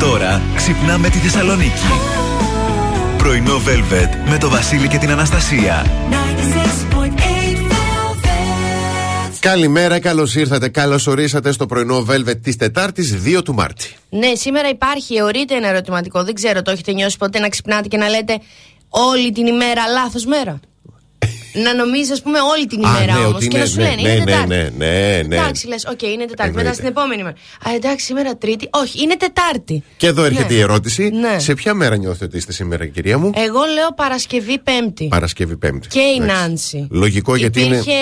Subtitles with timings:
[0.00, 1.86] Τώρα ξυπνάμε τη Θεσσαλονίκη.
[3.18, 5.86] Πρωινό Velvet με το Βασίλη και την Αναστασία.
[9.40, 10.68] Καλημέρα, καλώς ήρθατε.
[10.68, 13.96] Καλώς ορίσατε στο πρωινό Velvet της Τετάρτης 2 του Μάρτη.
[14.10, 16.24] Ναι, σήμερα υπάρχει, εωρείται ένα ερωτηματικό.
[16.24, 18.38] Δεν ξέρω, το έχετε νιώσει ποτέ να ξυπνάτε και να λέτε
[18.88, 20.60] όλη την ημέρα λάθος μέρα;
[21.62, 24.08] Να νομίζεις, ας πούμε, όλη την ημέρα ναι, όμως και να σου ναι, λένε ναι,
[24.10, 24.48] είναι ναι, Τετάρτη.
[24.48, 25.36] ναι, ναι, ναι.
[25.36, 26.54] Εντάξει, λες, οκ, είναι Τετάρτη.
[26.54, 27.34] Μετά στην επόμενη μέρα.
[27.68, 28.68] Α, εντάξει, σήμερα Τρίτη.
[28.70, 29.82] Όχι, είναι Τετάρτη.
[29.96, 30.58] Και εδώ έρχεται Ναι.
[30.58, 31.08] η ερώτηση.
[31.08, 31.38] Ναι.
[31.38, 35.06] Σε ποια μέρα νιώθετε ότι είστε σήμερα, κυρία μου; Εγώ λέω Παρασκευή Πέμπτη.
[35.08, 35.88] Παρασκευή Πέμπτη.
[35.88, 36.40] Και η Εντάξει.
[36.40, 36.86] Νάνση.
[36.90, 37.74] Λογικό γιατί είναι.
[37.76, 37.98] Υπήρχε,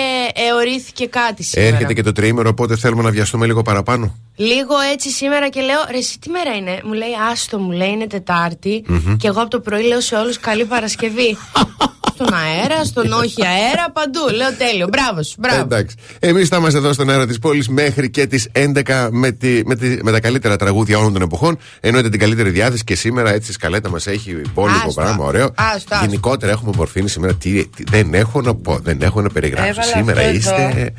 [0.49, 1.69] εωρήθηκε κάτι σήμερα.
[1.69, 4.15] Έρχεται και το τριήμερο, οπότε θέλουμε να βιαστούμε λίγο παραπάνω.
[4.35, 7.89] Λίγο έτσι σήμερα και λέω, ρε, εσύ τι μέρα είναι; Μου λέει, Άστο, μου λέει,
[7.89, 8.83] είναι Τετάρτη.
[9.17, 11.37] Και εγώ από το πρωί λέω σε όλους καλή Παρασκευή.
[12.17, 14.19] στον αέρα, στον όχι αέρα, παντού.
[14.35, 14.87] Λέω τέλειο.
[14.91, 15.59] Μπράβο σου, μπράβο.
[15.61, 15.95] Εντάξει.
[16.19, 19.75] Εμείς θα είμαστε εδώ στον αέρα της πόλης μέχρι και τις 11 με, τη, με,
[19.75, 21.57] τη, με τα καλύτερα τραγούδια όλων των εποχών.
[21.79, 25.01] Εννοείται την καλύτερη διάθεση και σήμερα έτσι η σκαλέτα μας έχει υπόλοιπο Άστο.
[25.01, 25.25] πράγμα.
[25.25, 25.51] Ωραίο.
[25.55, 26.05] Άστο, άστο.
[26.05, 27.33] Γενικότερα έχουμε μορφήνει σήμερα.
[27.33, 29.69] Τι, τι- δεν έχω να πω, δεν έχω να περιγράψω.
[29.69, 30.93] Έβαλα σήμερα αυτό είστε.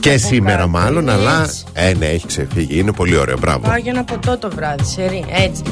[0.00, 1.50] Και σήμερα μάλλον, αλλά.
[1.72, 2.78] Ε, ναι, έχει ξεφύγει.
[2.78, 3.38] Είναι πολύ ωραίο.
[3.38, 3.58] Μπράβο.
[3.68, 5.24] Πάω για ένα ποτό το βράδυ, σερή.
[5.44, 5.62] Έτσι.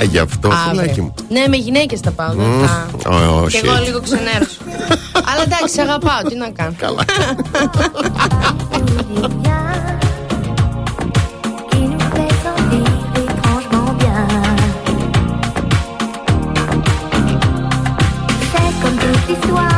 [0.00, 0.80] Α, γι' αυτό, Αύριο.
[0.80, 1.14] φιλάκι μου.
[1.28, 2.32] Ναι, με γυναίκες τα πάω.
[2.34, 2.64] δεν Μμμ,
[3.02, 3.64] τα- ω, Και shit.
[3.64, 4.56] εγώ λίγο ξενέρωσα.
[5.32, 6.74] Αλλά εντάξει, σε αγαπάω, τι να κάνω.
[6.78, 7.04] Καλά.
[19.28, 19.77] qui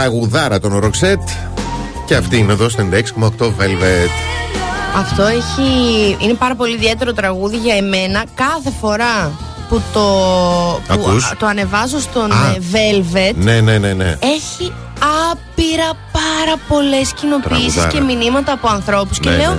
[0.00, 1.20] Τραγουδάρα των Ροξέτ.
[2.06, 4.10] Και αυτή είναι εδώ στο 96,8 Velvet.
[4.96, 5.70] Αυτό έχει.
[6.20, 8.24] είναι πάρα πολύ ιδιαίτερο τραγούδι για εμένα.
[8.34, 9.30] Κάθε φορά
[9.68, 10.00] που το,
[10.86, 12.36] που Ακούς; α- το ανεβάζω στον Α.
[12.56, 14.16] ε, Velvet, Ναι, ναι, ναι, ναι.
[14.20, 14.72] έχει
[15.30, 18.06] άπειρα πάρα πολλές κοινοποιήσεις Τραγουδάρα.
[18.06, 19.18] και μηνύματα από ανθρώπους.
[19.18, 19.50] Και Ναι, λέω.
[19.52, 19.58] ναι.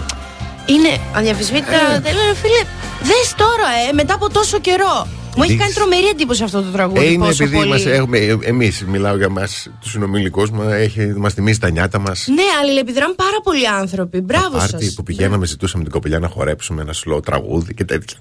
[0.66, 1.78] Είναι αδιαφυσβήτητα.
[2.02, 2.62] Δεν λέω, φίλε,
[3.02, 5.08] δες τώρα, ε, μετά από τόσο καιρό.
[5.38, 5.62] Μου έχει Δείξ.
[5.64, 7.06] κάνει τρομερή εντύπωση αυτό το τραγούδι.
[7.06, 7.70] Ε, είναι πόσο επειδή πολύ.
[7.70, 10.66] μας έχουμε, εμείς, μιλάω για μας, τους συνομιλικούς μας,
[11.18, 12.26] μας θυμίζει τα νιάτα μας.
[12.28, 14.22] Ναι, αλληλεπιδράμε πάρα πολλοί άνθρωποι.
[14.22, 14.72] Μπράβο σας.
[14.72, 18.18] Πάρτι που πηγαίναμε, ζητούσαμε την κοπελιά να χορέψουμε ένα σλό τραγούδι και τέτοια.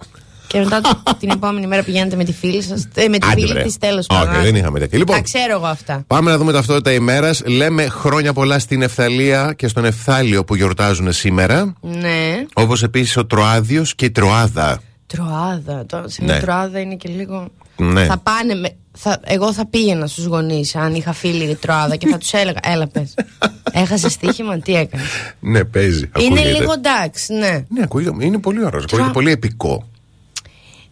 [0.47, 0.81] Και μετά
[1.21, 2.89] την επόμενη μέρα πηγαίνετε με τη φίλη σας.
[2.95, 3.63] Ε, με τη Άντε, φίλη βρε.
[3.63, 4.43] της, τέλος Όχι, πάντων.
[4.43, 4.99] δεν είχαμε τέτοια.
[4.99, 6.05] Λοιπόν, Τα ξέρω εγώ αυτά.
[6.07, 7.43] Πάμε να δούμε ταυτότητα ημέρας.
[7.47, 11.73] Λέμε χρόνια πολλά στην Ευθαλία και στον Ευθάλιο που γιορτάζουν σήμερα.
[11.81, 12.45] Ναι.
[12.55, 14.81] Όπως επίσης ο Τροάδιος και η Τροάδα.
[15.07, 15.87] Τροάδα.
[15.87, 16.33] Το, σε Ναι.
[16.33, 17.49] μια τροάδα είναι και λίγο.
[17.77, 18.05] Ναι.
[18.05, 22.19] Θα πάνε με, θα, εγώ θα πήγαινα στους γονείς αν είχα φίλη τροάδα και θα
[22.19, 23.15] τους έλεγα Έλα πες
[23.73, 25.07] Έχασες στοίχημα τι έκανες;
[25.41, 26.11] Ναι, παίζει.
[26.19, 26.59] Είναι ακούγεται.
[26.59, 28.81] λίγο εντάξει ναι Ναι, ακούγεται, είναι πολύ ωραίο.
[28.83, 29.89] Ακούγεται πολύ επικό.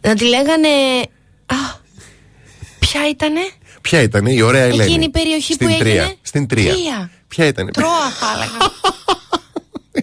[0.00, 0.68] Να τη λέγανε
[1.46, 1.56] Α,
[2.78, 3.40] Ποια ήτανε;
[3.80, 4.82] Ποια ήταν η ωραία Ελένη.
[4.82, 6.14] Εκείνη η περιοχή Στην που έγινε; Τρία.
[6.22, 6.72] Στην Τρία.
[6.72, 7.10] Τρία.
[7.28, 7.70] Ποια ήταν.
[7.72, 8.72] Τρώα θα έλεγα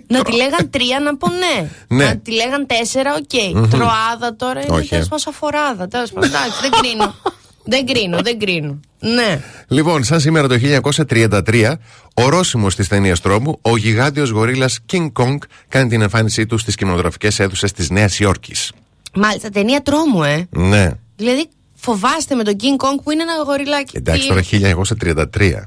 [0.08, 1.70] Να τη λέγαν τρία να πω ναι.
[1.88, 2.06] Ναι.
[2.06, 3.70] Να τη λέγαν τέσσερα, οκ.
[3.70, 5.04] Τροάδα τώρα είναι Όχι, τέλο ε.
[5.04, 5.88] πάντων σαφοράδα.
[5.88, 7.16] Τέλος πάντων, εντάξει, δεν κρίνω.
[7.64, 8.80] δεν κρίνω, δεν κρίνω.
[9.00, 9.42] Ναι.
[9.68, 11.74] Λοιπόν, σαν σήμερα το 1933,
[12.14, 17.40] ορόσημος της ταινίας τρόμου, ο γιγάντιος γορίλας King Kong κάνει την εμφάνισή του στις κινηματογραφικές
[17.40, 18.72] αίθουσες της Νέας Υόρκης.
[19.14, 20.48] Μάλιστα, ταινία τρόμου, ε.
[20.50, 20.90] Ναι.
[21.16, 21.46] Δηλαδή,
[21.76, 23.98] φοβάστε με τον King Kong που είναι ένα γοριλάκι.
[23.98, 25.64] Εντάξει, Τι- τώρα 1933.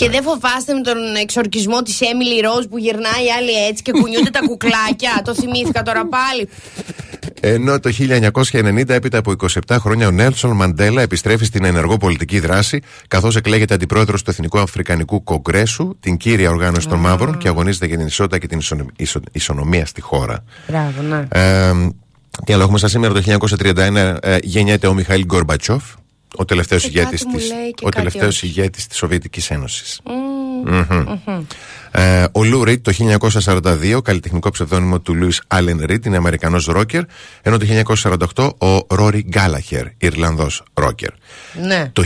[0.00, 3.92] Και δεν φοβάστε με τον εξορκισμό της Emily Rose που γυρνάει η άλλη έτσι και
[3.92, 5.22] κουνιούνται τα κουκλάκια.
[5.24, 6.48] Το θυμήθηκα τώρα πάλι.
[7.40, 7.90] Ενώ το
[8.82, 9.32] 1990, έπειτα από
[9.68, 14.58] 27 χρόνια, ο Νέλσον Μαντέλα επιστρέφει στην ενεργό πολιτική δράση, καθώς εκλέγεται αντιπρόεδρος του Εθνικού
[14.58, 18.86] Αφρικανικού Κογκρέσου, την κύρια οργάνωση των Μαύρων, και αγωνίζεται για την ισότητα και την ισο-
[18.96, 20.44] ισο- ισονομία στη χώρα.
[20.68, 21.24] Μπράβο, ναι.
[21.32, 21.72] Ε,
[22.44, 25.82] τι άλλο έχουμε σαν σήμερα το 1931 ε, γεννιέται ο Μιχαήλ Γκορμπατσόφ,
[26.36, 28.46] ο τελευταίος Και ηγέτης κάτι μου της, λέει και ο κάτι τελευταίος όχι.
[28.46, 30.00] ηγέτης της Σοβιετικής Ένωσης.
[30.64, 31.44] Μμμ.
[31.92, 37.02] Ε, ο Λου Ρίτ το 1942, καλλιτεχνικό ψευδόνυμο του Λούις Άλεν Ρίτ, είναι Αμερικανός ρόκερ,
[37.42, 37.66] ενώ το
[38.34, 41.10] 1948 ο Ρόρι Γκάλαχερ, Ιρλανδός ρόκερ.
[41.66, 41.90] ναι.
[41.92, 42.02] Το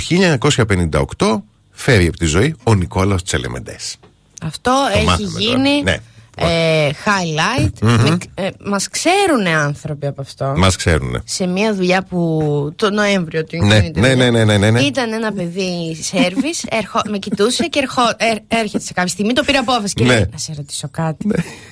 [1.17, 3.97] 1958 φεύγει από τη ζωή ο Νικόλαος Τσελεμεντές.
[4.43, 5.39] Αυτό Το έχει μάθαμε τώρα.
[5.41, 5.97] γίνει Ναι.
[6.37, 7.73] Ε, highlight.
[7.81, 10.55] Με, ε, μας ξέρουν άνθρωποι από αυτό.
[10.57, 11.21] Μας ξέρουνε.
[11.25, 14.81] Σε μια δουλειά που το Νοέμβριο του Ναι, Infinity ναι, ναι, ναι, ναι, ναι, ναι.
[14.81, 19.43] Ήταν ένα παιδί σερβις, ερχο, με κοιτούσε και ερχο, ε, έρχεται σε κάποια στιγμή, το
[19.43, 20.15] πήρε απόφαση και Ναι.
[20.15, 21.27] λέει να σε ρωτήσω κάτι.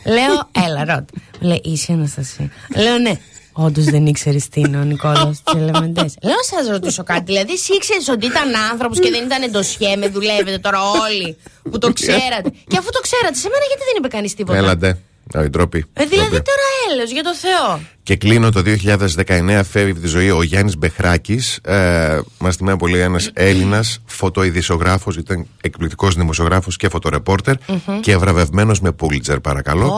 [0.05, 1.05] Λέω, έλα ρώτα.
[1.41, 2.51] Μου λέει, είσαι Αναστασία.
[2.77, 3.13] Λέω, ναι.
[3.53, 6.15] Όντως δεν ήξερε τι είναι ο Νικόλαο της Ελεμεντές.
[6.23, 7.23] Λέω να σας ρωτήσω κάτι.
[7.25, 11.37] Δηλαδή, εσύ ήξερες ότι ήταν άνθρωπος και δεν ήταν εντοσιέ, με δουλεύετε τώρα όλοι
[11.71, 12.51] που το ξέρατε.
[12.67, 14.99] Και αφού το ξέρατε, σε μένα γιατί δεν είπε κανείς τίποτα; Έλαντε.
[15.35, 15.85] Όχι, ντροπή.
[15.93, 16.43] Ε, δηλαδή Ντροπή.
[16.45, 17.81] τώρα έλεος για το Θεό.
[18.03, 22.99] Και κλείνω το 2019 φεύγει από τη ζωή ο Γιάννης Μπεχράκης ε, Μας θυμάμαι πολύ
[22.99, 27.55] ένας Έλληνας φωτοειδησογράφος Ήταν εκπληκτικός δημοσιογράφος και φωτορεπόρτερ
[28.01, 29.95] Και βραβευμένος με Πούλιτζερ παρακαλώ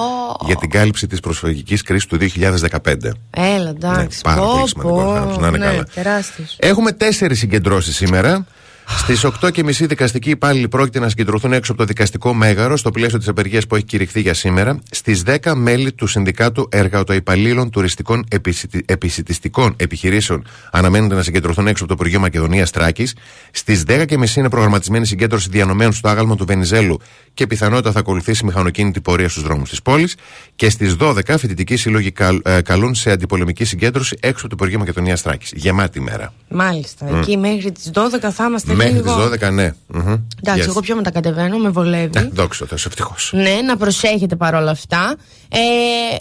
[0.46, 2.94] Για την κάλυψη της προσφυγικής κρίσης του 2015
[3.30, 4.00] Έλα, εντάξει.
[4.00, 5.10] Ναι, πάρα Πω, πολύ σημαντικός πω.
[5.10, 5.84] άνθρωπος, να είναι ναι, καλά.
[5.94, 6.56] τεράστιος.
[6.58, 8.46] Έχουμε τέσσερις συγκεντρώσεις σήμερα.
[8.88, 13.28] Στις 8.30 δικαστικοί υπάλληλοι πρόκειται να συγκεντρωθούν έξω από το δικαστικό μέγαρο στο πλαίσιο της
[13.28, 14.78] απεργίας που έχει κηρυχθεί για σήμερα.
[14.90, 21.92] Στις 10 μέλη του Συνδικάτου Εργατοϊπαλλήλων Τουριστικών Επισυτη- Επισητιστικών Επιχειρήσεων αναμένονται να συγκεντρωθούν έξω από
[21.92, 23.14] το Υπουργείο Μακεδονίας Τράκης.
[23.50, 26.98] Στις 10.30 είναι προγραμματισμένη συγκέντρωση διανομένων στο άγαλμα του Βενιζέλου
[27.34, 30.16] και πιθανότητα θα ακολουθήσει μηχανοκίνητη πορεία στους δρόμους της πόλης.
[30.56, 34.78] Και στις 12 φοιτητικοί σύλλογοι καλ- ε, καλούν σε αντιπολεμική συγκέντρωση έξω από το Υπουργείο
[34.78, 35.52] Μακεδονίας Τράκης.
[35.54, 36.32] Γεμάτη μέρα.
[36.48, 37.18] Μάλιστα.
[37.18, 39.30] Εκεί μέχρι τις 12 θα είμαστε Μέχρι τις λίγο.
[39.48, 39.74] 12, ναι.
[39.86, 40.12] Μμμ.
[40.42, 40.68] Εντάξει, Yes.
[40.68, 42.18] εγώ πιο μετακατεβαίνω, με βολεύει.
[42.18, 43.30] Ε, Δόξα τω Θεώ, ευτυχώς.
[43.34, 45.14] Ναι, να προσέχετε παρόλα αυτά.
[45.48, 45.58] Ε,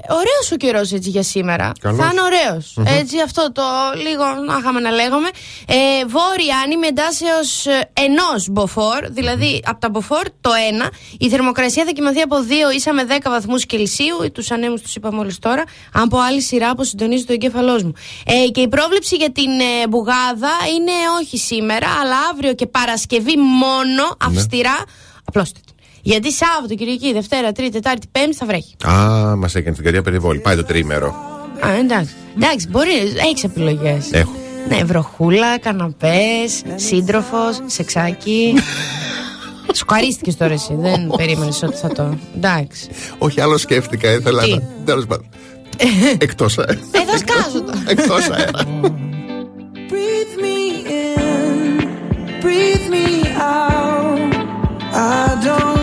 [0.10, 1.72] ωραίος ο καιρός έτσι για σήμερα.
[1.80, 1.98] Καλός.
[1.98, 2.78] Θα είναι ωραιος.
[3.00, 3.62] Έτσι, αυτό το
[4.04, 5.30] λίγο να είχαμε να λέγαμε.
[5.68, 7.40] Ε, βόρεια άνη με εντάσσεω
[7.94, 10.92] ενός μποφόρ, δηλαδή από τα μποφόρ το ένα.
[11.18, 12.36] Η θερμοκρασία θα κοιμαθεί από
[12.72, 14.32] 2 ίσα με 10 βαθμούς Κελσίου.
[14.34, 15.64] Τους ανέμους τους είπαμε μόλι τώρα.
[15.94, 17.94] Από άλλη σειρά που συντονίζει το εγκέφαλός μου.
[18.26, 23.38] Ε, και η πρόβλεψη για την ε, μπουγάδα είναι όχι σήμερα, αλλά αύριο και Παρασκευή
[23.38, 24.84] μόνο αυστηρά.
[25.26, 25.73] Απλώστε την.
[26.06, 28.76] Γιατί Σάββατο, Κυριακή, Δευτέρα, Τρίτη, Τετάρτη, Πέμπτη θα βρέχει.
[28.88, 30.40] Α, μας έκανε την καρδιά περιβόλη.
[30.40, 31.16] Πάει το τρίμερο.
[31.66, 32.14] Α, εντάξει.
[32.36, 32.90] Εντάξει, μπορεί,
[33.30, 34.12] έχεις επιλογές.
[34.12, 34.32] Έχω.
[34.70, 38.54] Ναι, βροχούλα, καναπές, σύντροφος, σεξάκι.
[39.72, 42.18] Σκουαρίστηκε τώρα εσύ, δεν περίμενες ότι θα το.
[42.36, 42.90] Εντάξει.
[43.18, 44.62] Όχι, άλλο σκέφτηκα, ήθελα Τι; να.
[44.86, 45.26] Τέλος πάντων.
[46.18, 46.80] Εκτός αέρα.
[46.92, 47.74] Ε, θα σκάσω το.
[47.88, 48.52] Εκτός αέρα.
[49.90, 50.58] Breathe me
[51.00, 51.88] in,
[52.44, 54.34] breathe me out.
[54.94, 55.83] I don't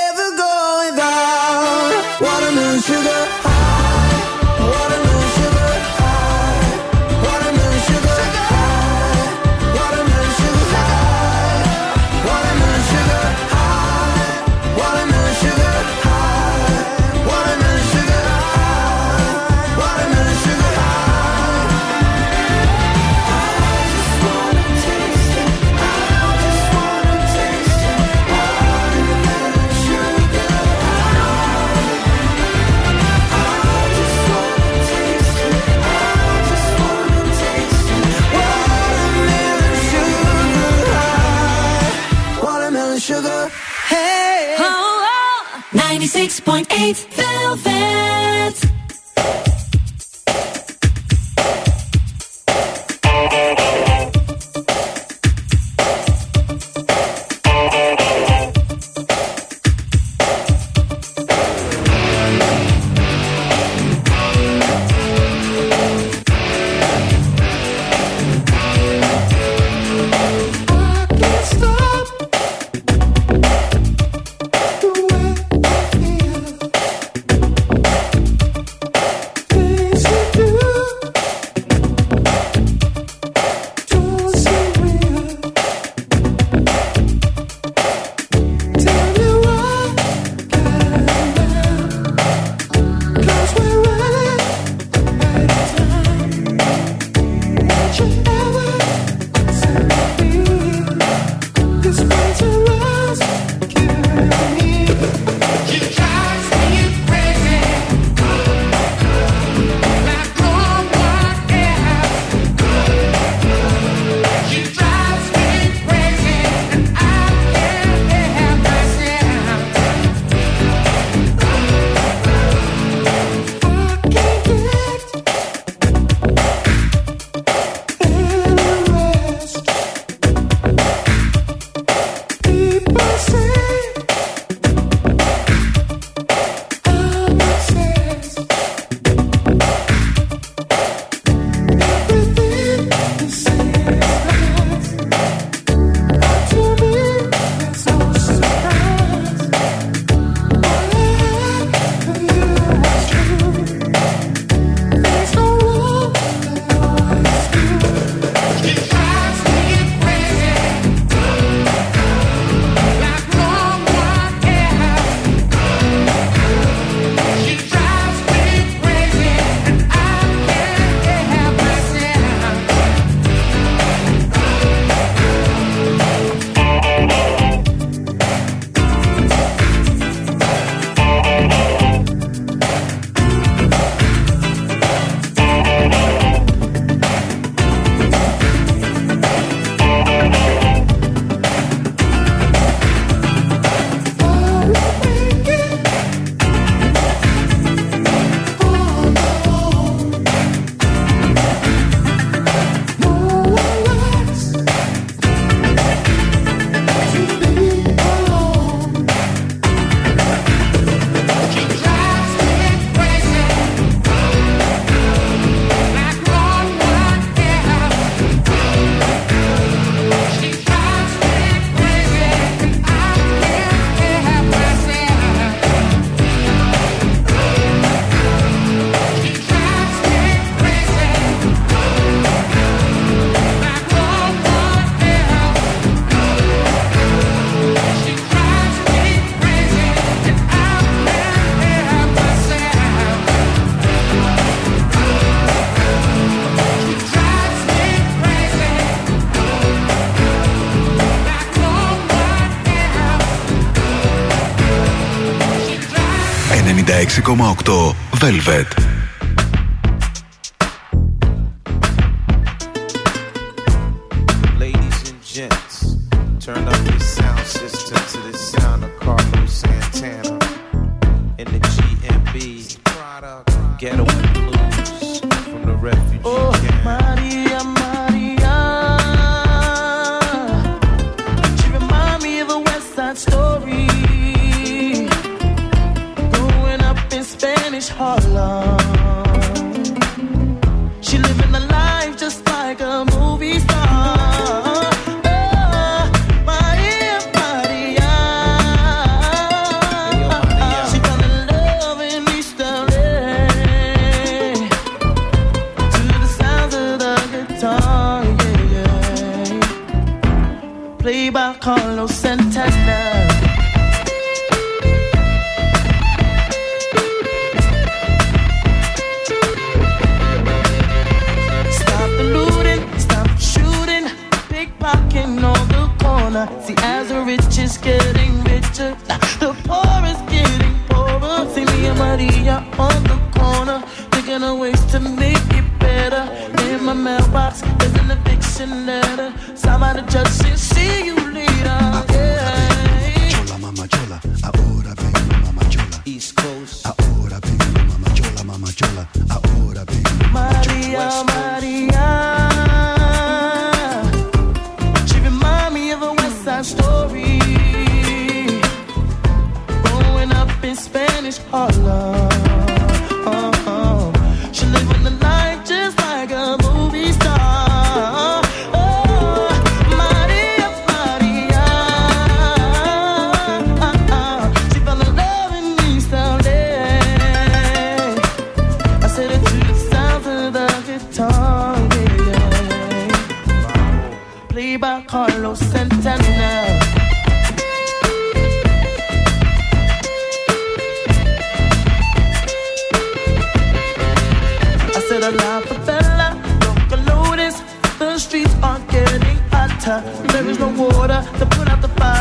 [257.11, 258.80] 96,8 Velvet.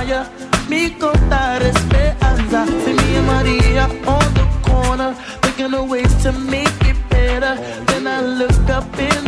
[0.01, 0.25] Fire.
[0.69, 2.67] Mi contar esperanza.
[2.85, 7.57] See me and Maria on the corner, thinking of ways to make it better.
[7.87, 9.20] Then I look up in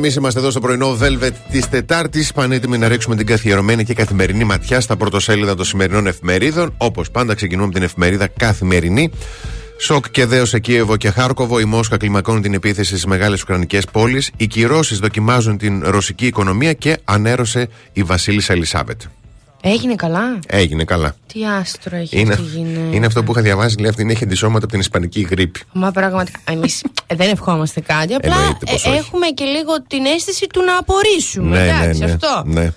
[0.00, 2.32] εμείς είμαστε εδώ στο πρωινό Velvet της Τετάρτης.
[2.32, 6.74] Πανέτοιμοι να ρίξουμε την καθιερωμένη και καθημερινή ματιά στα πρωτοσέλιδα των σημερινών εφημερίδων.
[6.76, 9.10] Όπως πάντα, ξεκινούμε με την εφημερίδα Καθημερινή.
[9.78, 11.60] Σοκ και δέος σε Κίεβο και Χάρκοβο.
[11.60, 14.30] Η Μόσχα κλιμακώνει την επίθεση στις μεγάλες Ουκρανικές πόλεις.
[14.36, 19.00] Οι κυρώσεις δοκιμάζουν την ρωσική οικονομία και ανέρωσε η Βασίλισσα Ελισάβετ.
[19.62, 21.14] Έγινε καλά; Έγινε καλά.
[21.32, 22.96] Τι άστρο έχει Είναι, αυτή η γυναίκα.
[22.96, 25.60] είναι αυτό που είχα διαβάσει, λέει αυτή έχει αντισώματα από την Ισπανική γρήπη.
[25.72, 26.38] Μα πραγματικά.
[26.50, 26.82] Εμείς
[27.14, 28.14] δεν ευχόμαστε κάτι.
[28.14, 28.98] Απλά Εννοείται πως ε, όχι.
[28.98, 31.58] έχουμε και λίγο την αίσθηση του να απορρίσουμε.
[31.58, 32.12] ναι, εντάξει, ναι, ναι.
[32.12, 32.42] αυτό.
[32.46, 32.72] ναι.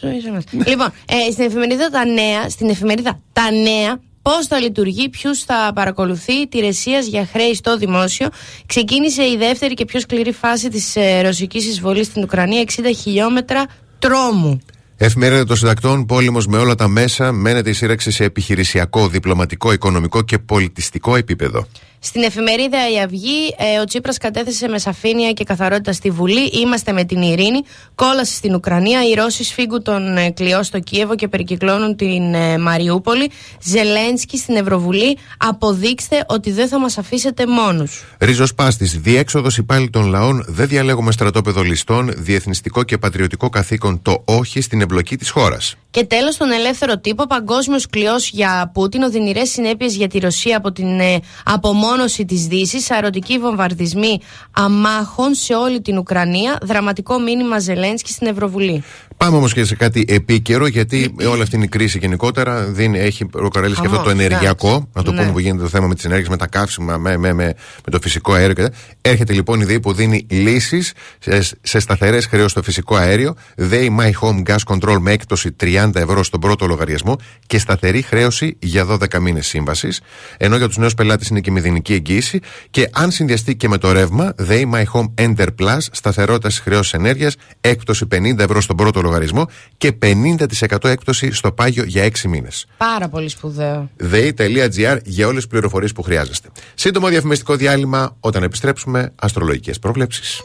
[0.00, 0.44] Ζωή σε μας.
[0.66, 0.92] λοιπόν,
[1.28, 6.48] ε, στην εφημερίδα Τα Νέα, στην εφημερίδα Τα Νέα, πώς θα λειτουργεί, ποιους θα παρακολουθεί
[6.48, 8.28] τη ρεσία για χρέη στο δημόσιο.
[8.66, 13.64] Ξεκίνησε η δεύτερη και πιο σκληρή φάση της ε, ρωσικής εισβολής στην Ουκρανία, 60 χιλιόμετρα
[13.98, 14.60] τρόμου.
[15.02, 20.22] Εφημερίδα των Συντακτών, πόλεμος με όλα τα μέσα, μένεται η σύραξη σε επιχειρησιακό, διπλωματικό, οικονομικό
[20.22, 21.66] και πολιτιστικό επίπεδο.
[22.02, 26.46] Στην εφημερίδα Η Αυγή, ε, ο Τσίπρας κατέθεσε με σαφήνεια και καθαρότητα στη Βουλή.
[26.46, 27.60] Είμαστε με την ειρήνη.
[27.94, 29.08] Κόλαση στην Ουκρανία.
[29.08, 33.30] Οι Ρώσοι σφίγγουν τον ε, κλειό στο Κίεβο και περικυκλώνουν την ε, Μαριούπολη.
[33.62, 35.18] Ζελένσκι στην Ευρωβουλή.
[35.38, 38.04] Αποδείξτε ότι δεν θα μας αφήσετε μόνους.
[38.18, 44.22] Ρίζος Πάστης, διέξοδος υπάλληλοι των λαών, δεν διαλέγουμε στρατόπεδο ληστών, διεθνιστικό και πατριωτικό καθήκον το
[44.24, 45.74] όχι στην εμπλοκή της χώρας.
[45.90, 50.72] Και τέλος, τον ελεύθερο τύπο, παγκόσμιος κλειός για Πούτιν, οδυνηρές συνέπειες για τη Ρωσία από
[50.72, 51.88] την ε, απομόνωση
[52.26, 58.82] της Δύσης, αερωτικοί βομβαρδισμοί αμάχων σε όλη την Ουκρανία, δραματικό μήνυμα Ζελένσκι στην Ευρωβουλή.
[59.16, 63.24] Πάμε όμως και σε κάτι επίκαιρο, γιατί όλη αυτή είναι η κρίση γενικότερα δίνει, έχει
[63.26, 64.66] προκαλέσει και αυτό το Χαμός, ενεργειακό.
[64.68, 64.88] εντάξει.
[64.92, 65.20] Να το Ναι.
[65.20, 67.44] πούμε που γίνεται το θέμα με τις ενέργειες, με τα καύσιμα, με, με, με,
[67.84, 68.54] με το φυσικό αέριο.
[68.54, 72.96] Και, τα- έρχεται λοιπόν η ΔΕΗ που δίνει λύσεις σε, σε σταθερές χρέο στο φυσικό
[72.96, 73.34] αέριο.
[73.56, 78.56] ΔΕΗ My Home Gas Control με έκπτωση 30 ευρώ στον πρώτο λογαριασμό και σταθερή χρέωση
[78.58, 80.00] για 12 μήνες σύμβασης.
[80.36, 82.40] Ενώ για τους νέους πελάτες είναι και μηδενική εγγύηση.
[82.70, 86.96] Και αν συνδυαστεί και με το ρεύμα, ΔΕΗ My Home Ender Plus, σταθερότητας στι χρεώσει
[86.98, 92.66] ενέργειας, έκπτωση 50 ευρώ στον πρώτο λογαριασμό και 50% έκπτωση στο πάγιο για 6 μήνες.
[92.76, 93.90] Πάρα πολύ σπουδαίο.
[93.96, 96.48] ΔΕΗ.gr για όλες τις πληροφορίες που χρειάζεστε.
[96.74, 100.40] Σύντομο διαφημιστικό διάλειμμα όταν επιστρέψουμε, αστρολογικές προβλέψεις.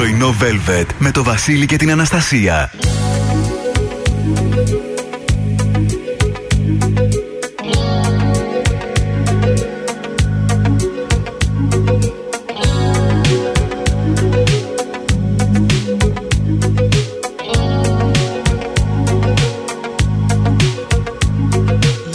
[0.00, 2.70] Πρωινό Velvet με το Βασίλη και την Αναστασία.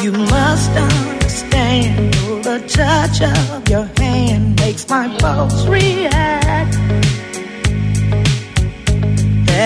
[0.04, 2.14] You must understand
[2.48, 6.15] the touch of your hand makes my pulse react.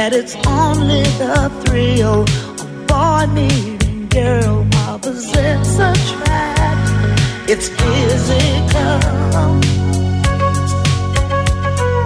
[0.10, 6.90] That it's only the thrill of boy meeting girl opposites attract.
[7.48, 8.98] It's physical,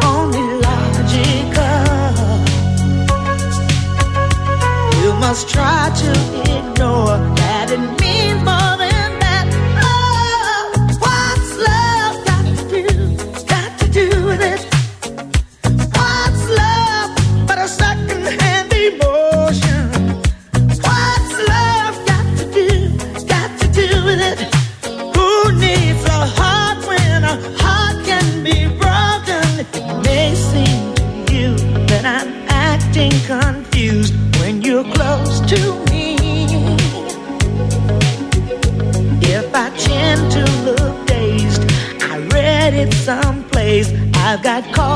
[0.04, 1.88] only logical.
[5.00, 6.12] You must try to
[6.58, 8.63] ignore that it means more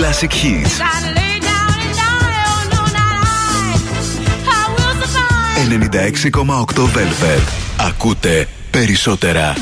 [0.00, 0.80] classic hits.
[5.68, 7.48] 96,8 Velvet.
[7.88, 9.54] Ακούτε περισσότερα.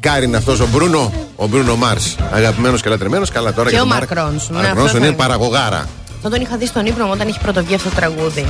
[0.00, 2.16] Παλικάρι είναι αυτός ο Μπρούνο, ο Μπρούνο Μάρς.
[2.32, 3.26] Αγαπημένος και λατρεμένο.
[3.32, 5.12] Καλά τώρα Και για ο τον Mark Ronson, ναι, Mark αυτό Ronson θα είναι έλεγα.
[5.14, 5.88] παραγωγάρα.
[6.16, 8.46] Αυτό τον είχα δει στον ύπνο μου όταν είχε πρωτοβγεί αυτό το τραγούδι.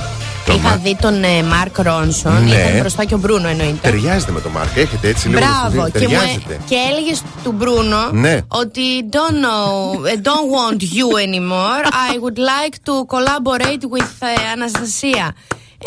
[0.47, 0.81] Το είχα Mark.
[0.83, 2.55] δει τον ε, Μαρκ Ρόνσον, Ναι.
[2.55, 3.79] ήταν μπροστά και ο Μπρούνο εννοείται.
[3.91, 4.77] Ταιριάζεται με τον Μάρκ.
[4.77, 5.41] Έχετε έτσι λίγο.
[5.41, 5.71] Μπράβο.
[5.71, 6.61] Και, μου, ε- ταιριάζεται.
[6.69, 7.13] και έλεγε
[7.45, 8.39] του Μπρούνο Ναι.
[8.49, 8.81] ότι
[9.11, 11.83] don't know, eh, don't want you anymore.
[12.11, 15.27] I would like to collaborate with uh, Anastasia.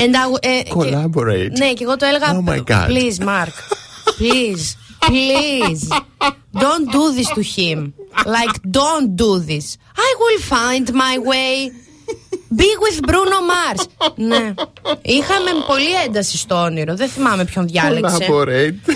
[0.03, 2.27] And I, w- ε, και- Collaborate; ναι, και εγώ το έλεγα.
[2.43, 2.87] Oh my God.
[2.89, 3.53] Please, Mark.
[4.19, 4.65] Please.
[5.13, 5.83] Please.
[6.65, 7.79] Don't do this to him.
[8.37, 9.65] Like, don't do this.
[10.07, 11.53] I will find my way.
[12.61, 13.81] Be with Bruno Mars.
[14.15, 14.53] ναι.
[15.01, 16.95] Είχαμε πολύ ένταση στο όνειρο.
[16.95, 18.17] Δεν θυμάμαι ποιον διάλεξε.
[18.29, 18.93] Collaborate.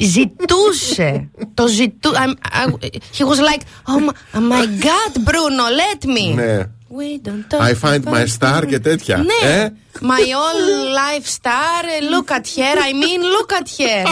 [0.00, 1.28] Ζητούσε.
[1.54, 2.10] Το ζητού.
[2.12, 6.34] I'm- I- He was like, oh my, oh my god, Bruno, let me.
[6.34, 6.58] Ναι.
[6.98, 9.16] We don't talk I find my about- star και τέτοια.
[9.16, 9.50] Ναι.
[9.62, 9.68] Ε?
[10.02, 10.60] My all
[11.02, 11.82] life star,
[12.12, 12.76] look at her.
[12.88, 14.04] I mean, look at her.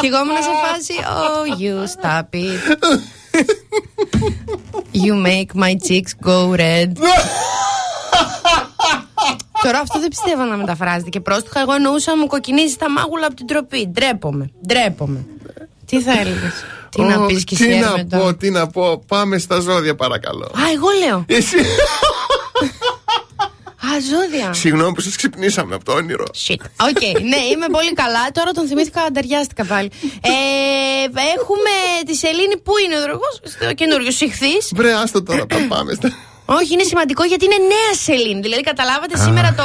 [0.00, 2.62] και εγώ ήμουν σε φάση, oh, you stop it.
[4.92, 6.92] You make my cheeks go red.
[9.62, 11.60] Τώρα αυτό δεν πιστεύω να μεταφράζεται και πρόστιχα.
[11.60, 13.88] Εγώ εννοούσα μου κοκκινίζει τα μάγουλα από την τροπή.
[13.88, 14.50] Ντρέπομαι.
[14.66, 15.24] Ντρέπομαι.
[15.86, 16.52] Τι θα έλεγες;
[16.88, 18.18] Τι να Ω, πεις και Τι εσύ να μετά.
[18.18, 18.98] πω, τι να πω.
[19.06, 20.44] Πάμε στα ζώδια, παρακαλώ.
[20.44, 21.24] Α, εγώ λέω.
[21.28, 21.56] Εσύ.
[23.92, 24.52] Α, ζώδια.
[24.52, 26.24] Συγγνώμη που σας ξυπνήσαμε από το όνειρο.
[26.46, 26.62] Shit.
[26.88, 28.30] OK, ναι, είμαι πολύ καλά.
[28.32, 29.90] Τώρα τον θυμήθηκα, ανταριάστηκα πάλι.
[30.20, 30.30] Ε,
[31.36, 31.72] έχουμε
[32.06, 34.72] τη Σελήνη, πού είναι ο δρογός, στο καινούριο Ιχθύς.
[34.74, 36.08] Βρε, άστο τώρα, τα πάμε στα.
[36.44, 38.40] Όχι, είναι σημαντικό γιατί είναι νέα Σελήνη.
[38.40, 39.64] Δηλαδή, καταλάβατε, σήμερα το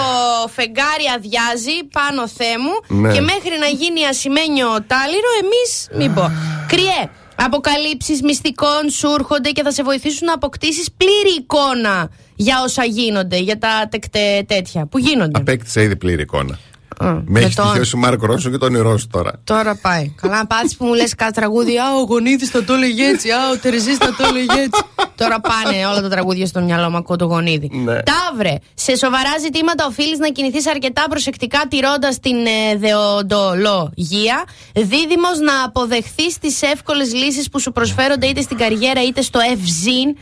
[0.55, 3.13] φεγγάρι αδειάζει πάνω Θε μου Ναι.
[3.13, 5.69] και μέχρι να γίνει ασημένιο τάλιρο, εμείς
[5.99, 6.31] μην πω.
[6.67, 7.01] Κριέ.
[7.39, 13.37] Αποκαλύψεις μυστικών σου έρχονται και θα σε βοηθήσουν να αποκτήσεις πλήρη εικόνα για όσα γίνονται,
[13.37, 15.39] για τα τεκτέ τέτοια που γίνονται.
[15.39, 16.59] Απέκτησα ήδη πλήρη εικόνα.
[17.01, 19.31] Με με έχει το- τυχιώσει ο Μάρκο Ρόνσον και το όνειρό σου τώρα.
[19.43, 20.13] Τώρα πάει.
[20.21, 21.77] Καλά, πάτησε που μου λες κάτι τραγούδι.
[21.77, 23.29] Α, ο Γονίδη θα το έλεγε έτσι.
[23.29, 24.81] Α, ο Τερζής θα το έλεγε έτσι.
[25.15, 26.97] Τώρα πάνε όλα τα τραγούδια στο μυαλό μου.
[26.97, 27.69] Ακούω το Γονίδη.
[27.73, 27.93] Ναι.
[28.03, 34.43] Ταύρε, σε σοβαρά ζητήματα οφείλεις να κινηθείς αρκετά προσεκτικά τηρώντας την ε, δεοντολογία.
[34.73, 40.15] Δίδυμος να αποδεχθείς τις εύκολες λύσεις που σου προσφέρονται είτε στην καριέρα είτε στο ευζήν.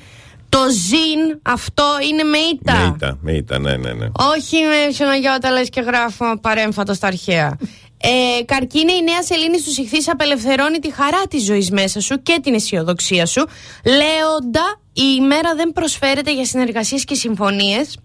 [0.56, 2.74] Το ζήν αυτό είναι με ήττα.
[2.74, 4.08] Με ήττα, με ήττα, ναι, ναι, ναι.
[4.36, 7.58] Όχι με ψωναγιώτα λες και γράφω παρέμφατο στα αρχαία.
[7.98, 12.40] Ε, καρκίνε, η νέα σελήνη στους ηχθείς απελευθερώνει τη χαρά της ζωής μέσα σου και
[12.44, 13.46] την αισιοδοξία σου.
[13.86, 17.98] Λέοντα, η ημέρα δεν προσφέρεται για συνεργασίες και συμφωνίες.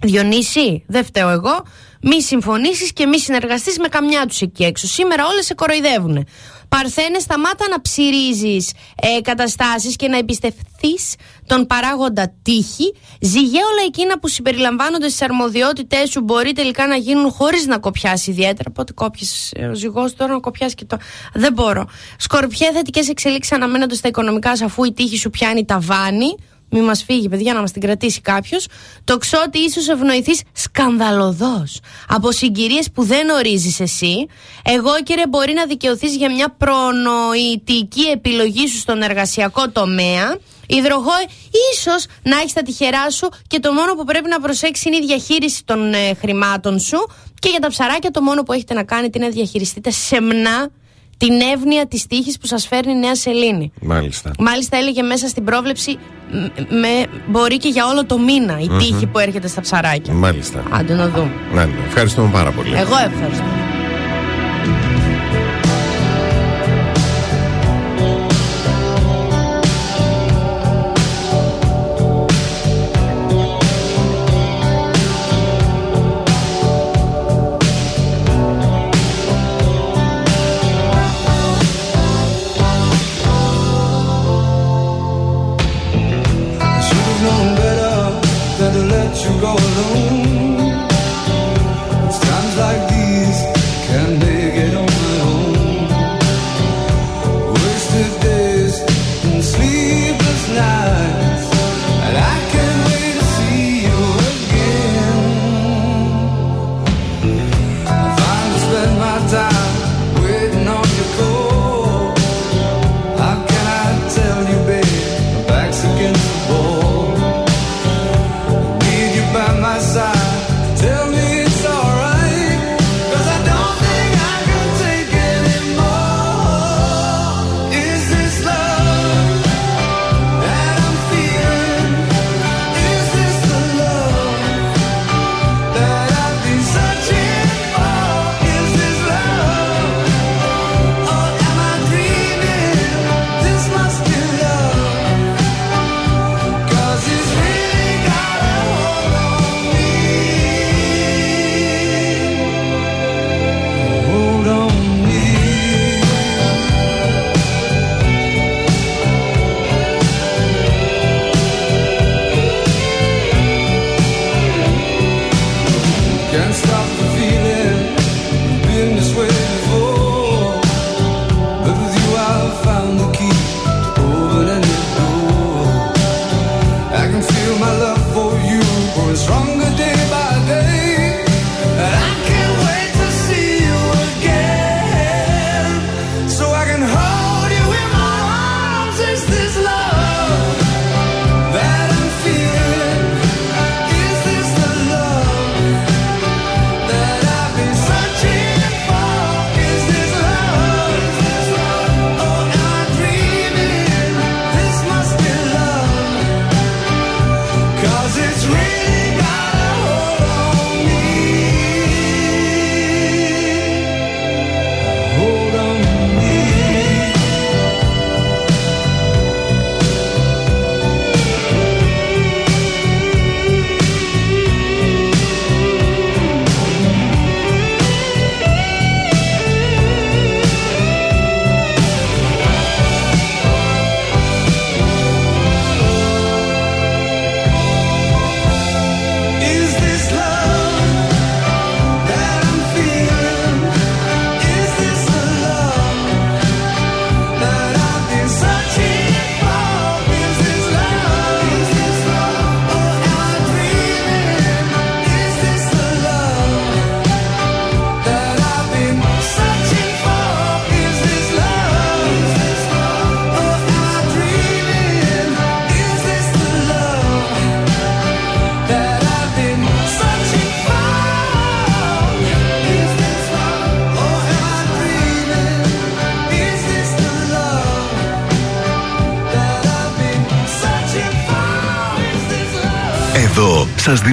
[0.00, 1.62] Διονύση, δεν φταίω εγώ.
[2.02, 4.86] Μη συμφωνήσεις και μη συνεργαστείς με καμιά τους εκεί έξω.
[4.86, 6.26] Σήμερα όλες σε κοροϊδεύουν.
[6.68, 8.72] Παρθένε, σταμάτα να ψυρίζεις
[9.02, 11.14] ε, καταστάσεις και να εμπιστευθείς
[11.46, 12.94] τον παράγοντα τύχη.
[13.20, 18.30] Ζυγέ όλα εκείνα που συμπεριλαμβάνονται στις αρμοδιότητές σου μπορεί τελικά να γίνουν χωρίς να κοπιάσει
[18.30, 18.70] ιδιαίτερα.
[18.70, 20.96] Πότε κόπιες ο ζυγός τώρα να κοπιάσει και το.
[21.34, 21.88] Δεν μπορώ.
[22.18, 26.34] Σκορπιέ, θετικές εξελίξεις αναμένονται στα οικονομικά σου αφού η τύχη σου πιάνει ταβάνι.
[26.70, 28.66] Μη μας φύγει, παιδιά, να μας την κρατήσει κάποιος.
[29.04, 34.26] Το ξότι ίσως ευνοηθείς σκανδαλωδώς από συγκυρίες που δεν ορίζεις εσύ.
[34.62, 40.38] Εγώ, κύριε, μπορεί να δικαιωθείς για μια προνοητική επιλογή σου στον εργασιακό τομέα.
[40.66, 41.12] Υδροχό,
[41.72, 45.06] ίσως να έχεις τα τυχερά σου και το μόνο που πρέπει να προσέξεις είναι η
[45.06, 47.10] διαχείριση των ε, χρημάτων σου.
[47.38, 50.70] Και για τα ψαράκια, το μόνο που έχετε να κάνετε είναι να διαχειριστείτε σεμνά
[51.20, 53.72] την εύνοια της τύχης που σας φέρνει η Νέα Σελήνη.
[53.82, 54.30] Μάλιστα.
[54.38, 55.98] Μάλιστα έλεγε μέσα στην πρόβλεψη
[56.30, 60.12] μ- με, μπορεί και για όλο το μήνα η τύχη που έρχεται στα ψαράκια.
[60.12, 60.62] Μάλιστα.
[60.70, 61.30] Άντε να δούμε.
[61.54, 61.72] Ναι, ναι.
[61.86, 62.74] Ευχαριστούμε πάρα πολύ.
[62.74, 63.44] Εγώ ευχαριστώ.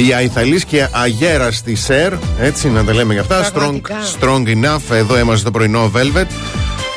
[0.00, 3.48] Η, Αιδ- η Αϊθαλής και Αγέρα στη ΣΕΡ, έτσι να τα λέμε για αυτά.
[3.48, 3.94] Strong, Πραγματικά.
[4.20, 6.26] strong enough, εδώ είμαστε το πρωινό Velvet.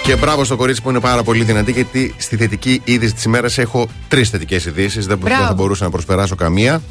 [0.04, 3.58] Και μπράβο στο κορίτσι που είναι πάρα πολύ δυνατή, γιατί στη θετική είδηση της ημέρας
[3.58, 5.06] έχω τρεις θετικές ειδήσεις.
[5.08, 5.48] Δεν, δεν Μπράβο.
[5.48, 6.82] θα μπορούσα να προσπεράσω καμία.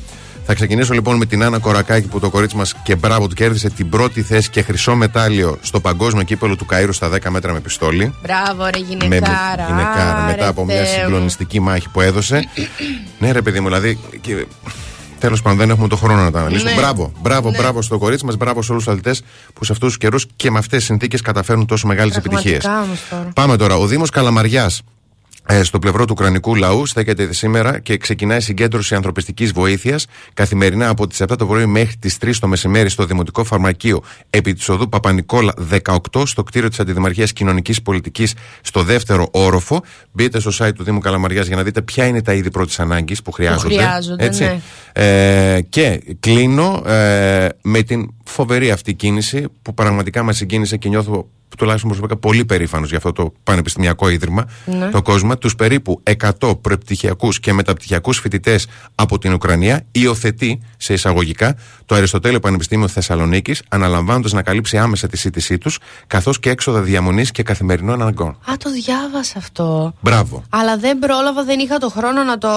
[0.46, 3.70] Θα ξεκινήσω λοιπόν με την Άννα Κορακάκη που το κορίτσι μας και μπράβο του κέρδισε
[3.70, 7.60] την πρώτη θέση και χρυσό μετάλλιο στο παγκόσμιο κύπελο του Καΐρου στα 10 μέτρα με
[7.60, 8.14] πιστόλι.
[8.22, 9.64] Μπράβο, ρε Με, γυναικάρα.
[9.68, 11.02] γυναικάρα, Άρε, μετά από μια Θεέ μου.
[11.02, 12.48] συγκλονιστική μάχη που έδωσε.
[13.20, 13.98] ναι, ρε παιδί μου, δηλαδή.
[14.20, 14.46] Και...
[15.22, 16.70] Τέλος πάντων, δεν έχουμε το χρόνο να τα αναλύσουμε.
[16.70, 16.76] Ναι.
[16.76, 17.56] Μπράβο, μπράβο, Ναι.
[17.56, 19.22] μπράβο στο κορίτσι μας, μπράβο σε όλους τους αθλητές
[19.54, 22.58] που σε αυτούς τους καιρούς και με αυτές τις συνθήκες καταφέρνουν τόσο μεγάλες επιτυχίες.
[22.58, 23.28] Πραγματικά όμως τώρα.
[23.34, 23.76] Πάμε τώρα.
[23.76, 24.82] Ο Δήμος Καλαμαριάς ε,
[25.62, 31.22] στο πλευρό του Ουκρανικού λαού στέκεται σήμερα και ξεκινάει συγκέντρωση ανθρωπιστικής βοήθειας καθημερινά από τις
[31.22, 35.54] 7 το πρωί μέχρι τις 3 το μεσημέρι στο Δημοτικό Φαρμακείο επί της οδού Παπα-Νικόλα
[36.12, 39.82] 18 στο κτίριο της Αντιδημαρχίας Κοινωνικής Πολιτικής στο δεύτερο όροφο.
[40.12, 43.22] Μπείτε στο site του Δήμου Καλαμαριάς για να δείτε ποια είναι τα είδη πρώτης ανάγκης
[43.22, 43.74] που χρειάζονται.
[43.74, 44.60] χρειάζονται, ναι.
[44.92, 51.28] Ε, και κλείνω ε, με την φοβερή αυτή κίνηση που πραγματικά μας συγκίνησε και νιώθω
[51.56, 54.88] τουλάχιστον προσωπικά πολύ περήφανος για αυτό το πανεπιστημιακό ίδρυμα, Ναι.
[54.90, 61.56] το κόσμο, τους περίπου 100 προπτυχιακού και μεταπτυχιακούς φοιτητές από την Ουκρανία, υιοθετεί σε εισαγωγικά
[61.86, 67.30] το Αριστοτέλειο Πανεπιστήμιο Θεσσαλονίκης, αναλαμβάνοντας να καλύψει άμεσα τη σύντησή τους, καθώς και έξοδα διαμονής
[67.30, 68.28] και καθημερινών αναγκών.
[68.28, 69.94] Α, το διάβασα αυτό.
[70.00, 70.42] Μπράβο.
[70.48, 72.48] Αλλά δεν πρόλαβα, δεν είχα το χρόνο να, το,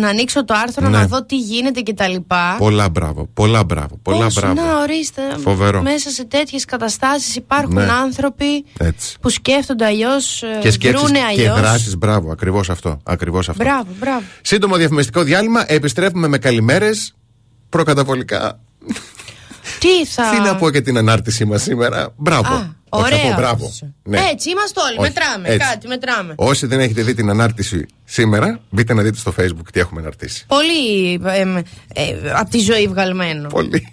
[0.00, 0.98] να ανοίξω το άρθρο, Ναι.
[0.98, 2.14] να δω τι γίνεται κτλ.
[2.58, 4.54] Πολλά μπράβο, πολλά μπράβο, πολλά Πώς, μπράβο.
[4.54, 5.22] Να, ορίστε.
[5.42, 5.82] Φοβερό.
[5.82, 7.90] Μέσα σε τέτοιες καταστάσεις υπάρχουν Ναι.
[7.90, 8.33] άνθρωποι
[8.78, 9.16] Έτσι.
[9.20, 11.60] που σκέφτονται αλλιώς, Και σκέψεις δρούνε και αλλιώς.
[11.60, 13.00] δράσεις, μπράβο, ακριβώς αυτό.
[13.02, 13.64] Ακριβώς αυτό.
[13.64, 14.22] Μπράβο, μπράβο.
[14.42, 15.64] Σύντομο διαφημιστικό διάλειμμα.
[15.66, 17.14] Επιστρέφουμε με καλημέρες.
[17.68, 18.58] Προκαταβολικά.
[19.78, 20.30] Τι θα.
[20.30, 22.12] Τι να πω για την ανάρτησή μας σήμερα.
[22.16, 22.52] Μπράβο.
[22.54, 23.34] Α, Όχι, θα πω ωραία.
[23.36, 23.72] μπράβο.
[24.02, 24.18] Ναι.
[24.32, 24.98] Έτσι είμαστε όλοι.
[24.98, 25.48] Όχι, μετράμε.
[25.48, 25.68] έτσι.
[25.68, 26.34] Κάτι, μετράμε.
[26.36, 30.44] Όσοι δεν έχετε δει την ανάρτηση σήμερα, μπείτε να δείτε στο facebook τι έχουμε αναρτήσει.
[30.46, 31.12] Πολύ
[31.92, 33.48] ε, από τη ζωή βγαλμένο.
[33.48, 33.92] Πολύ.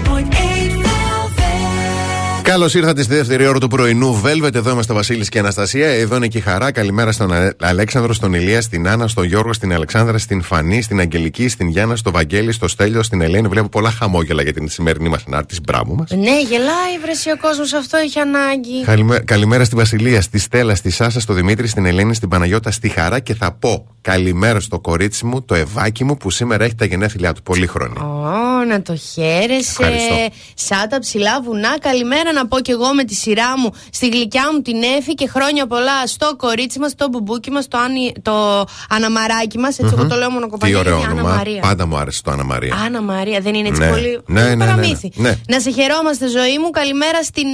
[2.51, 4.55] Καλώς ήρθατε στη δεύτερη ώρα του πρωινού Velvet.
[4.55, 5.87] Εδώ είμαστε Βασίλης και Αναστασία.
[5.87, 6.71] Εδώ είναι και η χαρά.
[6.71, 10.99] Καλημέρα στον Α- Αλέξανδρο, στον Ηλία, στην Άννα, στον Γιώργο, στην Αλεξάνδρα, στην Φανή, στην
[10.99, 13.47] Αγγελική, στην Γιάννα, στο Βαγγέλη, στο Στέλιο, στην Ελένη.
[13.47, 15.59] Βλέπω πολλά χαμόγελα για την σημερινή μας ανάρτηση.
[15.65, 16.09] Μπράβο μας.
[16.11, 18.83] Ναι, γελάει βρεσί ο κόσμος, αυτό έχει ανάγκη.
[18.85, 22.89] Καλημέρα, καλημέρα στη Βασιλεία, στη Στέλλα, στη Σάσα, στο Δημήτρη, στην Ελένη, στην Παναγιώτα, στη
[22.89, 26.85] Χαρά και θα πω καλημέρα στο κορίτσι μου, το Ευάκι μου που σήμερα έχει τα
[26.85, 27.41] γενέθλιά του.
[27.41, 28.01] Πολύ χρόνια.
[28.01, 29.69] Ω, να το χαίρεσαι.
[29.81, 30.15] Ευχαριστώ.
[30.53, 31.79] Σαν τα ψηλά βουνά.
[31.81, 35.27] Καλημέρα να πω κι εγώ με τη σειρά μου στη γλυκιά μου την Έφη και
[35.27, 39.79] χρόνια πολλά στο κορίτσι μας, το μπουμπούκι μας, το, Άννη- το αναμαράκι μας.
[39.79, 40.77] Έτσι, εγώ το λέω Τι μονοκοπανία.
[40.79, 41.35] ωραίο είναι Άννα όνομα.
[41.35, 41.61] Μαρία.
[41.61, 42.75] Πάντα μου άρεσε το Άννα Μαρία.
[42.85, 43.89] Άννα Μαρία, δεν είναι έτσι Ναι.
[43.89, 44.21] πολύ.
[44.25, 44.65] Ναι, ναι, ναι, ναι.
[44.65, 45.11] παραμύθι.
[45.15, 45.35] Ναι.
[45.47, 46.69] Να σε χαιρόμαστε, ζωή μου.
[46.69, 47.47] Καλημέρα στην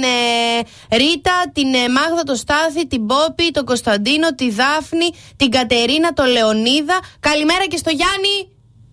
[0.90, 6.12] ε, Ρίτα, την ε, Μάγδα, το Στάθη, την Πόπη, τον Κωνσταντίνο, τη Δάφνη, την Κατερίνα,
[6.12, 6.98] τον Λεωνίδα.
[7.20, 8.34] Καλημέρα και στο Γιάννη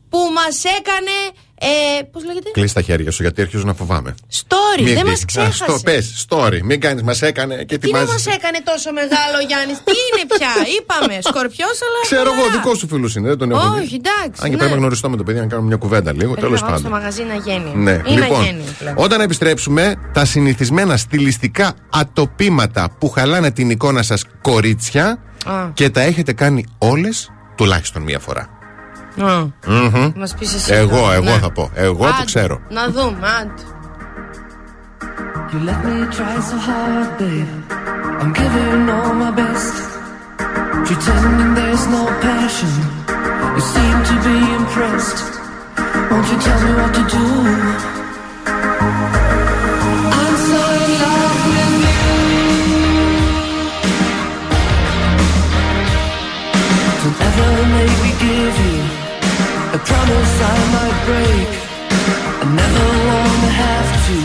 [0.10, 1.16] που μας έκανε.
[1.60, 4.16] Ε, Πώς λέγεται; Κλείσει τα χέρια σου γιατί αρχίζω να φοβάμαι.
[4.42, 5.56] Story, Μην δεν δει- μας Α, ξέχασες.
[5.56, 6.60] Στο πες, story.
[6.64, 8.26] Μην κάνεις, μας έκανε και Τι να ετοιμάζεις.
[8.26, 11.20] μας έκανε τόσο μεγάλο ο Γιάννης, Τι είναι πια, είπαμε.
[11.22, 12.00] Σκορπιός, αλλά.
[12.02, 12.52] Ξέρω εγώ, χαλαρά.
[12.62, 13.80] δικό σου φίλου είναι, δεν τον έχω δει.
[13.82, 14.40] Όχι, εντάξει.
[14.44, 14.58] Αν και ναι.
[14.58, 16.32] πρέπει να γνωριστώ με το παιδί να κάνουμε μια κουβέντα λίγο.
[16.32, 17.00] Πρέπει Τέλος να πάω στο πάντων.
[17.00, 17.72] μαγαζί να γίνει.
[17.76, 18.96] Ναι, Ή να λοιπόν, γίνει πλέον.
[18.98, 25.70] όταν επιστρέψουμε, τα συνηθισμένα στιλιστικά ατοπήματα που χαλάνε την εικόνα σας κορίτσια Α.
[25.74, 28.50] και τα έχετε κάνει όλες τουλάχιστον μία φορά.
[29.25, 29.47] Α.
[29.67, 30.13] Μμμ.
[30.17, 31.39] Μας πεις εσύ Εγώ, τώρα, εγώ ναι.
[31.39, 31.71] θα πω.
[31.75, 32.61] Εγώ Άντε, το ξέρω.
[32.69, 33.53] Να δούμε, άντε.
[35.53, 37.53] You let me try so hard, babe.
[38.21, 39.77] I'm giving all my best.
[40.89, 42.73] Pretending there's no passion.
[43.57, 45.19] You seem to be impressed.
[46.11, 47.25] Won't you tell me what to do?
[59.90, 61.50] Promise I might break.
[62.44, 64.18] I never wanna have to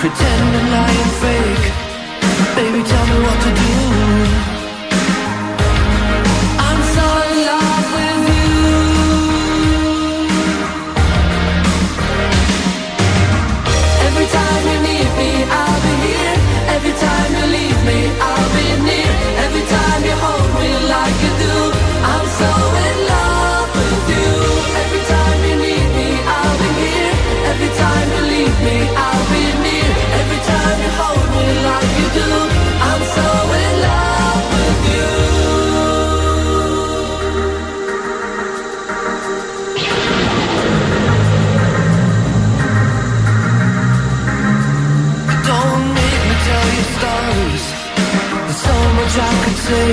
[0.00, 1.66] pretend and lie and fake.
[2.58, 4.17] Baby, tell me what to do.
[49.68, 49.92] say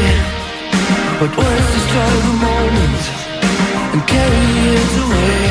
[1.19, 3.01] But words destroy the moment
[3.93, 4.47] And carry
[4.81, 5.41] it away.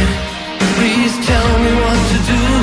[0.77, 2.54] Please tell me what to do.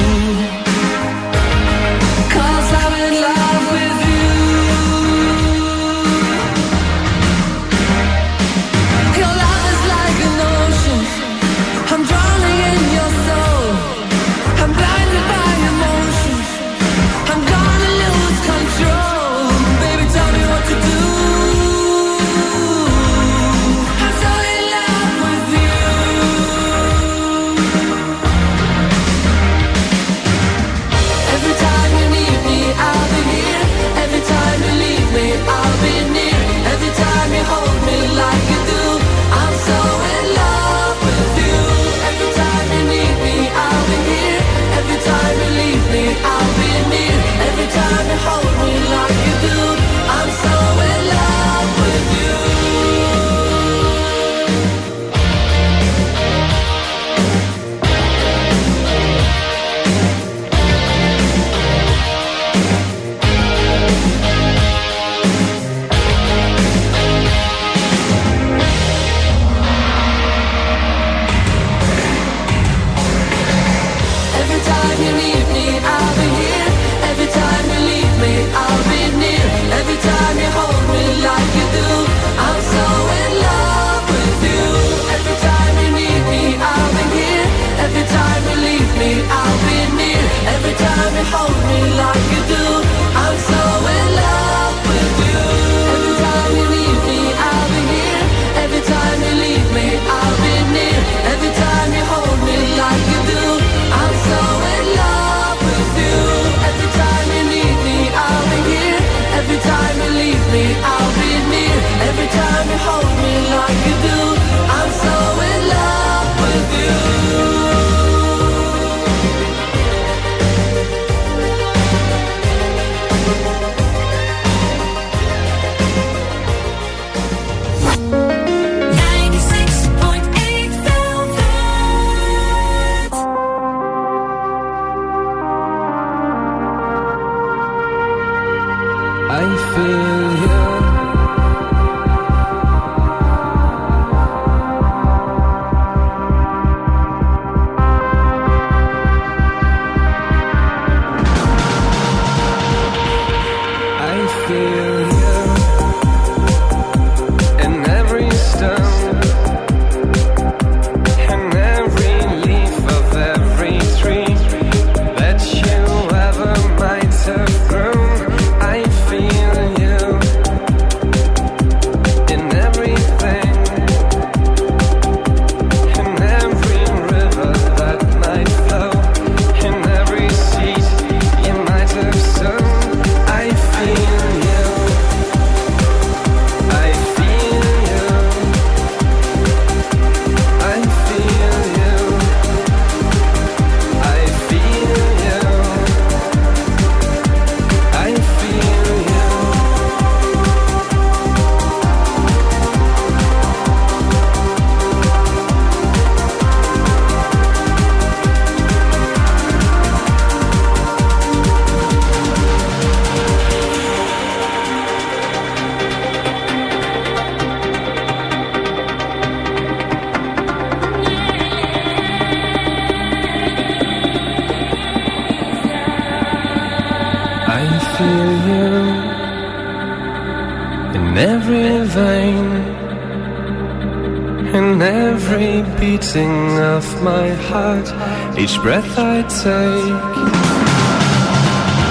[238.42, 240.02] Each breath I take,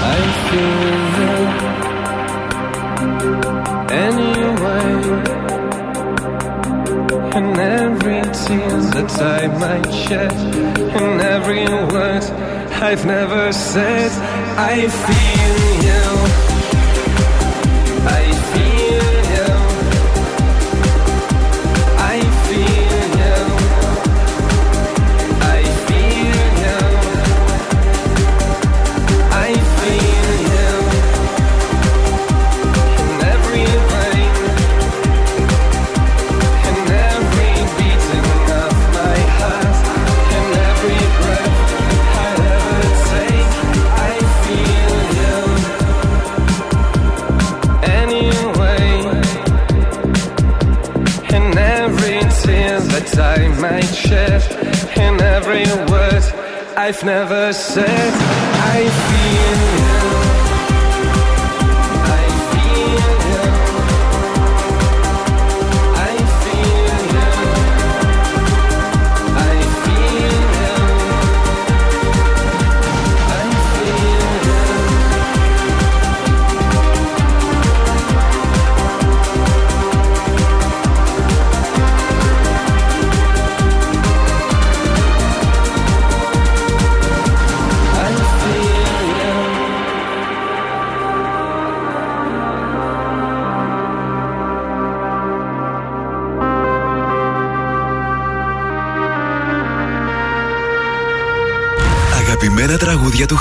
[0.03, 1.35] I feel you
[4.07, 4.93] anyway.
[7.37, 10.33] And every tear that I might shed,
[11.01, 12.23] and every word
[12.83, 14.11] I've never said,
[14.57, 15.20] I feel.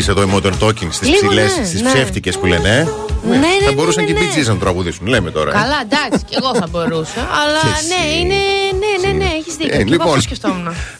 [0.00, 1.92] Bee εδώ οι Modern Talking στις ψηλές, ναι, στις ναι.
[1.92, 2.88] ψεύτικες που λένε.
[3.28, 4.52] Ναι, ναι, θα μπορούσαν και οι Bee ναι.
[4.52, 5.50] να τραγουδήσουν, λέμε τώρα.
[5.50, 5.52] Ε.
[5.52, 7.20] Καλά, εντάξει, και εγώ θα μπορούσα.
[7.20, 8.34] αλλά ναι, είναι.
[8.78, 9.80] Ναι, ναι, ναι, έχεις δίκιο.
[9.80, 10.20] Ε, λοιπόν,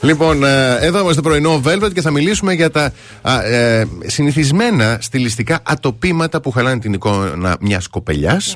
[0.01, 5.61] λοιπόν, ε, εδώ είμαστε πρωινό Velvet και θα μιλήσουμε για τα α, ε, συνηθισμένα στιλιστικά
[5.63, 8.55] ατοπήματα που χαλάνε την εικόνα μιας κοπελιάς.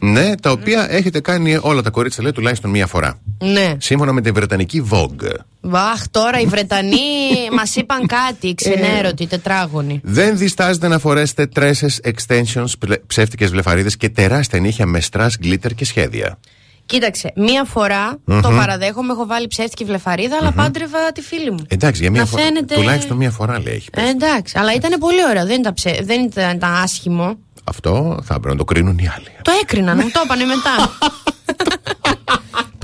[0.00, 3.18] Ναι, τα οποία έχετε κάνει όλα τα κορίτσια, λέει, τουλάχιστον μία φορά.
[3.38, 3.76] Ναι.
[3.78, 5.34] Σύμφωνα με την Βρετανική Vogue.
[5.68, 6.98] Βαχ, τώρα οι Βρετανοί
[7.58, 10.00] μας είπαν κάτι, ξενέρωτοι, τετράγωνοι.
[10.04, 15.74] Δεν διστάζετε να φορέσετε τρέσες, extensions, πλε- ψεύτικες βλεφαρίδες και τεράστια νύχια με στρας, glitter
[15.74, 16.38] και σχέδια.
[16.86, 18.40] Κοίταξε, μία φορά Μμμ.
[18.40, 21.64] το παραδέχομαι, έχω βάλει ψεύτικη βλεφαρίδα, αλλά πάντρευα τη φίλη μου.
[21.68, 22.42] Εντάξει, για μία Να φορά.
[22.42, 23.74] φαίνεται- Τουλάχιστον μία φορά λέει.
[23.74, 23.88] έχει.
[23.94, 25.98] Ε, εντάξει, αλλά ήταν πολύ ωραίο, δεν ήταν, ψε...
[26.02, 27.38] δεν ήταν, ήταν άσχημο.
[27.64, 29.26] Αυτό θα έπρεπε να το κρίνουν οι άλλοι.
[29.42, 30.74] Το έκριναν, μου το είπανε μετά.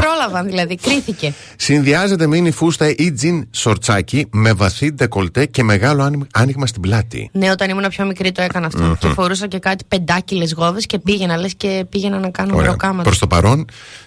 [0.04, 1.32] Πρόλαβαν δηλαδή, κρίθηκε.
[1.56, 7.30] Συνδυάζεται μίνι φούστα ή τζιν σορτσάκι με βαθύ ντεκολτέ και μεγάλο άνοιγμα- άνοιγμα στην πλάτη.
[7.32, 8.82] Ναι, όταν ήμουν πιο μικρή το έκανα αυτό.
[8.82, 8.94] Μμμ.
[8.94, 13.02] Και φορούσα και κάτι πεντάκιλε γόβε και πήγαινα, λες και πήγαινα να κάνω μεροκάματα.
[13.02, 13.64] Προς το παρόν,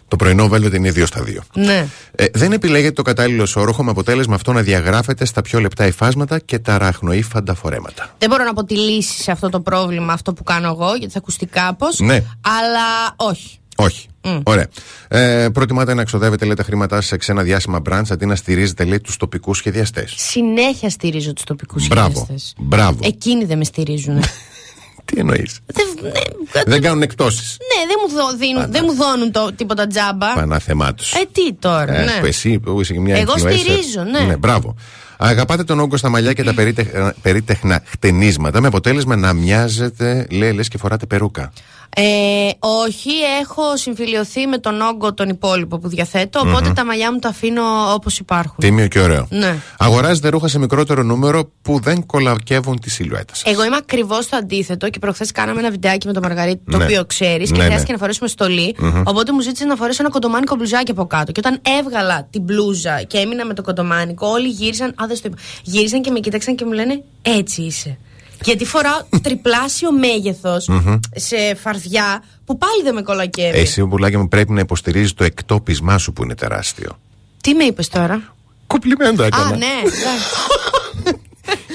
[0.07, 1.43] το πρωινό Velvet είναι 2 στα 2.
[1.53, 1.87] Ναι.
[2.15, 6.39] Ε, δεν επιλέγετε το κατάλληλο όροχο με αποτέλεσμα αυτό να διαγράφετε στα πιο λεπτά υφάσματα
[6.39, 8.15] και τα ραχνοήφαντα φορέματα.
[8.17, 11.13] Δεν μπορώ να πω τη λύση σε αυτό το πρόβλημα, αυτό που κάνω εγώ, γιατί
[11.13, 11.99] θα ακουστεί κάπως.
[11.99, 12.23] Ναι.
[12.41, 13.59] Αλλά όχι.
[13.79, 14.07] Όχι.
[14.23, 14.37] Μμ.
[14.43, 14.67] Ωραία.
[15.07, 18.83] Ε, προτιμάτε να εξοδεύετε λέει, τα χρήματά σας σε ξένα διάσημα brands αντί να στηρίζετε
[18.83, 20.13] λέει, τους τοπικούς σχεδιαστές.
[20.17, 22.09] Συνέχεια στηρίζω τους τοπικούς Μπράβο.
[22.15, 22.53] σχεδιαστές.
[22.57, 22.99] Μπράβο.
[23.03, 24.23] Εκείνοι δεν με στηρίζουν.
[25.05, 25.59] Τι εννοείς;
[26.01, 27.57] ναι, Δεν κάνουν εκτόσει.
[27.59, 30.33] ναι, δεν μου, δω- δίνουν, δεν μου δώνουν το, τίποτα τζάμπα.
[30.33, 31.13] Πανάθεμά τους.
[31.13, 32.19] Ε, τι τώρα, Ε, ναι.
[32.19, 33.57] που εσύ που είσαι και μια Εγώ influencer.
[33.57, 34.19] στηρίζω, ναι.
[34.19, 34.75] Ναι, μπράβο.
[35.17, 40.51] Αγαπάτε τον όγκο στα μαλλιά και τα περίτεχνα, περίτεχνα χτενίσματα με αποτέλεσμα να μοιάζετε, λέει,
[40.53, 41.51] λες και φοράτε περούκα.
[41.95, 43.09] Ε, όχι,
[43.41, 46.73] έχω συμφιλειωθεί με τον όγκο τον υπόλοιπο που διαθέτω, οπότε Μμμ.
[46.73, 47.61] τα μαλλιά μου τα αφήνω
[47.93, 48.55] όπως υπάρχουν.
[48.59, 49.27] Τίμιο και ωραίο.
[49.29, 49.55] Ναι.
[49.77, 53.53] Αγοράζετε ρούχα σε μικρότερο νούμερο που δεν κολακεύουν τη σιλουέτα σας.
[53.53, 56.83] Εγώ είμαι ακριβώς το αντίθετο και προχθές κάναμε ένα βιντεάκι με τον Μαργαρίτη, το Ναι.
[56.83, 57.93] οποίο ξέρεις, και Ναι, χρειάστηκε ναι.
[57.93, 58.75] να φορέσουμε στολή.
[58.79, 59.01] Μμμ.
[59.05, 61.31] Οπότε μου ζήτησε να φορέσω ένα κοντομάνικο μπλουζάκι από κάτω.
[61.31, 64.89] Και όταν έβγαλα την μπλούζα και έμεινα με το κοντομάνικο, όλοι γύρισαν.
[64.89, 65.37] Α, δεν στο είπα.
[65.63, 67.97] Γύρισαν και με κοίταξαν και μου λένε Έτσι είσαι.
[68.47, 70.99] Γιατί φοράω τριπλάσιο μέγεθος Μμμ.
[71.15, 73.57] σε φαρδιά που πάλι δεν με κολακεύει.
[73.57, 76.99] Εσύ, πουλάκι μου, πρέπει να υποστηρίζεις το εκτόπισμά σου που είναι τεράστιο.
[77.41, 78.35] Τι με είπες τώρα;
[78.67, 79.45] Κομπλιμέντο έκανα.
[79.47, 80.33] Α, ναι, εντάξει.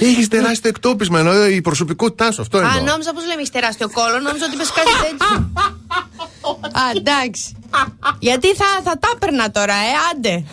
[0.06, 2.84] Έχεις τεράστιο εκτόπισμα, ενώ η προσωπικότητά σου αυτό Α, εννοώ.
[2.84, 5.50] νόμιζα πω λέμε έχεις τεράστιο κόλλο, νόμιζα ότι είπε κάτι τέτοιο.
[6.80, 7.56] Α, εντάξει.
[8.18, 10.44] Γιατί θα, θα τα έπαιρνα τώρα, ε, άντε.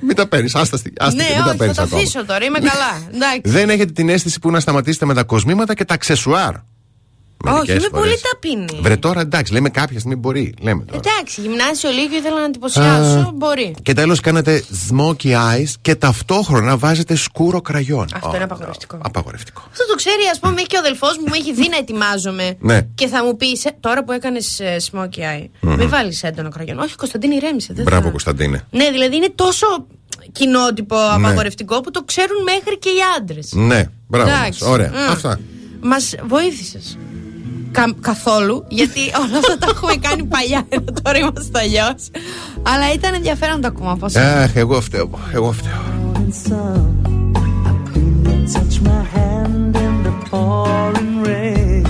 [0.00, 2.00] Μην τα παίρνεις, άστα στη- άστα ναι, και μην τα όχι, θα παίρνεις το ακόμα.
[2.00, 3.02] αφήσω τώρα, είμαι καλά.
[3.14, 3.40] Εντάξει.
[3.44, 6.54] Δεν έχετε την αίσθηση που να σταματήσετε με τα κοσμήματα και τα αξεσουάρ.
[7.44, 8.04] Όχι, Μερικές είμαι φορές.
[8.04, 8.80] πολύ ταπεινή.
[8.82, 10.54] Βρε τώρα εντάξει, λέμε κάποια στιγμή μπορεί.
[10.60, 11.00] Λέμε τώρα.
[11.06, 13.18] Εντάξει, γυμνάσιο λίγο ήθελα να εντυπωσιάσω.
[13.18, 13.74] Α, Μπορεί.
[13.82, 18.06] Και τέλος κάνετε smoky eyes και ταυτόχρονα βάζετε σκούρο κραγιόν.
[18.14, 18.98] Αυτό είναι απαγορευτικό.
[19.02, 19.62] Απαγορευτικό.
[19.70, 22.54] Αυτό το ξέρει, ας πούμε, και ο αδελφός μου μου έχει δει να ετοιμάζομαι.
[22.60, 22.82] Ναι.
[22.94, 24.60] Και θα μου πει, «Ε, τώρα που έκανες
[24.90, 25.74] smoky eye, Μμμ.
[25.74, 26.78] μην βάλεις έντονο κραγιόν.
[26.78, 27.72] Όχι, Κωνσταντίνη, ηρέμησε.
[27.72, 28.10] Δεν Μπράβο, θα...
[28.10, 28.66] Κωνσταντίνε.
[28.70, 29.66] Ναι, δηλαδή είναι τόσο
[30.32, 33.52] κοινότυπο απαγορευτικό που το ξέρουν μέχρι και οι άντρες.
[33.52, 34.28] Ναι, μπράβο.
[34.28, 34.62] Εντάξει.
[34.64, 34.72] μας.
[34.72, 34.88] Ωραία.
[34.90, 35.10] Μμ.
[35.12, 35.40] Αυτά.
[35.82, 36.98] Μας βοήθησες.
[37.78, 42.10] Κα, καθόλου, γιατί όλα αυτά τα έχουμε κάνει παλιά, ενώ τώρα είμαστε αλλιώς.
[42.62, 44.22] Αλλά ήταν ενδιαφέρον να το ακούμε από εσάς.
[44.22, 45.10] Αχ, εγώ φταίω.
[45.32, 45.96] Εγώ φταίω.
[48.54, 51.86] touch my hand in the pouring rain.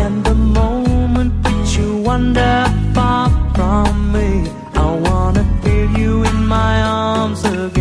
[0.00, 2.56] And the moment that you wander
[2.94, 3.24] far
[3.54, 4.30] from me,
[4.86, 7.77] I wanna feel you in my arms again.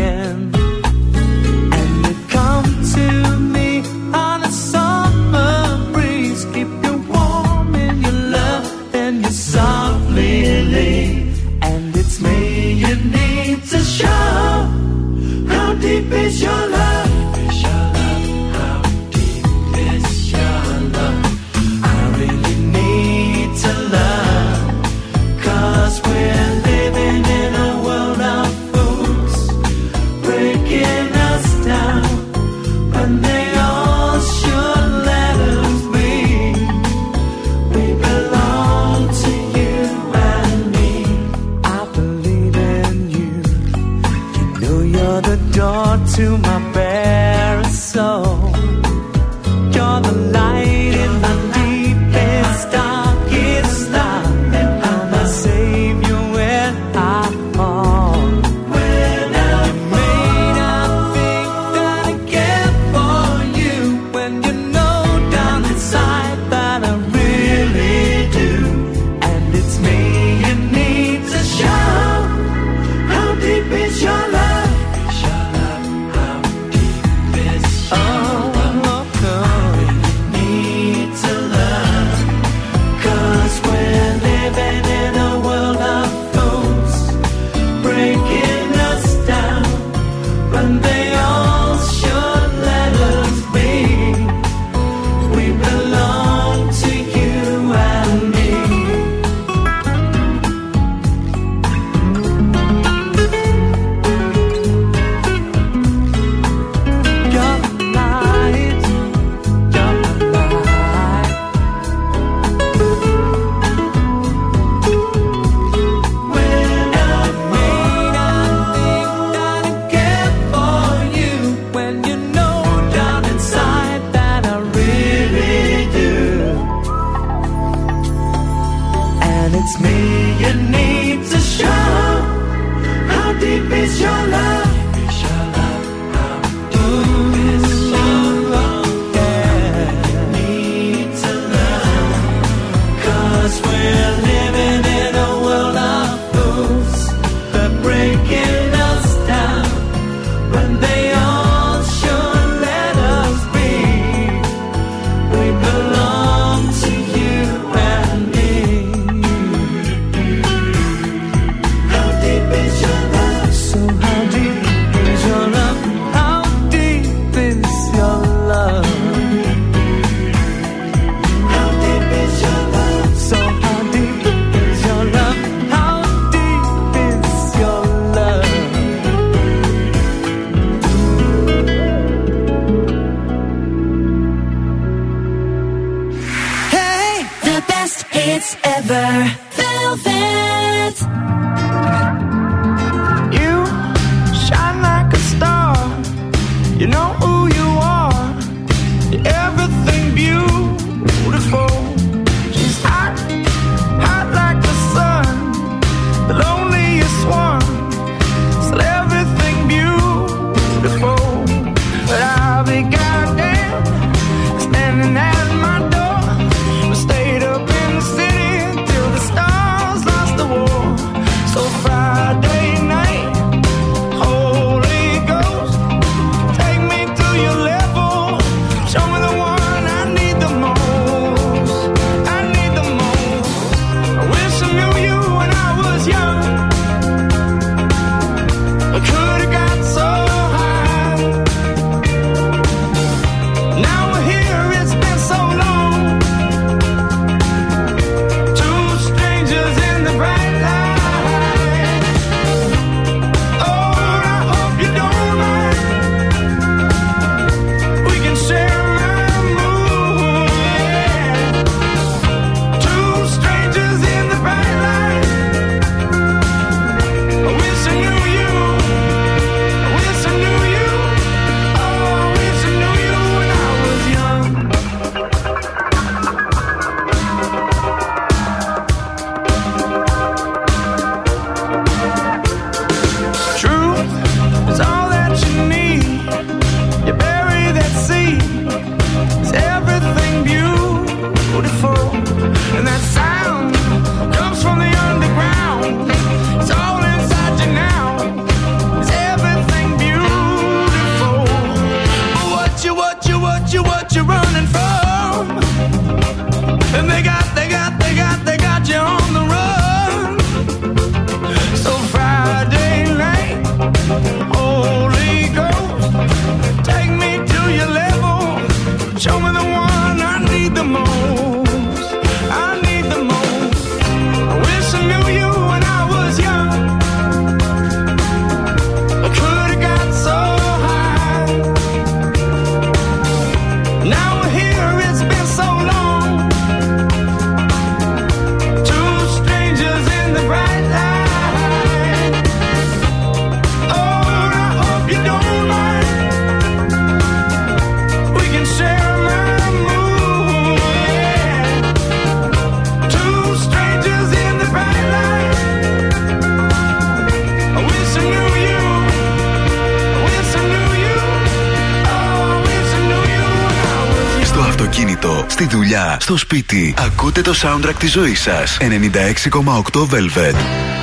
[366.28, 366.94] στο σπίτι.
[366.98, 368.78] Ακούτε το soundtrack της ζωής σας.
[368.82, 370.97] 96,8 Velvet.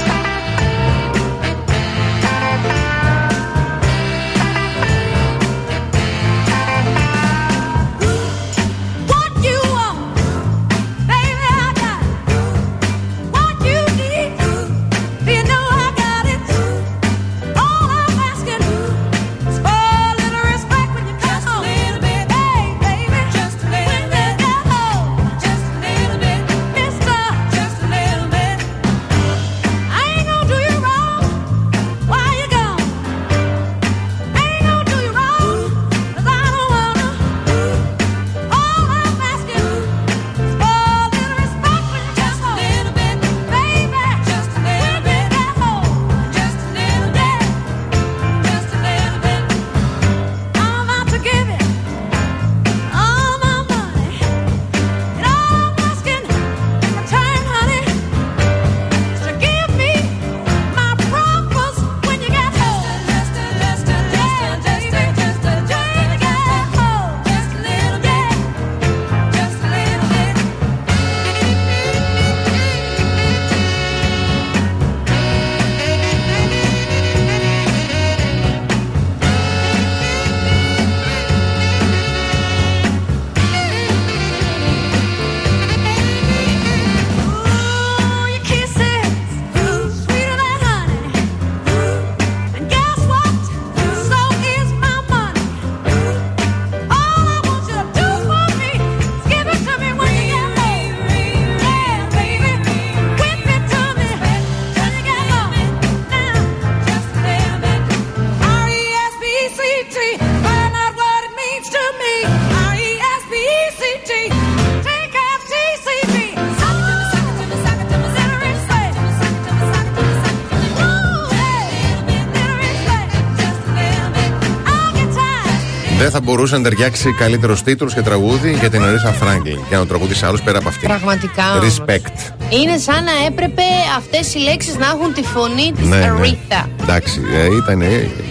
[126.54, 129.58] Μπορούσε να ταιριάξει καλύτερος τίτλο και τραγούδι για την Αρίθα Φράγκλιν.
[129.68, 130.86] Για να τραγουδίσει άλλος πέρα από αυτή.
[130.86, 131.52] Πραγματικά.
[131.56, 131.78] όμως.
[131.78, 132.32] Respect.
[132.50, 133.62] Είναι σαν να έπρεπε
[133.96, 136.04] αυτές οι λέξεις να έχουν τη φωνή της Ναι, ναι.
[136.04, 136.68] Αρίθα.
[136.82, 137.80] Εντάξει, ε, ήταν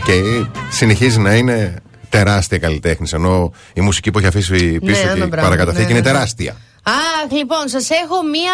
[0.06, 0.22] και
[0.70, 1.76] συνεχίζει να είναι
[2.10, 3.08] τεράστια καλλιτέχνη.
[3.14, 5.48] Ενώ η μουσική που έχει αφήσει πίσω Ναι, και ναι, η μπράβο.
[5.48, 6.14] παρακαταθήκη Ναι, είναι ναι, ναι.
[6.14, 6.56] τεράστια.
[6.84, 8.54] Αχ, λοιπόν, σας έχω μία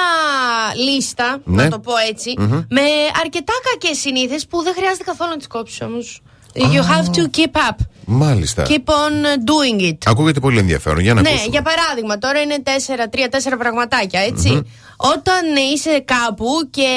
[0.76, 1.64] λίστα, Ναι.
[1.64, 2.62] να το πω έτσι, Μμμ.
[2.70, 2.82] με
[3.24, 6.22] αρκετά κακές συνήθειες που δεν χρειάζεται καθόλου να τις κόψεις όμως.
[6.56, 7.76] You have to keep up.
[8.12, 8.66] Μάλιστα.
[8.70, 9.14] Keep on
[9.52, 9.98] doing it.
[10.06, 11.00] Ακούγεται πολύ ενδιαφέρον.
[11.00, 11.52] Για να ναι, ακούσουμε.
[11.52, 14.64] για παράδειγμα, τώρα είναι τέσσερα, τρία-τέσσερα πραγματάκια, έτσι.
[14.98, 16.88] Όταν ε, είσαι κάπου και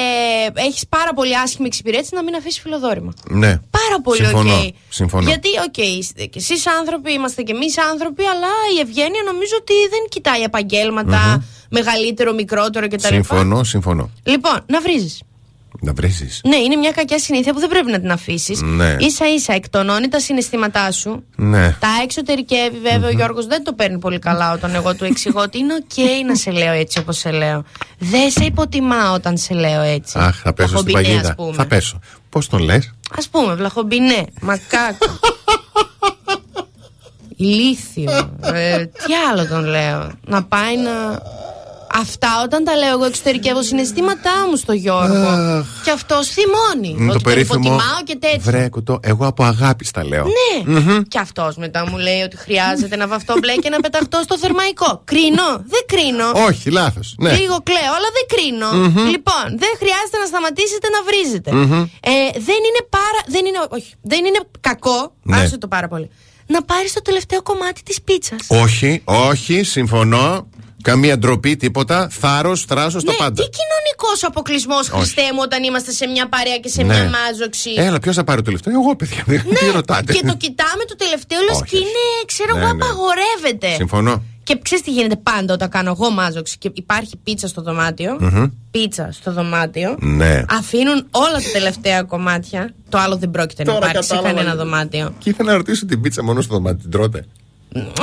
[0.54, 3.12] έχεις πάρα πολύ άσχημη εξυπηρέτηση, να μην αφήσεις φιλοδώρημα.
[3.28, 3.48] Ναι.
[3.48, 4.54] Πάρα πολύ Συμφωνώ.
[4.54, 4.74] οκ.
[4.88, 5.28] Συμφωνώ.
[5.28, 9.74] Γιατί, οκ, είστε και εσείς άνθρωποι, είμαστε και εμείς άνθρωποι, αλλά η ευγένεια νομίζω ότι
[9.90, 13.06] δεν κοιτάει επαγγέλματα, μεγαλύτερο, μικρότερο κτλ.
[13.06, 14.10] Συμφωνώ, συμφωνώ.
[14.22, 15.22] Λοιπόν, να βρίζεις.
[15.84, 16.28] Να βρίζει.
[16.44, 18.60] Ναι, είναι μια κακιά συνήθεια που δεν πρέπει να την αφήσεις.
[18.62, 18.96] Ναι.
[19.16, 21.24] ίσα ίσα εκτονώνει τα συναισθήματά σου.
[21.36, 21.70] Ναι.
[21.80, 25.58] Τα εξωτερικεύει, βέβαια, ο Γιώργος δεν το παίρνει πολύ καλά όταν εγώ του εξηγώ ότι
[25.58, 27.64] είναι οκ να σε λέω έτσι όπως σε λέω.
[27.98, 30.18] Δεν σε υποτιμά όταν σε λέω έτσι.
[30.18, 31.28] Αχ, θα πέσω στην Βλαχομπινέ, παγίδα.
[31.28, 31.52] ας πούμε.
[31.56, 31.98] Θα πέσω.
[32.28, 32.94] Πώς τον λες;
[33.24, 35.06] Α πούμε, βλαχομπινέ, μακάκο.
[37.36, 38.36] Ηλίθιο.
[38.40, 40.10] Ε, τι άλλο τον λέω.
[40.26, 41.22] Να πάει να.
[41.94, 45.28] Αυτά όταν τα λέω εγώ εξωτερικεύω συναισθήματά μου στο Γιώργο.
[45.28, 45.66] Αχ.
[45.84, 46.88] και αυτός θυμώνει.
[46.88, 47.58] Είναι το ότι τον περίφημο.
[47.64, 48.38] υποτιμάω και τέτοια.
[48.40, 50.24] Βρέ, κουτό, εγώ από αγάπης τα λέω.
[50.38, 50.78] Ναι.
[50.78, 51.02] Μμμ.
[51.08, 55.02] Και αυτός μετά μου λέει ότι χρειάζεται να βαφτώ μπλε και να πεταχτώ στο θερμαϊκό.
[55.04, 55.48] Κρίνω.
[55.74, 56.28] Δεν κρίνω.
[56.48, 57.14] Όχι, λάθος.
[57.18, 57.32] Ναι.
[57.32, 58.70] Λίγο κλαίω, αλλά δεν κρίνω.
[58.72, 59.08] Μμμ.
[59.14, 61.50] Λοιπόν, δεν χρειάζεται να σταματήσετε να βρίζετε.
[61.52, 61.82] Μμμ.
[62.12, 62.14] Ε,
[62.48, 63.20] δεν είναι πάρα.
[63.26, 65.12] Δεν είναι, όχι, δεν είναι κακό.
[65.22, 65.36] Ναι.
[65.36, 66.10] Άσε το πάρα πολύ.
[66.46, 68.40] Να πάρεις το τελευταίο κομμάτι της πίτσας.
[68.48, 70.48] Όχι, όχι, συμφωνώ.
[70.82, 72.08] Καμία ντροπή, τίποτα.
[72.10, 73.42] Θάρρος, θράσος, το Ναι, πάντα.
[73.42, 76.94] τι κοινωνικός αποκλεισμός, Χριστέ μου, όταν είμαστε σε μια παρέα και σε Ναι.
[76.94, 79.22] μια μάζοξη; Έλα, ποιος θα πάρει το τελευταίο, εγώ παιδιά.
[79.58, 82.72] Τι ρωτάτε; Ναι, Και το κοιτάμε το τελευταίο, λες Όχι, και είναι, ξέρω Ναι, εγώ,
[82.72, 82.84] ναι.
[82.84, 83.68] απαγορεύεται.
[83.74, 84.22] Συμφωνώ.
[84.44, 88.44] Και ξέρεις τι γίνεται πάντα όταν κάνω εγώ μάζοξη και υπάρχει πίτσα στο δωμάτιο; Μμμ.
[88.70, 89.96] Πίτσα στο δωμάτιο.
[90.00, 90.42] Ναι.
[90.50, 92.74] Αφήνουν όλα τα τελευταία κομμάτια.
[92.88, 94.42] Το άλλο δεν πρόκειται να Τώρα υπάρξει σε κατάλαβα.
[94.42, 95.14] κανένα δωμάτιο.
[95.18, 96.78] Και ήθελα να ρωτήσω την πίτσα μόνο στο δωμάτιο.
[96.80, 97.26] Την τρώτε;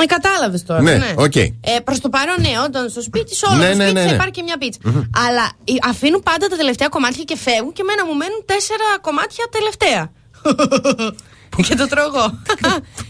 [0.01, 0.81] Ε, Κατάλαβες τώρα.
[0.81, 1.35] Ναι, Ναι, οκ.
[1.35, 1.51] Ε,
[1.83, 4.05] Προς το παρόν, ναι, όταν στο σπίτι, σε όλο Ναι, το ναι, σπίτι ναι, θα
[4.07, 4.13] ναι.
[4.13, 4.79] υπάρχει και μια πίτσα.
[5.25, 9.45] Αλλά ε, αφήνουν πάντα τα τελευταία κομμάτια και φεύγουν και μένα μου μένουν τέσσερα κομμάτια
[9.57, 10.11] τελευταία.
[11.67, 12.39] και το τρώω εγώ.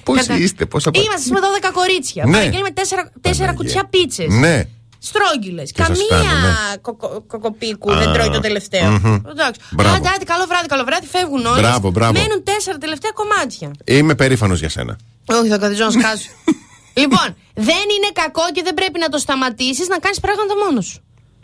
[0.04, 2.26] Πώς Κατα- είστε, πώς απα- Είμαστε με 12 κορίτσια.
[2.26, 2.32] Ναι.
[2.32, 4.28] Παραγγέλνουμε τέσσερα, τέσσερα κουτιά πίτσες.
[4.34, 4.64] Ναι.
[5.08, 5.72] Στρόγγυλες.
[5.72, 6.78] Και σας Καμία κάνω, ναι.
[6.82, 8.90] κοκο- κοκοπίκου δεν Α, τρώει το τελευταίο.
[8.92, 9.16] μμμ.
[9.30, 9.60] Εντάξει.
[9.72, 9.96] Μπράβο.
[9.96, 11.60] Άντε, άντε, καλό βράδυ, καλό βράδυ, φεύγουν όλοι.
[11.62, 12.12] Μπράβο, μπράβο.
[12.12, 13.72] Μένουν τέσσερα τελευταία κομμάτια.
[13.86, 14.98] Είμαι περήφανος για σένα.
[15.26, 16.30] Όχι, θα καθίσω να σκάσω.
[17.02, 21.00] λοιπόν, δεν είναι κακό και δεν πρέπει να το σταματήσεις να κάνεις πράγματα μόνος σου.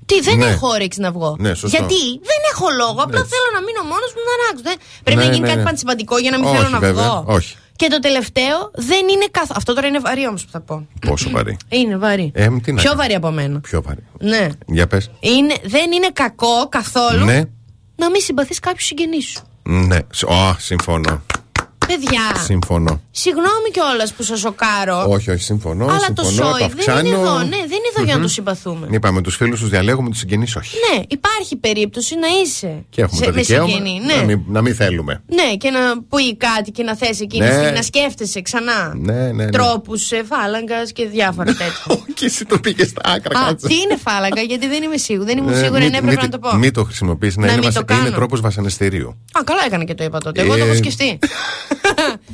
[0.05, 0.45] Τι, δεν Ναι.
[0.45, 1.35] έχω όρεξη να βγω.
[1.39, 1.67] Ναι, σωστό.
[1.77, 2.01] Γιατί;
[2.31, 2.99] Δεν έχω λόγο.
[3.07, 3.31] Απλά Έτσι.
[3.33, 4.63] θέλω να μείνω μόνος μου να ράξω.
[4.67, 4.75] Δεν...
[5.03, 5.67] Πρέπει Ναι, να γίνει ναι, κάτι ναι.
[5.69, 7.23] πανσημαντικό για να μην Όχι, θέλω να βέβαια, βγω.
[7.37, 7.55] όχι.
[7.75, 9.53] Και το τελευταίο δεν είναι καθόλου.
[9.57, 10.87] Αυτό τώρα είναι βαρύ όμως που θα πω.
[11.07, 12.31] Πόσο βαρύ; Είναι βαρύ.
[12.33, 12.95] Ε, τι να Πιο κάνω.
[13.01, 13.59] βαρύ από μένα.
[13.59, 14.03] Πιο βαρύ.
[14.19, 14.47] Ναι.
[14.67, 15.11] Για πες.
[15.19, 17.41] Είναι, δεν είναι κακό καθόλου Ναι.
[17.95, 19.41] να μην συμπαθείς κάποιους συγγενείς σου.
[19.63, 19.97] Ναι.
[20.09, 21.21] Σ- Ω, συμφωνώ.
[21.87, 23.01] Παιδιά, Συμφωνώ.
[23.11, 25.05] συγγνώμη κιόλας που σας σοκάρω.
[25.07, 25.85] Όχι, όχι, συμφωνώ.
[25.85, 26.99] αλλά το συμφωνώ, σόι δεν αυξάνω.
[26.99, 27.33] είναι εδώ.
[27.37, 28.21] Ναι, δεν είναι εδώ για να Μμμ.
[28.25, 28.87] το συμπαθούμε.
[28.91, 30.75] Είπαμε τους φίλους τους διαλέγουμε, τους συγγενείς όχι.
[30.91, 33.99] Ναι, υπάρχει περίπτωση να είσαι Και έχουμε σε- το με δικαίωμα συγγενή.
[34.05, 34.23] να, Ναι.
[34.23, 35.23] μην, να μην θέλουμε.
[35.27, 35.79] ναι, και να
[36.09, 37.49] πει κάτι και να θες εκείνη Ναι.
[37.49, 39.49] τη στιγμή να σκέφτεσαι ξανά Ναι, ναι, ναι.
[39.49, 42.03] τρόπους φάλαγγας και διάφορα τέτοια.
[42.17, 43.67] Και εσύ το πήγες στα άκρα, Α, κάτσε.
[43.67, 45.25] τι είναι φάλαγγα, γιατί δεν είμαι σίγουρη.
[45.25, 46.55] Δεν ήμουν Ε, σίγουρη, μη- αν έπρεπε μη- να το πω.
[46.55, 48.15] Μην το χρησιμοποιήσει, να, Να είναι, μην βασα- το είναι κάνω.
[48.15, 49.09] τρόπος βασανιστηρίου.
[49.09, 50.41] Α, καλά έκανα και το είπα τότε.
[50.41, 51.19] Εγώ το έχω Ε, σκεφτεί.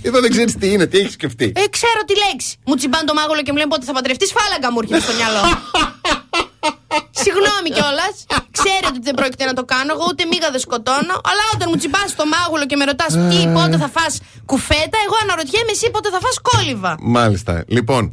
[0.07, 1.51] Εδώ δεν ξέρεις τι είναι, τι έχεις σκεφτεί.
[1.55, 2.57] Ε, ξέρω τη λέξη.
[2.65, 5.41] Μου τσιμπάνε το μάγουλο και μου λένε πότε θα παντρευτείς; Φάλαγγα μου έρχεται στο μυαλό.
[7.23, 8.15] Συγγνώμη κιόλας.
[8.57, 9.89] Ξέρετε ότι δεν πρόκειται να το κάνω.
[9.95, 11.15] Εγώ ούτε μίγα δεν σκοτώνω.
[11.29, 14.13] Αλλά όταν μου τσιμπάς το μάγουλο και με ρωτάς τι, πότε θα φας
[14.45, 16.93] κουφέτα, εγώ αναρωτιέμαι εσύ πότε θα φας κόλυβα.
[17.17, 17.53] Μάλιστα.
[17.67, 18.03] Λοιπόν,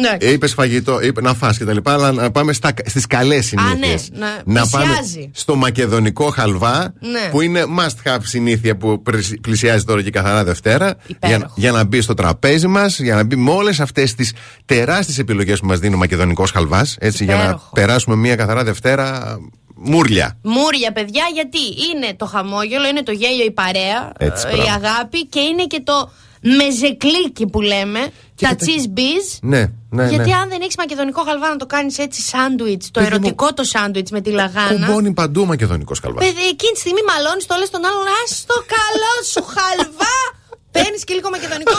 [0.00, 0.28] Ναι.
[0.30, 2.52] είπες φαγητό, είπε να φας και τα λοιπά, αλλά να πάμε
[2.86, 3.96] στις καλές συνήθειε.
[4.12, 5.30] ναι, Να πάμε πλησιάζει.
[5.34, 7.28] στο μακεδονικό χαλβά, Ναι.
[7.30, 10.96] που είναι must have συνήθεια που πλησι- πλησιάζει τώρα και καθαρά Δευτέρα.
[11.26, 14.32] Για, για να μπει στο τραπέζι μας, για να μπει με όλες αυτές τις
[14.64, 16.96] τεράστιες επιλογές που μας δίνει ο μακεδονικός χαλβάς.
[17.00, 17.70] Έτσι, για να Υπέροχο.
[17.74, 19.36] περάσουμε μια καθαρά Δευτέρα
[19.74, 20.38] μούρλια.
[20.42, 24.70] Μούρια, παιδιά, γιατί είναι το χαμόγελο, είναι το γέλιο, η παρέα, Έτσι, ε, η μπράβο.
[24.86, 26.10] αγάπη και είναι και το
[26.40, 29.26] μεζεκλίκι που λέμε, τα cheese bees.
[29.42, 30.36] Ναι, ναι, γιατί ναι.
[30.36, 33.64] αν δεν έχεις μακεδονικό χαλβά να το κάνεις έτσι σάντουιτς, το Παιδί μου, ερωτικό το
[33.64, 34.86] σάντουιτς με τη λαγάνα.
[34.86, 36.24] Κουμπώνει παντού ο μακεδονικός χαλβάς.
[36.24, 40.18] Παιδί, εκείνη τη στιγμή μαλώνεις το λες τον άλλον, Α το καλό σου χαλβά!
[40.74, 41.76] Παίρνεις και λίγο μακεδονικό.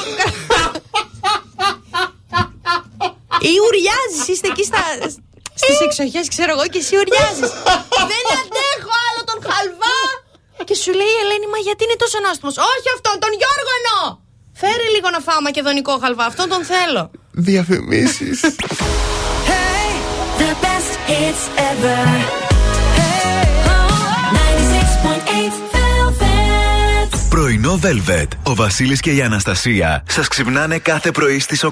[3.49, 4.83] Ή ουριάζεις, είστε εκεί στα.
[5.61, 7.51] Στις εξοχές, ξέρω εγώ, και εσύ ουριάζεις.
[8.11, 9.99] Δεν αντέχω άλλο τον χαλβά!
[10.67, 12.51] Και σου λέει η Ελένη, μα γιατί είναι τόσο νόστιμο.
[12.73, 14.05] Όχι αυτόν, τον Γιώργο εννοώ!
[14.61, 16.25] Φέρε λίγο να φάω μακεδονικό χαλβά.
[16.25, 17.11] αυτόν τον θέλω.
[17.31, 18.39] Διαφημίσεις.
[27.29, 28.27] Πρωινό Velvet.
[28.43, 31.71] Ο Βασίλης και η Αναστασία σας ξυπνάνε κάθε πρωί στις 8.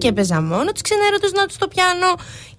[0.00, 2.06] Και έπαιζα μόνο τους ξενέρωτες νότους στο πιάνο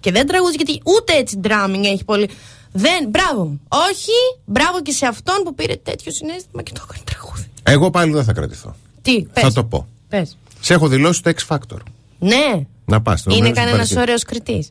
[0.00, 2.28] και δεν τραγούδιζα γιατί ούτε έτσι drumming έχει πολύ.
[2.72, 3.60] Δεν, μπράβο μου.
[3.68, 7.46] Όχι, μπράβο και σε αυτόν που πήρε τέτοιο συνέστημα και το έκανε τραγούδι.
[7.62, 8.74] Εγώ πάλι δεν θα κρατηθώ.
[9.02, 9.42] Τι, πες.
[9.42, 9.86] Θα το πω.
[10.08, 10.38] Πες.
[10.60, 11.78] Σε έχω δηλώσει το X Factor.
[12.18, 13.24] Ναι, Να πας.
[13.28, 14.70] είναι κανένας ωραίος κριτής.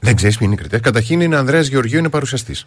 [0.00, 0.80] Δεν ξέρεις ποιοι είναι οι κριτές.
[0.80, 2.66] Καταρχήν είναι Ανδρέας Γεωργίου, είναι παρουσιαστής.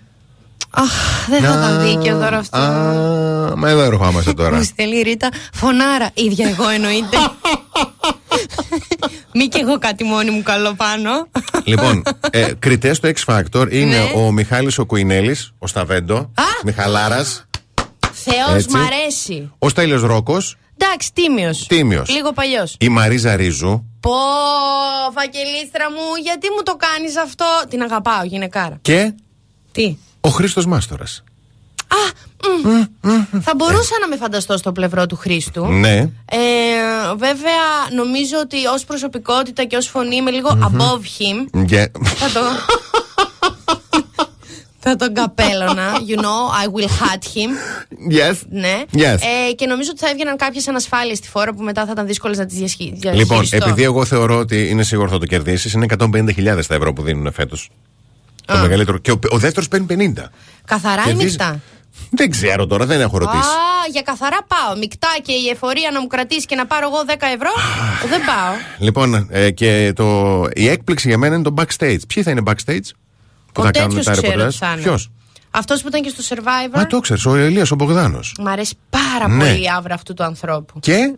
[0.69, 2.57] Αχ, δεν θα ήταν δίκαιο τώρα αυτό.
[2.57, 4.57] Α, μα εδώ ερχόμαστε τώρα.
[4.57, 6.09] Μου στέλνει η Ρίτα φωνάρα.
[6.13, 7.17] ίδια εγώ εννοείται.
[9.37, 11.27] Μη και εγώ κάτι μόνη μου καλό πάνω.
[11.63, 14.11] λοιπόν, ε, κριτές στο X Factor είναι Ναι.
[14.15, 16.31] ο Μιχάλης ο Κουινέλης, ο Σταβέντο,
[16.63, 17.45] Μιχαλάρας,
[18.13, 18.77] Θεός Έτσι.
[18.77, 19.51] μ' αρέσει.
[19.59, 21.67] ο Στέλιος Ρόκος, Εντάξει, τίμιος.
[21.67, 22.09] Τίμιος.
[22.09, 22.75] Λίγο παλιός.
[22.79, 24.11] η Μαρίζα Ρίζου Πω,
[25.13, 28.77] φακελίστρα μου, γιατί μου το κάνεις αυτό; Την αγαπάω, γυναικάρα.
[28.81, 29.13] και
[29.71, 31.23] Τι; ο Χρήστος Μάστορας.
[33.41, 35.65] Θα μπορούσα να με φανταστώ στο πλευρό του Χρήστου.
[35.65, 35.95] Ναι.
[35.97, 36.09] Ε,
[37.17, 37.63] βέβαια,
[37.95, 41.65] νομίζω ότι ως προσωπικότητα και ως φωνή είμαι λίγο above him.
[41.67, 42.39] Και- Θα το.
[44.79, 45.91] θα τον καπέλωνα.
[46.07, 47.49] You know, I will hat him.
[48.13, 48.35] Yes.
[48.49, 48.81] Ναι.
[48.93, 49.17] Yes.
[49.49, 52.37] Ε, και νομίζω ότι θα έβγαιναν κάποιες ανασφάλειες στη φόρα που μετά θα ήταν δύσκολες
[52.37, 53.11] να τις διαχειριστώ.
[53.11, 57.01] Λοιπόν, επειδή εγώ θεωρώ ότι είναι σίγουρο θα το κερδίσεις, είναι 150.000 τα ευρώ που
[57.03, 57.69] δίνουν φέτος.
[58.45, 58.61] Το Α.
[58.61, 58.97] μεγαλύτερο.
[58.97, 60.23] Και ο, ο δεύτερος παίρνει 50.
[60.65, 61.59] Καθαρά ή Κερδίζει- μεικτά.
[62.11, 63.47] Δεν ξέρω τώρα, δεν έχω ρωτήσει.
[63.47, 64.77] Α, για καθαρά πάω.
[64.77, 67.49] Μεικτά και η εφορία να μου κρατήσει και να πάρω εγώ 10 ευρώ.
[68.09, 68.53] δεν πάω.
[68.79, 71.97] Λοιπόν, ε, και το, η έκπληξη για μένα είναι το backstage.
[72.13, 72.87] Ποιοι θα είναι backstage
[73.53, 74.81] που Ο θα κάνουν τέτοιος τα ξέρω ρεπορτάζ; τι θα είναι.
[74.81, 75.09] Ποιος;
[75.51, 76.79] Αυτός που ήταν και στο survivor.
[76.79, 78.35] Α, το ξέρεις, ο Ελία ο Μπογδάνος.
[78.39, 79.37] Μ' αρέσει πάρα Ναι.
[79.45, 80.79] πολύ η άβρα αυτού του ανθρώπου.
[80.79, 81.13] Και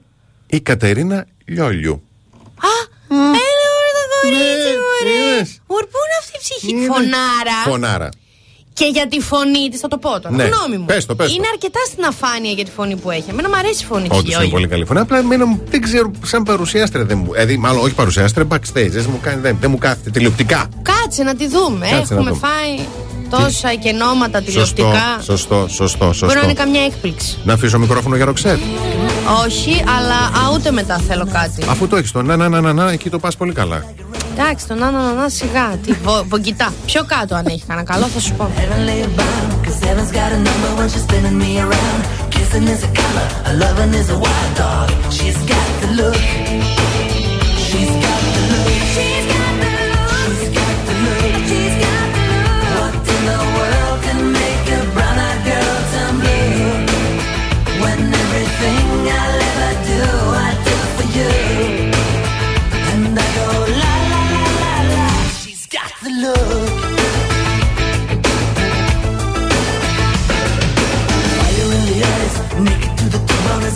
[0.48, 2.04] η Κατερίνα Λιόλιου.
[3.12, 5.10] Έλα, μωρέ, το κορίτσι μου, ρε.
[5.10, 5.62] Ναι, είδες.
[5.68, 7.58] Μωρέ, Πού είναι αυτή η ψυχή; Φωνάρα.
[7.66, 8.10] Φωνάρα.
[8.80, 10.36] Και για τη φωνή της, θα το πω τώρα.
[10.36, 10.44] Ναι.
[10.44, 10.86] Γνώμη μου.
[10.86, 11.34] Πες το, πες το.
[11.38, 13.24] είναι αρκετά στην αφάνεια για τη φωνή που έχει.
[13.30, 14.52] Εμένα μου αρέσει η φωνή της Όντως είναι Γιώργη.
[14.52, 15.00] πολύ καλή φωνή.
[15.00, 17.32] Απλά εμένα μου- δεν ξέρω, σαν παρουσιάστρια δεν μου.
[17.34, 18.90] Δηλαδή, μάλλον όχι παρουσιάστρια, backstage.
[18.90, 20.68] Δεν μου, κάνει, δεν, δεν μου κάθεται τηλεοπτικά.
[20.82, 21.86] Κάτσε να τη δούμε.
[21.92, 22.48] Κάτσε να Έχουμε δούμε.
[22.48, 22.74] φάει
[23.30, 25.22] τόσα εκενώματα Σωστό, τηλεοπτικά.
[25.24, 26.44] σωστό, σωστό, Μπορεί να σωστό.
[26.44, 27.38] είναι καμιά έκπληξη.
[27.44, 28.60] Να αφήσω μικρόφωνο για ροξέτ.
[29.46, 31.64] Όχι, αλλά α, ούτε μετά θέλω κάτι.
[31.70, 33.86] Αφού το έχεις το να, να, να, να, να, εκεί το πας πολύ καλά.
[34.41, 35.78] Εντάξει, τον άνω να σιγά.
[35.86, 35.94] Τι
[36.28, 36.74] βογκιτά.
[36.86, 38.52] Πιο κάτω αν έχει κανένα καλό, θα σου πω.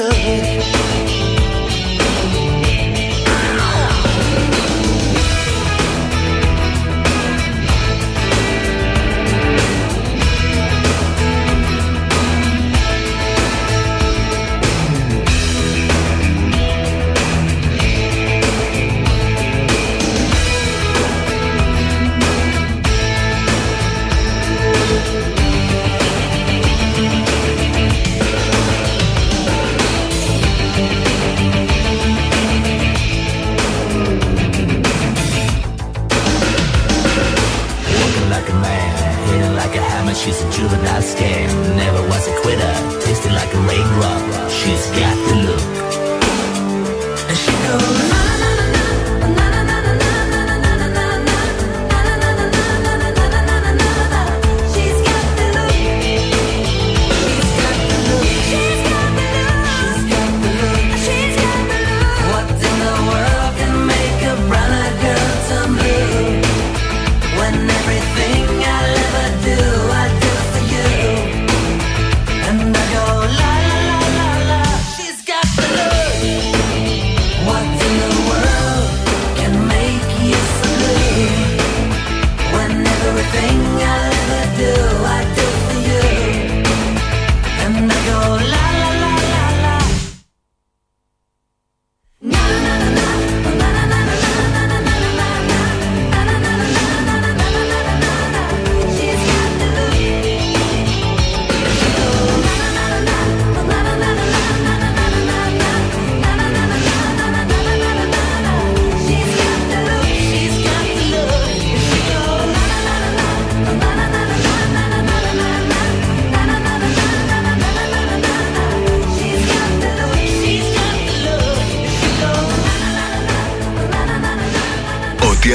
[0.00, 0.59] love.
[40.22, 41.48] She's a juvenile scam.
[41.76, 44.50] Never was a quitter, tasting like a raindrop.
[44.50, 45.79] She's got the look.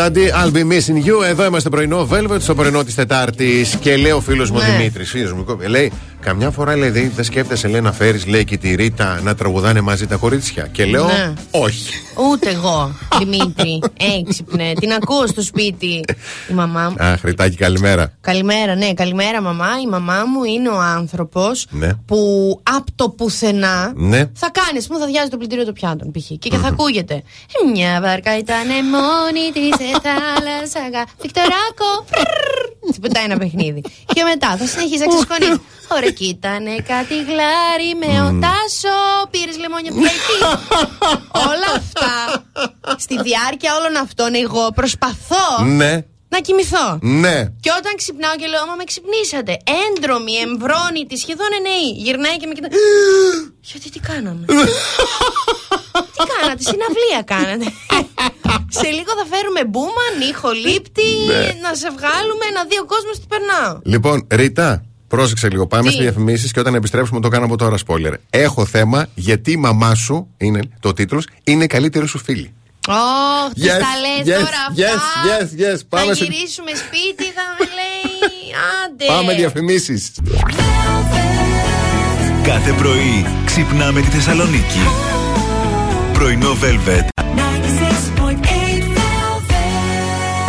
[0.00, 1.24] Daddy, I'll be missing you.
[1.28, 3.76] Εδώ είμαστε πρωινό Velvet, στο πρωινό της Τετάρτης.
[3.80, 4.64] Και λέει ο φίλος μου Ναι.
[4.64, 8.56] Δημήτρης, φίλος μου, λέει, Καμιά φορά λέει, δεν δεν σκέφτεσαι λέει, να φέρεις λέει και
[8.56, 10.68] τη Ρίτα να τραγουδάνε μαζί τα κορίτσια.
[10.72, 11.32] Και λέω, Ναι.
[11.50, 11.92] Όχι.
[12.16, 13.82] Ούτε εγώ, Δημήτρη.
[14.18, 14.72] Έξυπνε.
[14.80, 16.00] Την ακούω στο σπίτι
[16.50, 16.96] η μαμά μου.
[16.98, 18.12] Αχ, Ριτάκι, καλημέρα.
[18.20, 19.68] Καλημέρα, ναι, καλημέρα μαμά.
[19.84, 21.88] Η μαμά μου είναι ο άνθρωπος Ναι.
[22.06, 22.16] που
[22.62, 24.18] από το πουθενά Ναι.
[24.34, 26.26] θα κάνεις, α πούμε, θα διάζει το πλυντήριο των πιάτων π.χ.
[26.38, 27.14] Και, θα ακούγεται.
[27.14, 30.80] «Ε, Μια βάρκα ήταν μόνη της σε θάλασσα.
[30.92, 31.88] γα- Βικτοράκο.
[32.10, 32.68] πρρρρ».
[32.88, 33.80] Της πετάει ένα παιχνίδι.
[34.14, 35.60] Και μετά θα συνεχίσει να ξεσκονίζει.
[35.96, 38.98] Ωραία, κοίτανε κάτι γλάρι με ο Τάσο.
[39.30, 40.00] Πήρες λεμόνια από
[41.50, 41.99] Όλα αυτά.
[43.04, 45.92] Στη διάρκεια όλων αυτών, εγώ προσπαθώ Ναι,
[46.28, 46.98] να κοιμηθώ.
[47.24, 47.36] ναι.
[47.64, 49.52] Και όταν ξυπνάω και λέω, Μα με ξυπνήσατε.
[49.86, 51.88] Έντρομη, εμβρόνητη, σχεδόν εννοεί.
[52.04, 52.70] Γυρνάει και με κοιτάει.
[53.70, 54.44] Γιατί τι κάναμε;
[56.14, 57.66] τι κάνατε, συναυλία κάνατε;
[58.80, 61.42] Σε λίγο θα φέρουμε μπούμα, νύχολήπτη, Ναι.
[61.64, 63.72] να σε βγάλουμε, να δει ο κόσμος τι περνάω.
[63.84, 65.66] Λοιπόν, Ρίτα, πρόσεξε λίγο.
[65.66, 68.12] Πάμε Τι; στις διαφημίσεις και όταν επιστρέψουμε το κάνω από τώρα spoiler.
[68.30, 72.52] Έχω θέμα γιατί η μαμά σου, είναι το τίτλος, είναι η καλύτερη σου φίλη.
[72.88, 75.38] Ωχ, τις Yes, τα λες yes, τώρα yes, αυτά.
[75.38, 75.80] yes, yes.
[75.88, 78.28] Πάμε Θα σε- γυρίσουμε σπίτι, θα με λέει.
[78.84, 79.04] Άντε.
[79.06, 80.12] Πάμε διαφημίσεις.
[82.42, 84.80] Κάθε πρωί ξυπνάμε τη Θεσσαλονίκη.
[86.12, 87.08] Πρωινό Velvet.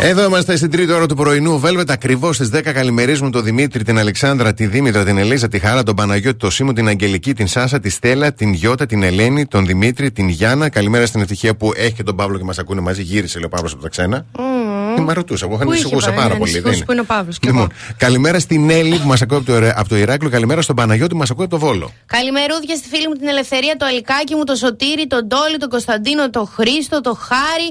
[0.04, 1.60] Εδώ είμαστε στην τρίτη ώρα του πρωινού.
[1.64, 5.82] Velvet ακριβώς στις 10 καλημερίζουμε τον Δημήτρη, την Αλεξάνδρα, τη Δήμητρα, την Ελίζα, τη Χάρα,
[5.82, 9.66] τον Παναγιώτη, τον Σίμου, την Αγγελική, την Σάσα, τη Στέλλα, την Γιώτα, την Ελένη, τον
[9.66, 10.68] Δημήτρη, την Γιάννα.
[10.68, 13.02] Καλημέρα στην ευτυχία που έχει και τον Παύλο και μας ακούνε μαζί.
[13.02, 14.26] Γύρισε, λέει ο Παύλος από τα ξένα.
[14.38, 14.61] Μμμ.
[14.98, 16.42] Ε, Μα ρωτούσα, εγώ Πού είχε ανησυχούσα πάει, πάρα ναι, πολύ.
[16.50, 19.46] ανησυχούσε δεν που είναι ο Παύλος και Λοιπόν, καλημέρα στην Έλλη που μας ακούει από
[19.46, 20.30] το, Ρε- από το Ηράκλειο.
[20.30, 21.90] Καλημέρα στον Παναγιώτη που μας ακούει από το Βόλο.
[22.06, 26.30] Καλημερούδια στη φίλη μου την Ελευθερία, το Αλικάκι μου, το Σωτήρι, τον Τόλι, τον Κωνσταντίνο,
[26.30, 27.68] το Χρήστο, το Χάρη,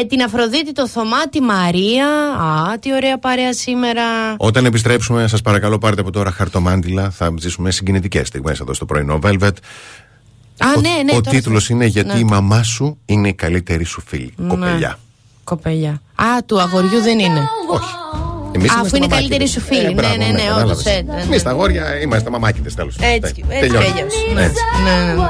[0.00, 2.06] ε, την Αφροδίτη, το Θωμά, τη Μαρία.
[2.40, 4.02] Α, τι ωραία παρέα σήμερα.
[4.36, 7.10] Όταν επιστρέψουμε, σας παρακαλώ πάρτε από τώρα χαρτομάντιλα.
[7.10, 9.50] Θα ζήσουμε συγκινητικές στιγμές εδώ στο πρωινό Velvet.
[10.58, 11.16] Α, ο ναι, ναι.
[11.16, 12.18] ο τώρα τίτλος θα- είναι Γιατί ναι.
[12.18, 14.32] η μαμά σου είναι η καλύτερη σου φίλη.
[14.36, 14.48] Ναι.
[14.48, 14.98] Κοπελιά.
[15.44, 16.02] Κοπελιά.
[16.24, 17.40] Α, του αγοριού δεν είναι.
[17.70, 17.94] Όχι.
[18.54, 19.28] Εμείς Α, είμαστε αφού είναι μαμάκιδες.
[19.38, 19.80] καλύτερη σου φίλη.
[19.80, 20.62] Ε, ναι, μπράβο, ναι, ναι, κατάλαβες.
[20.70, 20.84] όντως.
[20.84, 21.22] Ναι, ναι.
[21.22, 22.96] Εμείς τα αγόρια είμαστε μαμάκιδε τέλος.
[23.00, 24.14] Έτσι, έτσι κι αλλιώς.
[24.34, 24.42] Ναι.
[24.42, 24.62] Έτσι.
[24.84, 25.26] Ναι, ναι, ναι.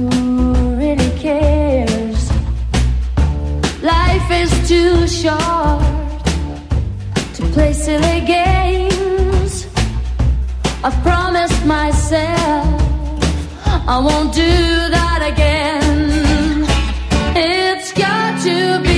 [0.00, 2.20] Who really cares?
[3.94, 5.82] Life is too short
[7.36, 9.52] to play silly games.
[10.86, 12.66] I've promised myself
[13.94, 14.52] I won't do
[14.96, 15.87] that again.
[18.48, 18.97] to be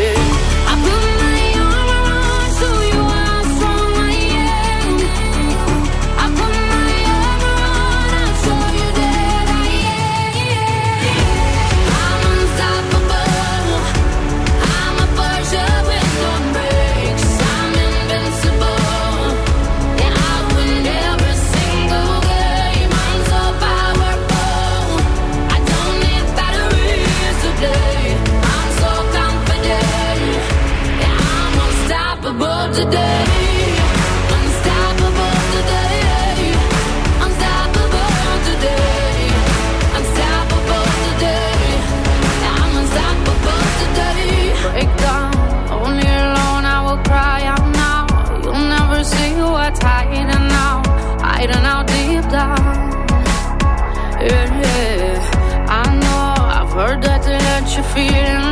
[57.71, 58.50] what you're feeling.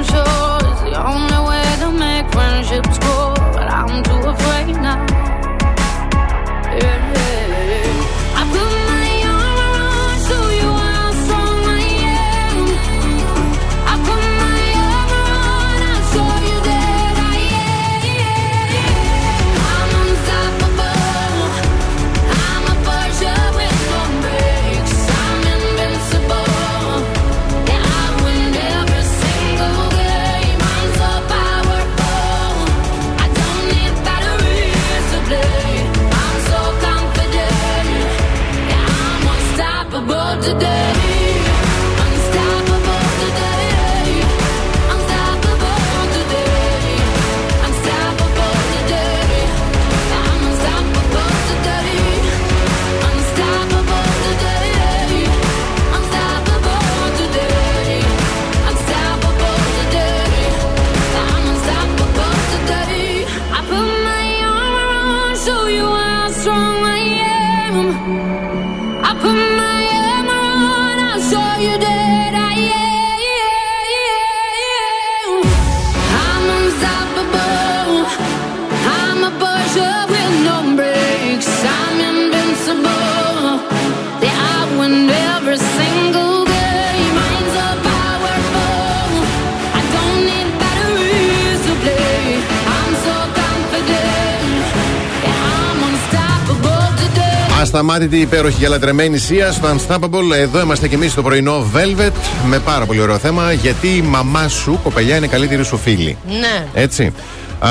[97.80, 100.35] Ασταμάτητη υπέροχη για λατρεμένη Σία στο Unstoppable.
[100.35, 102.11] Εδώ είμαστε κι εμείς στο πρωινό Velvet
[102.47, 103.51] με πάρα πολύ ωραίο θέμα.
[103.51, 106.18] Γιατί η μαμά σου, κοπελιά, είναι καλύτερη σου φίλη.
[106.27, 106.65] Ναι.
[106.73, 107.14] Έτσι.
[107.60, 107.69] Α,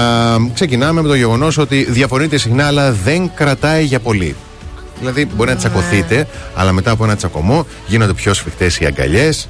[0.55, 4.37] ξεκινάμε με το γεγονός ότι διαφωνείτε συχνά, αλλά δεν κρατάει για πολύ.
[4.99, 5.61] Δηλαδή, μπορεί να Ναι.
[5.61, 9.49] τσακωθείτε, αλλά μετά από ένα τσακωμό γίνονται πιο σφιχτές οι αγκαλιές.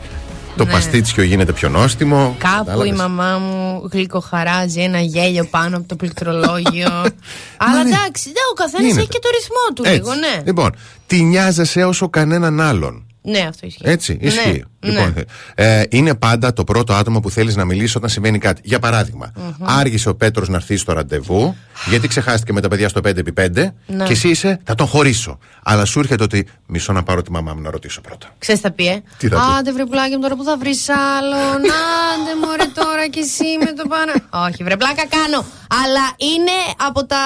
[0.58, 0.70] Το Ναι.
[0.72, 2.36] παστίτσιο γίνεται πιο νόστιμο.
[2.38, 6.90] Κάπου η Κατάλαβες; μαμά μου γλυκοχαράζει ένα γέλιο πάνω από το πληκτρολόγιο.
[7.66, 9.00] Αλλά εντάξει, ναι, ο καθένας Γίνεται.
[9.00, 9.94] έχει και το ρυθμό του Έτσι.
[9.98, 10.42] λίγο, ναι.
[10.44, 10.70] Λοιπόν,
[11.06, 13.02] τη νοιάζεσαι όσο κανέναν άλλον.
[13.22, 13.82] Ναι, αυτό ισχύει.
[13.84, 14.64] Έτσι, ισχύει.
[14.80, 15.14] Ναι, Λοιπόν,
[15.54, 18.60] ε, είναι πάντα το πρώτο άτομο που θέλεις να μιλήσεις όταν συμβαίνει κάτι.
[18.64, 21.56] Για παράδειγμα, άργησε ο Πέτρος να έρθει στο ραντεβού,
[21.88, 24.04] γιατί ξεχάστηκε με τα παιδιά στο 5x5 Ναι.
[24.04, 25.38] και εσύ είσαι, θα τον χωρίσω.
[25.62, 28.26] Αλλά σου έρχεται ότι μισό να πάρω τη μαμά μου να ρωτήσω πρώτα.
[28.38, 30.88] Ξέρεις θα πει, ε; Τι θα πει; Άντε βρε πλάκι μου τώρα που θα βρεις
[30.88, 31.56] άλλον.
[32.10, 34.12] Άντε μωρέ τώρα κι εσύ με το πάνω.
[34.46, 35.44] Όχι βρε πλάκα κάνω.
[35.84, 36.56] Αλλά είναι
[36.88, 37.16] από τα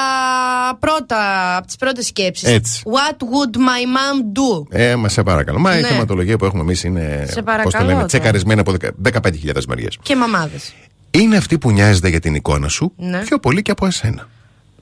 [0.78, 1.18] πρώτα,
[1.56, 2.48] από τις πρώτες σκέψεις.
[2.48, 2.82] Έτσι.
[2.84, 4.66] What would my mom do?
[4.70, 5.58] Ε, μα σε παρακαλώ.
[5.58, 5.86] Μα η Ναι.
[5.86, 7.26] θεματολογία που έχουμε εμείς είναι.
[7.30, 8.06] Σε πώς παρακαλώ το λένε, τώρα.
[8.06, 8.74] τσεκαρισμένη από
[9.12, 9.98] 15.000 μεριές.
[10.02, 10.74] Και μαμάδες.
[11.10, 13.18] Είναι αυτή που νοιάζεται για την εικόνα σου Ναι.
[13.18, 14.28] πιο πολύ και από εσένα.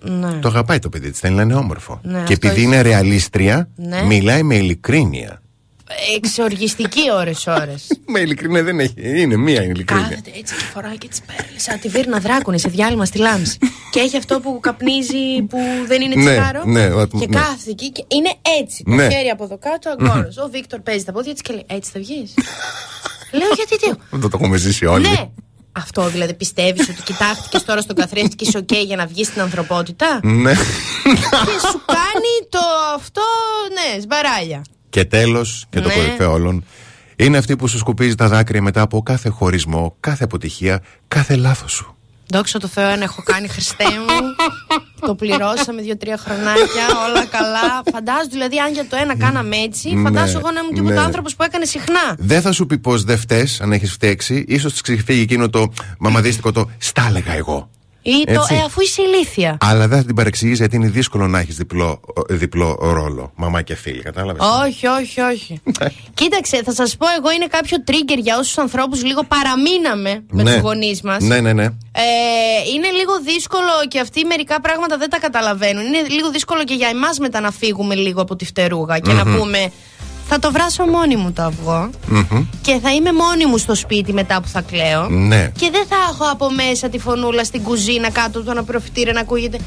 [0.02, 0.32] Ναι.
[0.32, 2.00] Το αγαπάει το παιδί της, θέλει να είναι όμορφο.
[2.02, 2.62] Ναι, και αυτό επειδή ισχύει.
[2.64, 4.02] είναι ρεαλίστρια, Ναι.
[4.02, 5.39] μιλάει με ειλικρίνεια.
[6.16, 7.86] Εξοργιστική ώρες ώρες.
[8.12, 8.94] με ειλικρίνεια δεν έχει.
[8.96, 10.02] Είναι μία ειλικρίνεια.
[10.08, 13.18] Κάθεται έτσι και φοράει και τις πέρλες Σαν τη Βίρνα Δράκου είναι σε διάλειμμα στη
[13.18, 13.58] Λάμψη
[13.92, 17.36] Και έχει αυτό που καπνίζει που δεν είναι Ναι, τσιγάρο ναι, ο- Και ναι.
[17.40, 18.30] κάθεται εκεί και είναι
[18.60, 19.08] έτσι Το Ναι.
[19.10, 22.00] χέρι από εδώ κάτω αγκόρος Ο Βίκτορ παίζει τα πόδια της και λέει έτσι θα
[22.00, 22.34] βγεις
[23.38, 25.08] Λέω γιατί τι Δεν το έχουμε ζήσει όλοι.
[25.08, 25.28] Ναι
[25.72, 29.40] αυτό δηλαδή πιστεύεις ότι κοιτάχτηκες τώρα στον καθρέφτη και είσαι οκ για να βγεις στην
[29.40, 30.52] ανθρωπότητα; Ναι.
[31.46, 32.58] Και σου κάνει το
[32.94, 33.20] αυτό
[33.74, 35.94] ναι σμπαράλια και τέλος, και το Ναι.
[35.94, 36.64] κορυφαίο όλων,
[37.16, 41.72] είναι αυτή που σου σκουπίζει τα δάκρυα μετά από κάθε χωρισμό, κάθε αποτυχία, κάθε λάθος
[41.72, 41.94] σου.
[42.32, 44.34] Δόξα τω Θεώ, αν έχω κάνει Χριστέ μου.
[45.06, 47.82] το πληρώσαμε δύο-τρία χρονάκια, όλα καλά.
[47.92, 51.00] Φαντάζομαι δηλαδή, αν για το ένα κάναμε έτσι, Ναι, φαντάζομαι εγώ να ήμουν τίποτα ναι.
[51.00, 52.14] άνθρωπος που έκανε συχνά.
[52.18, 55.72] Δεν θα σου πει πως δεν φταίει αν έχεις φταίξει, ίσως της ξεφύγει εκείνο το
[55.98, 57.70] μαμαδίστικο το στα έλεγα εγώ.
[58.02, 58.54] Ή το, Έτσι.
[58.54, 59.56] ε, αφού είσαι ηλίθια.
[59.60, 63.32] Αλλά δεν θα την παρεξηγείς γιατί είναι δύσκολο να έχεις διπλό, διπλό ρόλο.
[63.36, 65.60] Μαμά και φίλη, κατάλαβες; Όχι, όχι, όχι.
[66.14, 70.52] Κοίταξε, θα σας πω, εγώ είναι κάποιο trigger για όσους ανθρώπους λίγο παραμείναμε με ναι.
[70.52, 71.22] τους γονείς μας.
[71.24, 71.64] Ναι, ναι, ναι.
[71.64, 71.70] Ε,
[72.74, 75.84] είναι λίγο δύσκολο και αυτοί μερικά πράγματα δεν τα καταλαβαίνουν.
[75.86, 79.26] Είναι λίγο δύσκολο και για εμάς μετά να φύγουμε λίγο από τη φτερούγα και να
[79.26, 79.36] Μμμ.
[79.36, 79.72] πούμε
[80.32, 82.44] θα το βράσω μόνη μου το αυγό Μμμ.
[82.62, 85.08] και θα είμαι μόνη μου στο σπίτι μετά που θα κλαίω.
[85.08, 85.50] Ναι.
[85.58, 89.20] Και δεν θα έχω από μέσα τη φωνούλα στην κουζίνα κάτω από το αναπροφητήριο να
[89.20, 89.58] ακούγεται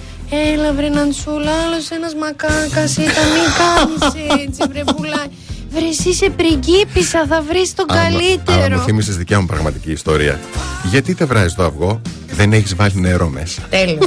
[0.54, 5.28] Έλα βρε Ναντσούλα, άλλος ένας μακάκας ήταν, μην κάνεις έτσι βρε πουλάει.
[5.70, 8.78] Βρε εσύ είσαι πριγκίπισσα, θα βρεις τον Άμα- Αλλά καλύτερο.
[8.78, 10.40] μου θύμισε δικιά μου πραγματική ιστορία.
[10.90, 13.62] Γιατί δεν βράζεις το αυγό, δεν έχεις βάλει νερό μέσα.
[13.70, 13.98] Τέλειο.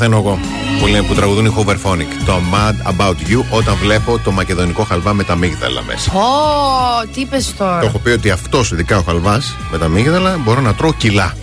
[0.00, 0.38] Αυτό παθαίνω εγώ.
[0.80, 2.24] Που, λένε, που τραγουδούν οι Hooverphonic.
[2.26, 6.12] Το Mad About You όταν βλέπω το μακεδονικό χαλβά με τα μίγδαλα μέσα.
[6.12, 7.80] Ω, τι είπες τώρα.
[7.80, 11.34] Το έχω πει ότι αυτός, ειδικά ο χαλβάς με τα μίγδαλα, μπορώ να τρώω κιλά.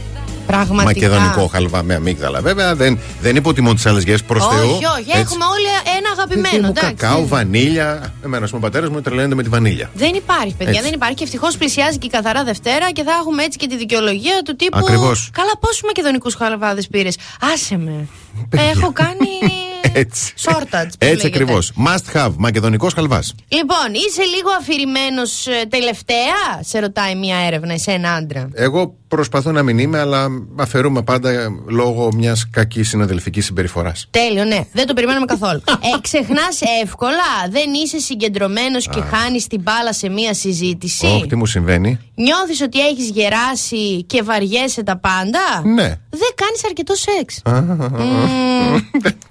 [0.47, 1.07] Πραγματικά.
[1.07, 2.41] Μακεδονικό χαλβά με αμύγδαλα.
[2.41, 4.69] Βέβαια δεν, δεν υποτιμώ τις άλλες γεύσεις προς Θεού.
[4.69, 5.09] Όχι, όχι.
[5.09, 5.19] Έτσι.
[5.19, 5.67] Έχουμε όλοι
[5.97, 6.67] ένα αγαπημένο.
[6.67, 6.93] Μου εντάξει.
[6.93, 8.13] κακάο, βανίλια.
[8.25, 9.89] Εμένα, ο πατέρας μου τρελαίνεται με τη βανίλια.
[9.93, 10.83] Δεν υπάρχει, παιδιά, Έτσι.
[10.83, 11.15] δεν υπάρχει.
[11.15, 14.55] Και ευτυχώς πλησιάζει και η καθαρά Δευτέρα και θα έχουμε έτσι και τη δικαιολογία του
[14.55, 14.77] τύπου.
[14.77, 15.29] Ακριβώς.
[15.33, 17.17] Καλά, πόσους μακεδονικούς χαλβάδες πήρες.
[17.53, 18.07] Άσε με.
[18.49, 19.29] Έχω κάνει.
[19.97, 20.33] Έτσι.
[20.45, 20.61] Shortage.
[20.71, 21.27] που Έτσι λέγεται.
[21.27, 21.71] ακριβώς.
[21.87, 22.31] Must have.
[22.37, 23.35] Μακεδονικός χαλβάς.
[23.47, 28.49] Λοιπόν, είσαι λίγο αφηρημένος τελευταία, σε ρωτάει μια έρευνα, εσένα άντρα.
[28.53, 31.31] Εγώ προσπαθώ να μην είμαι, αλλά αφαιρούμε πάντα
[31.67, 34.07] λόγω μιας κακής συναδελφικής συμπεριφοράς.
[34.11, 34.59] Τέλειο, ναι.
[34.71, 35.61] Δεν το περιμέναμε καθόλου.
[35.67, 37.13] ε, Ξεχνάς εύκολα.
[37.49, 42.61] Δεν είσαι συγκεντρωμένος και χάνεις την μπάλα σε μία συζήτηση; Όχι, τι μου συμβαίνει; Νιώθεις
[42.61, 45.87] ότι έχεις γεράσει και βαριέσαι τα πάντα; Ναι.
[46.09, 47.41] Δεν κάνεις αρκετό σεξ.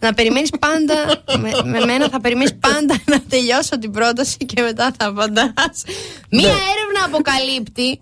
[0.01, 0.95] να περιμένεις πάντα.
[1.39, 5.53] με, με μένα θα περιμένεις πάντα να τελειώσω την πρόταση και μετά θα απαντά.
[6.31, 8.01] Μία έρευνα αποκαλύπτει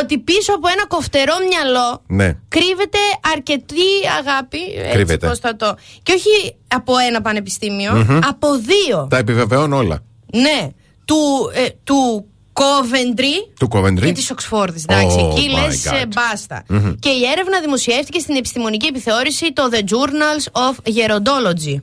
[0.00, 2.36] ότι πίσω από ένα κοφτερό μυαλό Ναι.
[2.48, 2.98] κρύβεται
[3.34, 4.58] αρκετή αγάπη.
[4.76, 5.26] Έτσι, Κρύβεται.
[5.28, 5.76] πώς θα το.
[6.02, 8.18] Και όχι από ένα πανεπιστήμιο, Μμμ.
[8.28, 9.06] από δύο.
[9.10, 10.02] Τα επιβεβαιώνω όλα.
[10.32, 10.68] Ναι.
[11.04, 11.16] Του,
[11.54, 14.04] ε, του Coventry Του Coventry.
[14.04, 14.82] και της Οξφόρδη.
[14.88, 16.06] Εντάξει, Oh εκεί my λες God.
[16.14, 16.62] μπάστα.
[16.68, 16.94] Μμμ.
[16.98, 21.76] Και η έρευνα δημοσιεύτηκε στην επιστημονική επιθεώρηση το The Journals of Gerontology.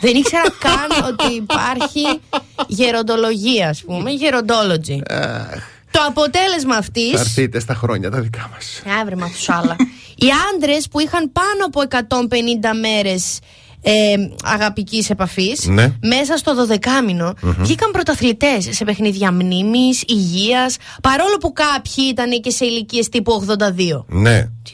[0.00, 2.20] Δεν ήξερα καν ότι υπάρχει
[2.66, 4.10] γεροντολογία, ας πούμε.
[4.20, 4.98] Gerontology.
[5.90, 7.10] Το αποτέλεσμα αυτή.
[7.14, 8.82] Θα έρθείτε στα χρόνια τα δικά μας.
[9.00, 9.76] Άβρε μα τους άλλα.
[10.16, 13.38] Οι άντρες που είχαν πάνω από 150 μέρες
[13.90, 15.92] ε, αγαπικής επαφής, Ναι.
[16.02, 17.54] μέσα στο 12 μηνο Μμμ.
[17.58, 24.04] βγήκαν πρωταθλητές σε παιχνίδια μνήμης, υγείας, παρόλο που κάποιοι ήταν και σε ηλικίες τύπου 82.
[24.08, 24.40] Ναι.
[24.42, 24.72] Τι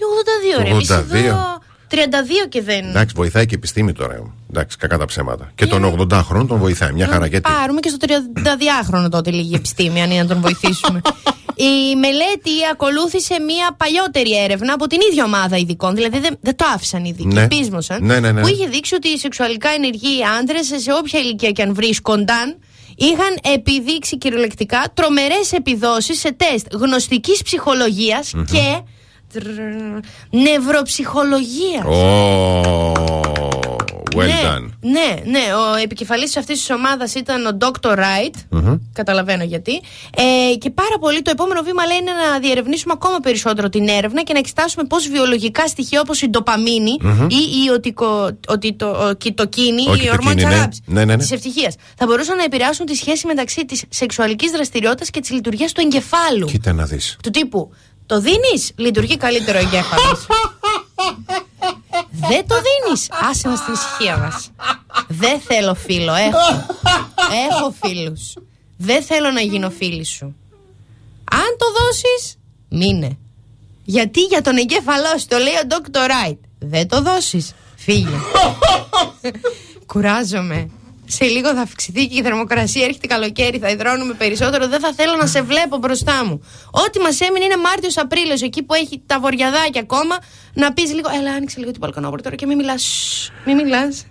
[0.58, 1.14] 82, ρε, εμείς 82.
[1.14, 1.58] εδώ
[1.94, 2.88] 32 και δεν.
[2.88, 4.32] Εντάξει, βοηθάει και η επιστήμη τώρα.
[4.50, 5.50] Εντάξει, κακά τα ψέματα.
[5.54, 6.92] Και των 80 χρόνων τον βοηθάει.
[6.92, 7.26] Μια χαρά.
[7.26, 11.00] Γιατί; Πάρουμε και στο 32χρονο τότε λίγη επιστήμη, αν είναι να τον βοηθήσουμε.
[11.56, 15.94] Η μελέτη ακολούθησε μία παλιότερη έρευνα από την ίδια ομάδα ειδικών.
[15.94, 17.48] Δηλαδή δεν, δεν το άφησαν οι ειδικοί, Ναι.
[17.48, 18.04] πείσμωσαν.
[18.04, 18.40] Ναι, ναι, ναι.
[18.40, 22.56] Που είχε δείξει ότι οι σεξουαλικά ενεργοί άντρες, σε όποια ηλικία και αν βρίσκονταν,
[22.96, 28.44] είχαν επιδείξει κυριολεκτικά τρομερές επιδόσεις σε τεστ γνωστικής ψυχολογίας Μμμ.
[28.44, 28.78] και τρρρ,
[30.30, 31.84] νευροψυχολογία.
[31.86, 32.92] Oh,
[34.16, 34.70] well ναι, done.
[34.80, 35.40] ναι, ναι.
[35.54, 37.90] Ο επικεφαλής αυτής της ομάδας ήταν ο Dr.
[37.90, 38.34] Wright.
[38.48, 38.74] Μμμ.
[38.92, 39.80] Καταλαβαίνω γιατί.
[40.16, 44.22] Ε, και πάρα πολύ το επόμενο βήμα λέει είναι να διερευνήσουμε ακόμα περισσότερο την έρευνα
[44.22, 47.26] και να εξετάσουμε πώς βιολογικά στοιχεία όπως η ντοπαμίνη Μμμ.
[47.30, 47.36] ή
[47.66, 50.54] η οτικο, οτι, το, ο, κοιτοκίνη, Ο η ορμόνη της κοιτοκίνη, ναι.
[50.54, 51.16] αγάπης, Ναι, ναι, ναι.
[51.16, 55.72] της ευτυχίας, θα μπορούσαν να επηρεάσουν τη σχέση μεταξύ της σεξουαλικής δραστηριότητας και της λειτουργίας
[55.72, 56.46] του εγκεφάλου.
[56.46, 57.16] Κοίτα να δεις.
[57.22, 57.72] Του τύπου,
[58.06, 60.26] το δίνεις, λειτουργεί καλύτερο ο εγκέφαλος.
[62.10, 64.50] Δεν το δίνεις; Άσε μα στην ησυχία μας.
[65.08, 66.14] Δεν θέλω φίλο.
[66.14, 66.66] Έχω.
[67.50, 68.34] Έχω φίλους.
[68.76, 70.36] Δεν θέλω να γίνω φίλη σου.
[71.30, 72.36] Αν το δώσεις,
[72.68, 73.18] μείνε.
[73.84, 75.98] Γιατί για τον εγκέφαλό σου το λέει ο Dr.
[75.98, 76.38] Wright.
[76.58, 77.52] Δεν το δώσεις.
[77.76, 78.16] Φύγε.
[79.92, 80.70] Κουράζομαι.
[81.06, 82.84] Σε λίγο θα αυξηθεί και η θερμοκρασία.
[82.84, 84.68] Έρχεται καλοκαίρι, θα υδρώνουμε περισσότερο.
[84.68, 86.40] Δεν θα θέλω να σε βλέπω μπροστά μου.
[86.70, 90.16] Ό,τι μας έμεινε είναι Μάρτιο-Απρίλιο, εκεί που έχει τα βοριαδάκια ακόμα.
[90.54, 92.84] Να πεις λίγο, Ελά, άνοιξε λίγο την μπαλκονόπορτα τώρα και μην μιλάς.
[93.46, 94.06] Μην μιλάς.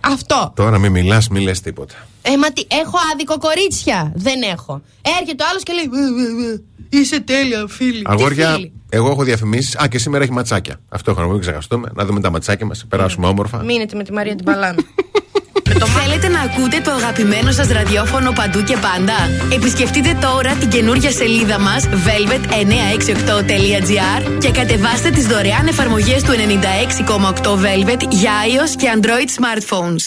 [0.00, 0.52] Αυτό.
[0.56, 1.94] Τώρα μην μιλάς, μην λες τίποτα.
[2.22, 4.12] Ε, μα τι, έχω άδικο κορίτσια.
[4.14, 4.82] Δεν έχω.
[5.20, 6.62] Έρχεται ο άλλος και λέει, «Ε, ε, ε,
[7.00, 8.02] Είσαι τέλεια, φίλη.
[8.02, 9.76] Τι Αγόρια, φίλη; εγώ έχω διαφημίσει.
[9.82, 10.80] Α, και σήμερα έχει ματσάκια.
[10.88, 11.90] Αυτό έχω να μην ξεχαστούμε.
[11.94, 13.62] Να δούμε τα ματσάκια μας, περάσουμε όμορφα.
[13.62, 14.46] Μείνετε με τη Μαρία την
[15.82, 16.00] Παλάνα.
[16.00, 19.14] Θέλετε να ακούτε το αγαπημένο σας ραδιόφωνο παντού και πάντα;
[19.52, 28.08] Επισκεφτείτε τώρα την καινούργια σελίδα μας velvet968.gr και κατεβάστε τις δωρεάν εφαρμογές του 96,8 Velvet
[28.08, 30.04] για iOS και Android smartphones.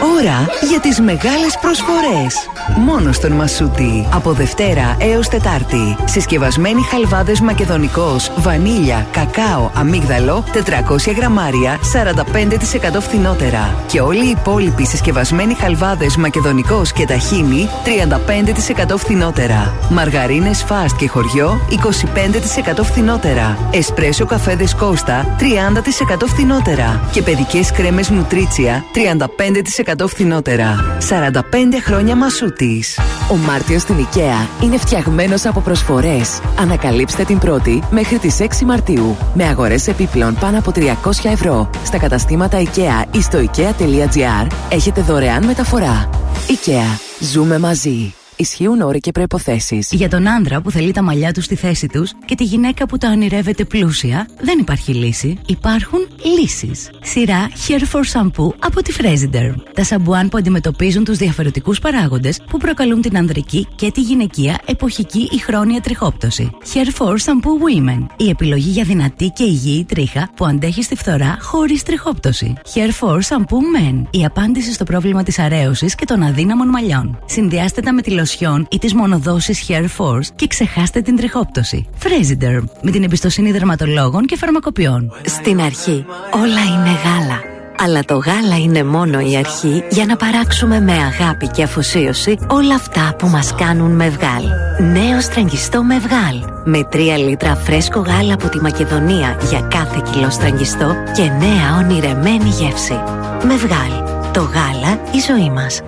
[0.00, 2.48] Ώρα για τις μεγάλες προσφορές.
[2.76, 4.08] Μόνο στον Μασούτη.
[4.12, 5.96] Από Δευτέρα έως Τετάρτη.
[6.04, 13.74] Συσκευασμένοι χαλβάδες μακεδονικός, βανίλια, κακάο, αμύγδαλο, 400 γραμμάρια, 45% φθηνότερα.
[13.86, 19.74] Και όλοι οι υπόλοιποι συσκευασμένοι χαλβάδες μακεδονικός και ταχίνι, 35% φθηνότερα.
[19.90, 23.58] Μαργαρίνες φάστ και χωριό, 25% φθηνότερα.
[23.70, 27.00] Εσπρέσο καφέδες Κώστα, 30% φθηνότερα.
[27.12, 30.96] Και παιδικές κρέμες Νουτρίτσια, 35% φθηνότερα.
[31.08, 31.40] 45
[31.82, 32.98] χρόνια Μασούτης.
[33.30, 36.40] Ο Μάρτιος στην IKEA είναι φτιαγμένος από προσφορές.
[36.58, 39.16] Ανακαλύψτε την πρώτη μέχρι τις 6 Μαρτίου.
[39.34, 41.70] Με αγορές επίπλων πάνω από 300 ευρώ.
[41.84, 46.10] Στα καταστήματα IKEA ή στο IKEA.gr έχετε δωρεάν μεταφορά.
[46.48, 46.98] IKEA.
[47.20, 48.14] Ζούμε μαζί.
[48.42, 49.86] Ισχύουν όροι και προποθέσει.
[49.90, 52.98] Για τον άντρα που θέλει τα μαλλιά του στη θέση τους και τη γυναίκα που
[52.98, 55.38] τα ονειρεύεται πλούσια, δεν υπάρχει λύση.
[55.46, 55.98] Υπάρχουν
[56.38, 56.90] λύσεις.
[57.02, 59.54] Σειρά Hair for Shampoo από τη Fresiderm.
[59.74, 65.28] Τα σαμπουάν που αντιμετωπίζουν τους διαφορετικούς παράγοντες που προκαλούν την ανδρική και τη γυναικεία εποχική
[65.32, 66.50] ή χρόνια τριχόπτωση.
[66.74, 68.06] Hair for Shampoo Women.
[68.16, 72.54] Η επιλογή για δυνατή και υγιή τρίχα που αντέχει στη φθορά χωρίς τριχόπτωση.
[72.74, 74.02] Hair for Shampoo Men.
[74.10, 77.18] Η απάντηση στο πρόβλημα της αρέωσης και των αδύναμων μαλλιών.
[77.26, 81.86] Συνδυάστε τα με τη λοσιόν ή τις μονοδόσεις Hair Force και ξεχάστε την τριχόπτωση.
[82.02, 82.64] Fresiderm.
[82.82, 85.12] Με την εμπιστοσύνη δερματολόγων και φαρμακοποιών.
[85.24, 86.04] Στην αρχή
[86.34, 87.40] όλα είναι γάλα.
[87.78, 92.74] Αλλά το γάλα είναι μόνο η αρχή για να παράξουμε με αγάπη και αφοσίωση όλα
[92.74, 94.44] αυτά που μας κάνουν μευγάλ.
[94.78, 96.36] Νέο στραγγιστό μευγάλ.
[96.64, 96.96] Με 3
[97.26, 103.00] λίτρα φρέσκο γάλα από τη Μακεδονία για κάθε κιλό στραγγιστό και νέα ονειρεμένη γεύση.
[103.46, 103.90] Μευγάλ.
[104.32, 105.80] Το γάλα η ζωή μας.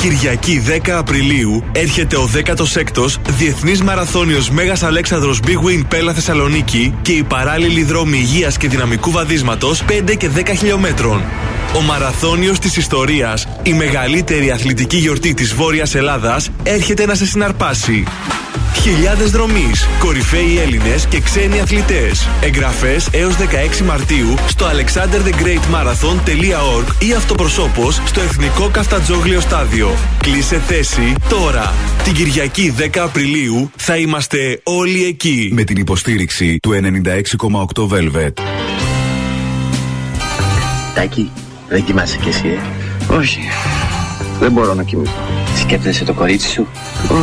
[0.00, 7.12] Κυριακή 10 Απριλίου έρχεται ο 16ος Διεθνής Μαραθώνιος Μέγας Αλέξανδρος Big Win Πέλα Θεσσαλονίκη και
[7.12, 11.22] οι παράλληλοι δρόμοι υγείας και δυναμικού βαδίσματος 5 και 10 χιλιόμετρων.
[11.76, 18.04] Ο Μαραθώνιος της Ιστορίας, η μεγαλύτερη αθλητική γιορτή της Βόρειας Ελλάδας, έρχεται να σε συναρπάσει.
[18.82, 22.28] Χιλιάδες δρομείς, κορυφαίοι Έλληνες και ξένοι αθλητές.
[22.40, 29.87] Εγγραφές έως 16 Μαρτίου στο alexanderthegreatmarathon.org ή αυτοπροσώπως στο Εθνικό Καφτατζόγλιο Στάδιο.
[30.18, 31.74] Κλείσε θέση τώρα.
[32.04, 35.50] Την Κυριακή 10 Απριλίου θα είμαστε όλοι εκεί.
[35.52, 36.70] Με την υποστήριξη του
[37.74, 38.32] 96,8 Velvet.
[40.94, 41.30] Τάκη,
[41.68, 43.40] δεν κοιμάσαι κι εσύ, ε; Όχι.
[44.40, 45.12] Δεν μπορώ να κοιμηθώ.
[45.58, 46.66] Σκέφτεσαι το κορίτσι σου;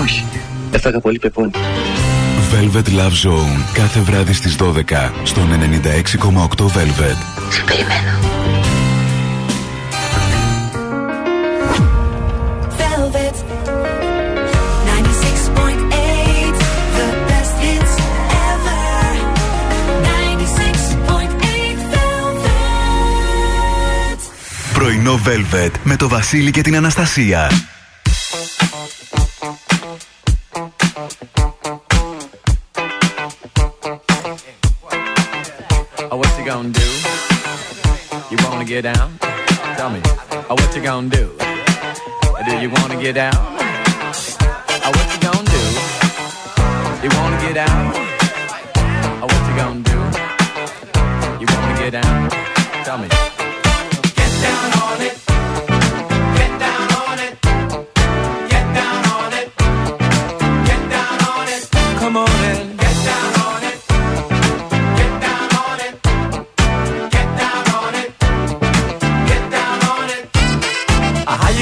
[0.03, 0.25] Όχι.
[0.71, 1.51] Έφαγα πολύ πεπόνι.
[2.51, 3.73] Velvet Love Zone.
[3.73, 7.17] Κάθε βράδυ στις 12 στον 96,8 Velvet.
[7.49, 8.34] Σε περιμένω.
[24.75, 27.49] Πρωινό Velvet με το Βασίλη και την Αναστασία.
[36.11, 36.87] Oh, what you gonna do?
[38.31, 39.07] You wanna get down?
[39.77, 40.01] Tell me.
[40.49, 41.25] Oh, what you gonna do?
[42.45, 43.41] Do you wanna get down?
[44.85, 45.63] Oh, what you gonna do?
[47.03, 47.83] You wanna get down?
[49.21, 49.97] Oh, what you gonna do?
[51.41, 52.19] You wanna get down?
[52.87, 53.24] Tell me.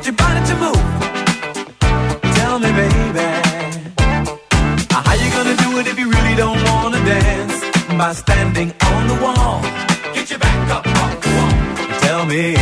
[0.00, 0.82] want your body to move.
[2.36, 3.28] Tell me, baby.
[4.90, 7.60] How you gonna do it if you really don't wanna dance?
[7.98, 9.60] By standing on the wall.
[10.14, 11.52] Get your back up off the wall.
[12.00, 12.54] Tell me.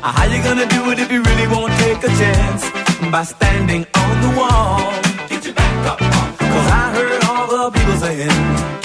[0.00, 2.62] How you gonna do it if you really won't take a chance?
[3.10, 4.92] By standing on the wall.
[5.28, 6.54] Get your back up off the wall.
[6.54, 8.83] Cause I heard all the people saying,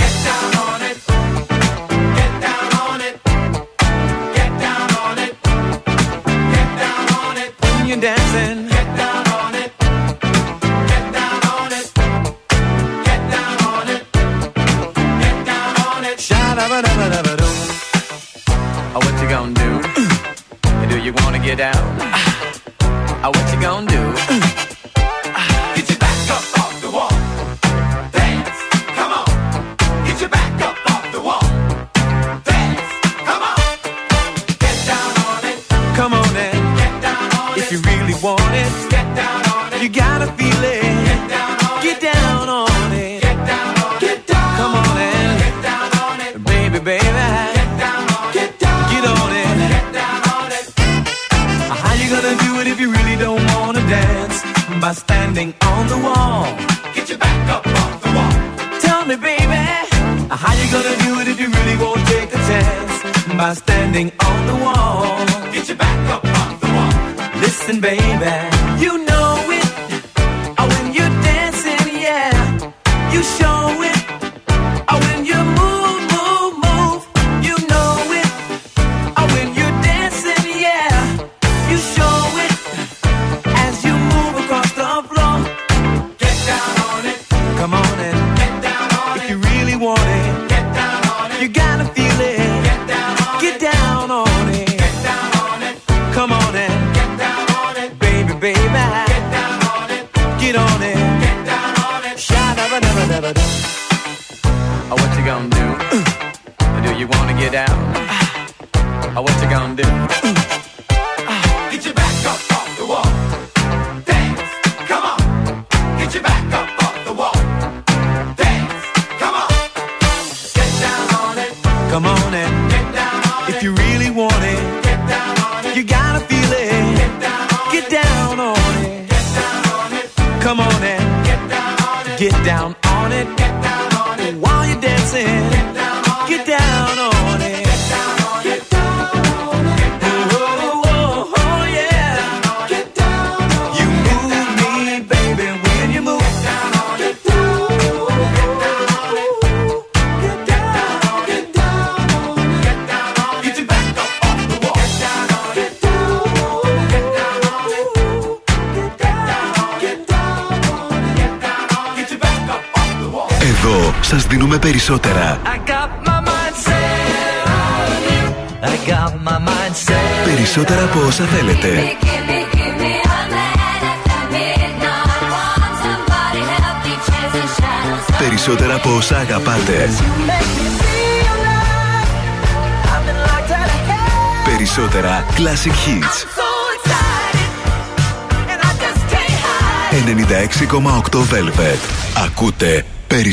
[7.89, 8.67] you're dancing.
[8.67, 9.71] Get down on it.
[9.79, 11.91] Get down on it.
[13.07, 14.03] Get down on it.
[15.23, 16.19] Get down on it.
[16.19, 17.53] Sha-da-ba-da-ba-da-ba-doo.
[18.93, 19.71] Oh, what you gonna do?
[20.89, 21.85] Do you wanna get down?
[23.21, 24.75] Oh, what you gonna do?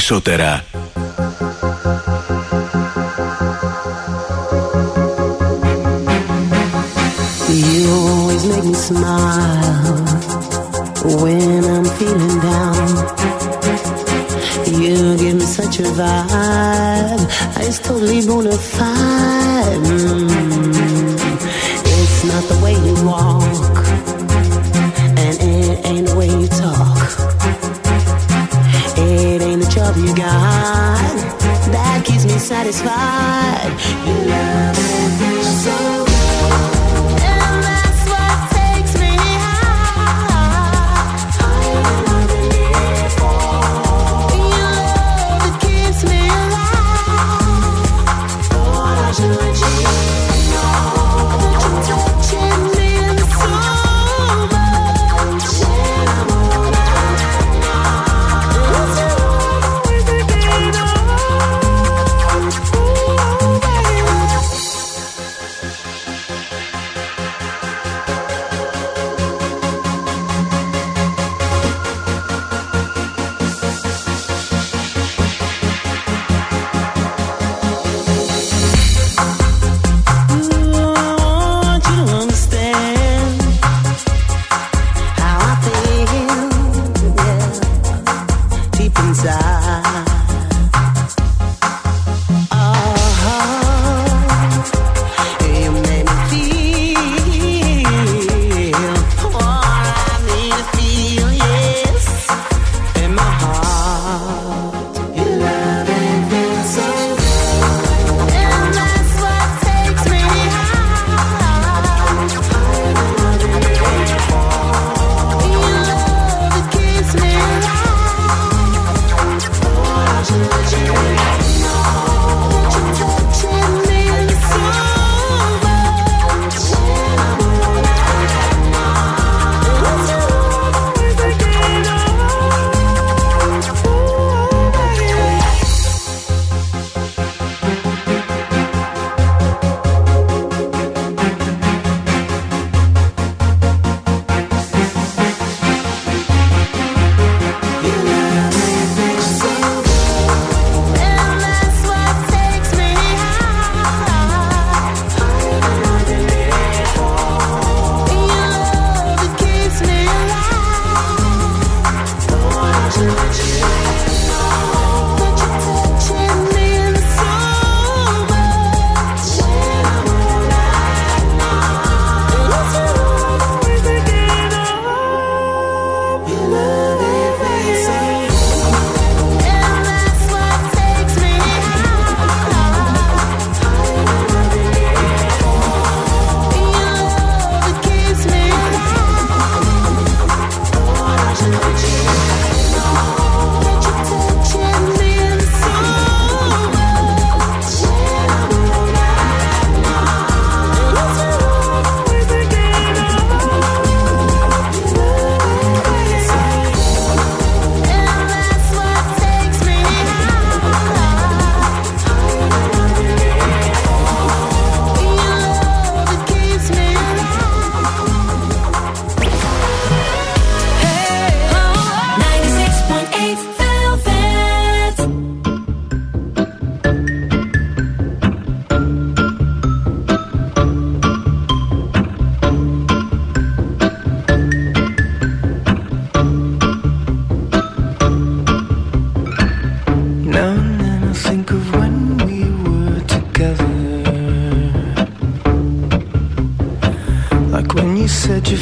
[0.06, 0.64] περισσότερα.
[7.48, 9.98] You always make me smile
[11.20, 12.88] when I'm feeling down.
[14.80, 17.24] You give me such a vibe,
[17.62, 18.95] I totally bona fide.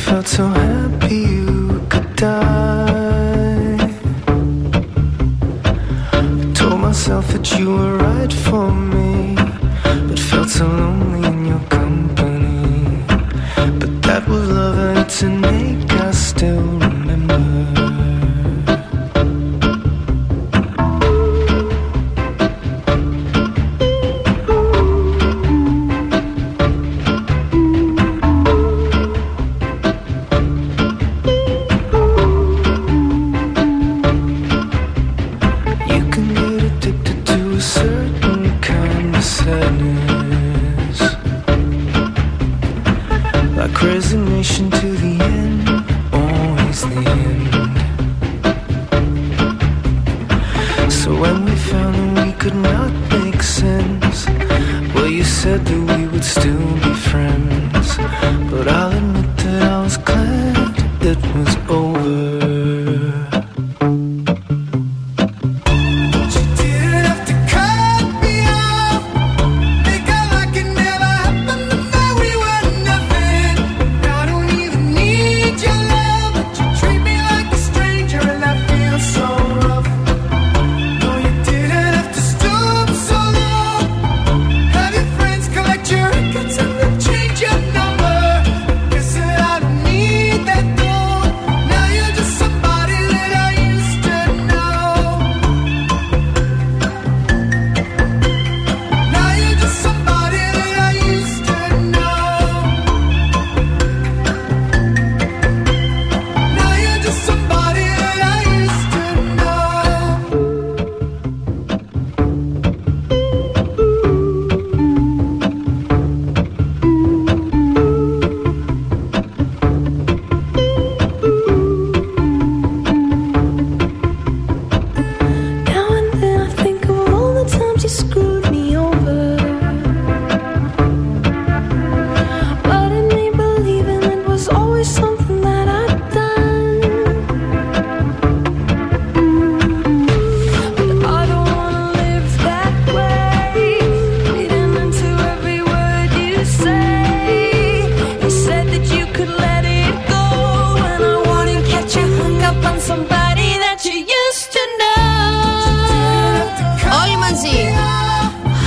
[0.05, 0.73] Felt so happy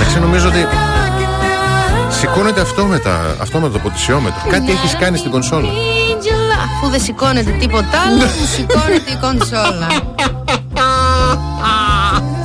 [0.00, 0.66] Εντάξει, νομίζω ότι
[2.10, 4.40] σηκώνεται αυτόματα, αυτόματα το ποτισιόμετρο.
[4.50, 5.68] Κάτι έχεις κάνει στην κονσόλα.
[6.16, 9.86] Άντζελα, Αφού δεν σηκώνεται τίποτα άλλο, μου σηκώνεται η κονσόλα.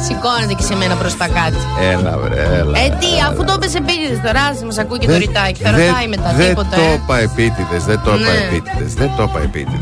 [0.08, 1.58] Σηκώνεται και σε μένα προς τα κάτι.
[1.82, 2.80] Έλα, βρε, έλα.
[2.80, 5.64] Ε, τι, αφού το έπεσε επίτηδες τώρα, μας ακούει και το Δεν- ρητάκι.
[5.64, 6.76] Θα δεν- ρωτάει μετά Δεν τίποτα.
[6.76, 6.94] το ε.
[6.94, 8.46] είπα επίτηδες, δεν το είπα Ναι.
[8.48, 8.94] επίτηδες.
[8.94, 9.80] Δεν το είπα επίτηδες.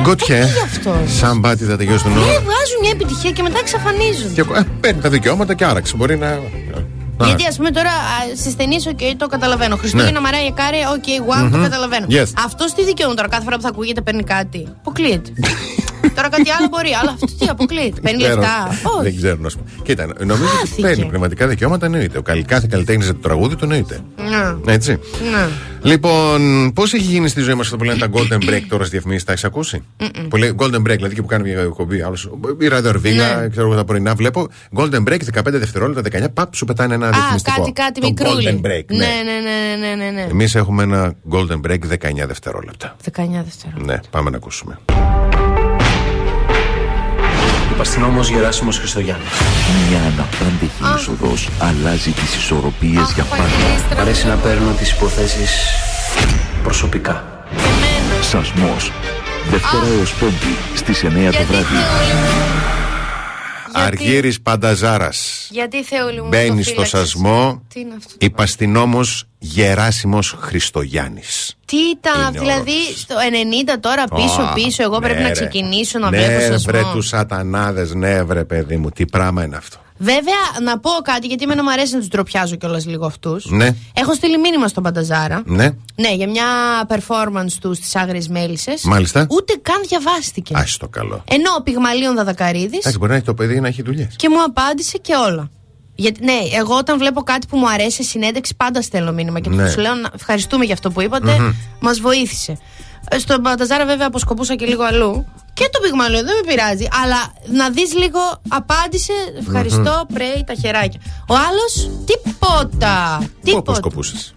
[0.00, 0.40] Γκοτιέ.
[0.40, 2.42] Τι γι' αυτός; Somebody that you used to Ε, know.
[2.48, 4.34] βγάζουν μια επιτυχία και μετά εξαφανίζουν.
[4.34, 5.96] Και, ε, παίρνει τα δικαιώματα και άραξε.
[5.96, 6.28] Μπορεί να.
[7.18, 7.90] να- Γιατί ας πούμε τώρα
[8.36, 9.76] στι ταινίε, OK, το καταλαβαίνω.
[9.76, 10.20] Χριστούγεννα Ναι.
[10.20, 11.62] Μαρία Κάρε, OK, wow, το Μμμ.
[11.62, 12.06] καταλαβαίνω.
[12.10, 12.26] Yes.
[12.44, 14.68] Αυτός τι δικαιούμαι τώρα κάθε φορά που θα ακούγεται παίρνει κάτι.
[14.80, 15.30] Αποκλείεται.
[16.14, 18.00] τώρα κάτι άλλο μπορεί, αλλά αυτό τι αποκλείεται.
[18.00, 18.40] Παίρνει Ξέρω.
[18.40, 18.68] λεφτά.
[19.02, 19.16] Δεν Όχι.
[19.16, 19.82] ξέρω να σου πω.
[19.82, 22.18] Κοίτα, νομίζω ότι παίρνει πνευματικά δικαιώματα εννοείται.
[22.18, 24.00] Ο καλ- κάθε καλλιτέχνη για το τραγούδι το εννοείται.
[24.64, 24.72] Ναι.
[24.72, 24.98] Έτσι.
[25.32, 25.48] Ναι.
[25.82, 28.90] Λοιπόν, πώς έχει γίνει στη ζωή μας αυτό που λένε τα Golden Break τώρα στι
[28.92, 30.26] διαφημίσει, τα έχεις ακούσει; Mm-mm.
[30.28, 32.02] Που λέει Golden Break, δηλαδή και που κάνει μια εκπομπή.
[32.02, 33.48] Άλλος, η ραδιορβίλα, Ναι.
[33.48, 34.14] ξέρω εγώ τα πρωινά.
[34.14, 37.56] Βλέπω Golden Break 15 δευτερόλεπτα, 19, παπ, σου πετάνε ένα Α, διαφημιστικό.
[37.60, 38.60] κάτι, κάτι Το μικρούλι.
[38.62, 39.04] Golden Break, ναι, ναι.
[39.04, 40.26] ναι, ναι, ναι, ναι, ναι.
[40.30, 42.96] Εμείς έχουμε ένα Golden Break 19 δευτερόλεπτα.
[43.04, 43.92] 19 δευτερόλεπτα.
[43.92, 44.78] Ναι, πάμε να ακούσουμε.
[47.80, 49.28] Υπαστηνόμος Γεράσιμος Χριστογιάννης.
[49.88, 53.42] Μια αναπάντεχη είσοδος αλλάζει τις ισορροπίες για πάντα.
[53.96, 55.50] Μ' αρέσει να παίρνω τις υποθέσεις
[56.62, 57.44] προσωπικά.
[58.20, 58.92] Σασμός.
[59.50, 62.79] Δευτέρα έως Πέμπτη στις 9 το βράδυ.
[63.72, 65.48] Αργύρης Πανταζάρας.
[65.50, 66.28] Γιατί Θεούλη μου.
[66.28, 66.98] Μπαίνει το στο φύλαξες.
[67.00, 71.54] σασμό Τι είναι αυτό; υπαστηνόμος Γεράσιμος Χριστογιάννης.
[71.64, 73.14] Τι ήταν, Είναι δηλαδή στο
[73.74, 75.32] 90 τώρα πίσω Α, πίσω, εγώ πρέπει ναι, να ρε.
[75.34, 76.92] ξεκινήσω να ναι, βλέπω βρε σασμό.
[76.92, 79.78] τους σατανάδες, ναι, βρε παιδί μου, τι πράγμα είναι αυτό.
[80.02, 83.46] Βέβαια, να πω κάτι, γιατί εμένα μου αρέσει να τους ντροπιάζω κιόλας λίγο αυτούς.
[83.50, 85.42] Ναι, Έχω στείλει μήνυμα στον Πανταζάρα.
[85.44, 86.44] ναι, Ναι, για μια
[86.88, 88.82] performance του στις Άγριες Μέλισσες.
[88.84, 89.26] Μάλιστα.
[89.30, 90.54] Ούτε καν διαβάστηκε.
[90.56, 91.24] άσ το καλό.
[91.30, 94.14] Ενώ ο Πυγμαλίων Δαδακαρίδης Εντάξει, μπορεί να έχει το παιδί να έχει δουλειές.
[94.16, 95.50] και μου απάντησε και όλα.
[95.94, 99.48] Γιατί, ναι, εγώ όταν βλέπω κάτι που μου αρέσει σε συνέντευξη, πάντα στέλνω μήνυμα και
[99.50, 99.72] Ναι.
[99.74, 101.38] του λέω να ευχαριστούμε για αυτό που είπατε.
[101.38, 101.52] Μμμ.
[101.80, 102.58] Μας βοήθησε.
[103.08, 105.26] Ε, Στον Μπαλταζάρα βέβαια αποσκοπούσα και λίγο αλλού.
[105.52, 106.86] Και το πυγμαλιό, δεν με πειράζει.
[107.02, 109.12] Αλλά να δεις λίγο, απάντησε.
[109.38, 111.00] Ευχαριστώ, πρέπει τα χεράκια.
[111.28, 113.22] Ο άλλος, τίποτα.
[113.50, 114.34] Πού αποσκοπούσες;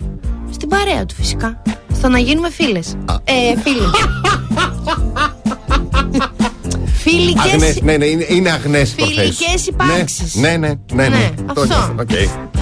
[0.52, 1.62] Στην παρέα του φυσικά.
[1.94, 2.96] Στο να γίνουμε φίλες.
[3.24, 3.34] Ε,
[3.64, 3.90] φίλοι.
[7.04, 7.82] Φιλικές...
[7.82, 11.96] Ναι, ναι, είναι αγνές Φιλικές υπάρξεις Ναι, ναι, ναι, ναι, ναι Αυτό.
[12.00, 12.62] Okay.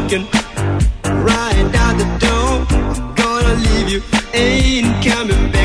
[0.00, 0.26] walking
[1.24, 2.66] right out the door.
[2.70, 4.02] I'm gonna leave you,
[4.34, 5.55] ain't coming back.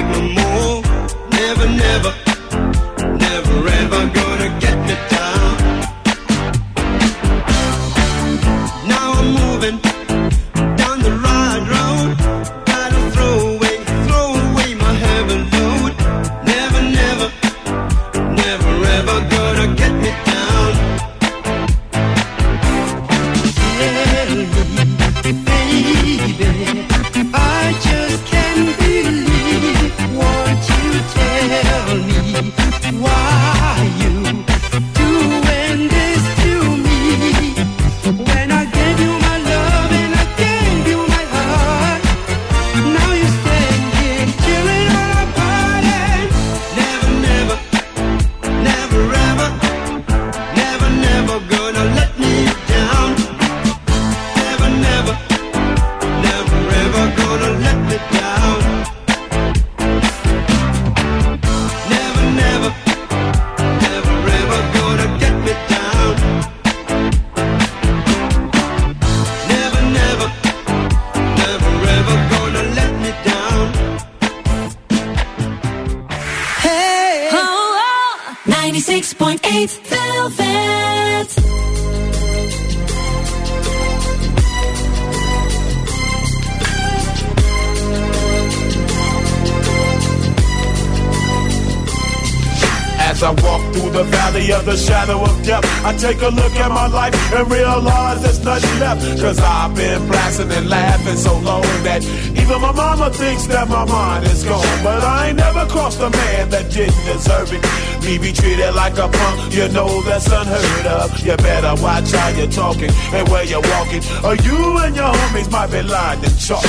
[108.92, 111.20] like a punk, you know that's unheard of.
[111.26, 115.52] You better watch how you're talking and where you're walking, or you and your homies
[115.52, 116.64] might be lined in chalk.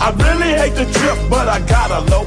[0.00, 2.26] I really hate the trip, but I gotta low.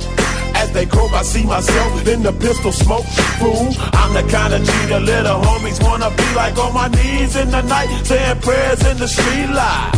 [0.55, 3.05] As they croak, I see myself in the pistol smoke.
[3.39, 7.35] Fool, I'm the kind of G the little homies wanna be like on my knees
[7.35, 9.91] in the night, saying prayers in the street light.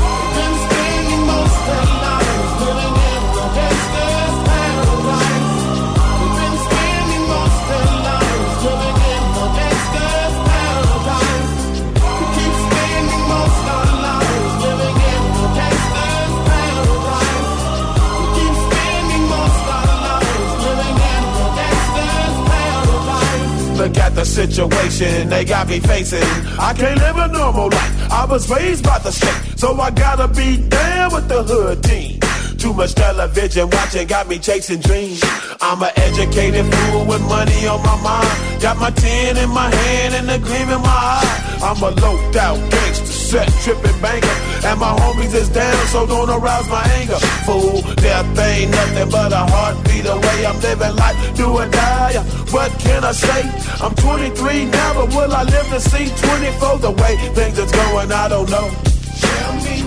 [24.18, 26.24] The situation they got me facing.
[26.60, 28.12] I can't live a normal life.
[28.12, 32.20] I was raised by the state, so I gotta be down with the hood team.
[32.58, 35.22] Too much television watching got me chasing dreams.
[35.62, 38.62] I'm an educated fool with money on my mind.
[38.62, 41.48] Got my tin in my hand and a gleam in my eye.
[41.62, 44.38] I'm a low out gangster, set tripping banker.
[44.66, 47.20] And my homies is down, so don't arouse my anger.
[47.46, 50.46] Fool, death ain't nothing but a heartbeat away.
[50.48, 52.18] I'm living life, do or die.
[52.50, 53.42] What can I say?
[53.80, 56.80] I'm 23 now, but will I live to see 24?
[56.80, 58.72] The way things is going, I don't know.
[59.20, 59.86] Tell me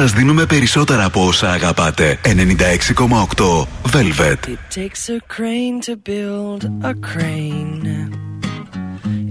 [0.00, 2.18] Σας δίνουμε περισσότερα από όσα αγαπάτε.
[2.24, 4.46] 96,8 Velvet.
[4.46, 6.60] It takes a crane to build
[6.90, 7.86] a crane.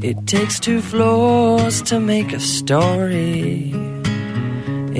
[0.10, 3.46] It takes two floors to make a story.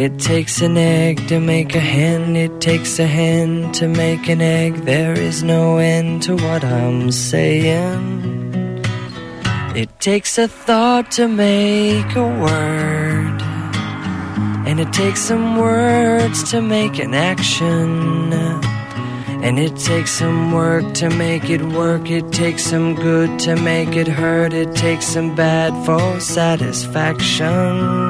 [0.06, 2.24] It takes an egg to make a hen.
[2.46, 4.72] It takes a hen to make an egg.
[4.94, 5.64] There is no
[5.96, 8.04] end to what I'm saying.
[9.82, 13.07] It takes a thought to make a word.
[14.68, 18.34] And it takes some words to make an action.
[19.46, 22.12] And it takes some work to make it work.
[22.12, 24.52] It takes some good to make it hurt.
[24.52, 28.10] It takes some bad for satisfaction.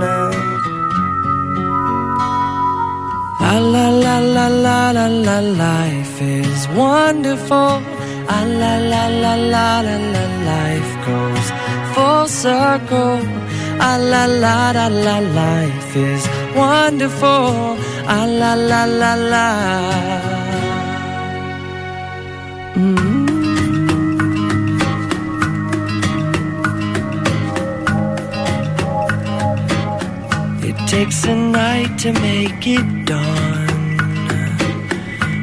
[3.40, 7.82] La la la la la la la life is wonderful.
[8.30, 11.48] Ah la la la la la la life goes
[11.94, 13.22] full circle.
[13.80, 17.77] Ah la la la la life is wonderful.
[18.07, 19.47] Ah la la la la.
[30.69, 33.69] It takes a night to make it dawn.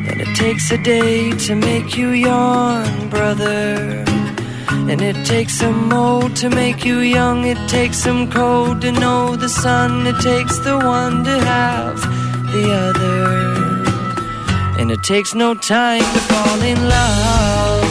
[0.08, 4.13] And it takes a day to make you yawn, brother.
[4.90, 7.46] And it takes some old to make you young.
[7.46, 10.06] It takes some cold to know the sun.
[10.06, 12.00] It takes the one to have
[12.52, 13.54] the other.
[14.78, 17.84] And it takes no time to fall in love.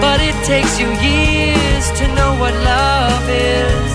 [0.00, 3.92] But it takes you years to know what love is.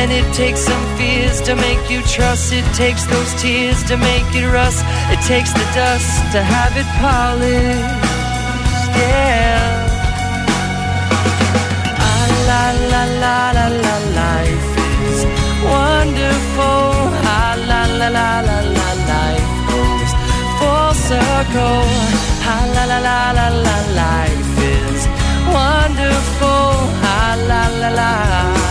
[0.00, 2.52] And it takes some fears to make you trust.
[2.52, 4.84] It takes those tears to make it rust.
[5.14, 8.04] It takes the dust to have it polished.
[8.98, 9.43] Yeah.
[13.24, 14.70] La la la la life
[15.08, 15.18] is
[15.72, 16.88] wonderful.
[17.36, 20.10] Ah, la la la la la life goes
[20.58, 21.84] full circle.
[22.52, 25.00] Ah, la la la la la life is
[25.56, 26.68] wonderful.
[27.14, 28.12] Ah, la la la.
[28.52, 28.63] It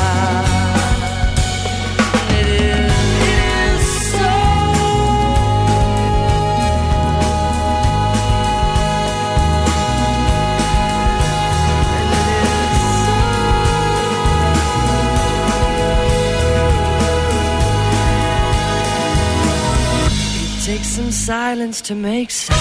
[20.93, 22.59] some silence to make sound.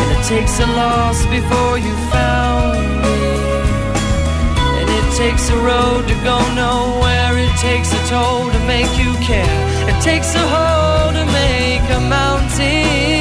[0.00, 3.20] And it takes a loss before you found me.
[4.78, 7.38] And it takes a road to go nowhere.
[7.38, 9.60] It takes a toll to make you care.
[9.88, 13.11] It takes a hole to make a mountain.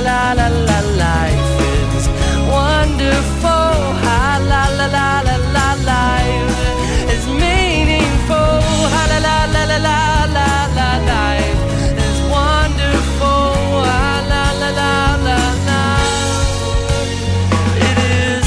[0.00, 0.73] La la la la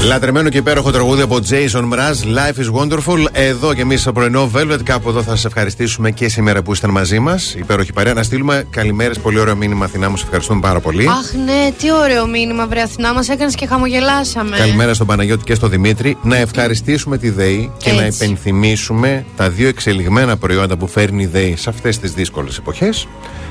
[0.08, 3.24] Λατρεμένο και υπέροχο τραγούδι από Jason Mraz, Life is Wonderful.
[3.32, 6.90] Εδώ και εμείς στο πρωινό Velvet, κάπου εδώ θα σας ευχαριστήσουμε και σήμερα που ήσταν
[6.90, 7.54] μαζί μας.
[7.54, 8.14] Υπέροχη παρέα.
[8.14, 10.16] Να στείλουμε καλημέρες, πολύ ωραίο μήνυμα Αθηνά μου.
[10.16, 11.06] Σε ευχαριστούμε πάρα πολύ.
[11.06, 13.14] Αχ, ναι, τι ωραίο μήνυμα, βρε Αθηνά.
[13.14, 14.56] Μας έκανες και χαμογελάσαμε.
[14.56, 16.16] Καλημέρα στον Παναγιώτη και στον Δημήτρη.
[16.22, 18.24] Να ευχαριστήσουμε τη ΔΕΗ και να Έτσι.
[18.24, 23.06] υπενθυμίσουμε τα δύο εξελιγμένα προϊόντα που φέρνει η ΔΕΗ σε αυτές τις δύσκολες εποχές.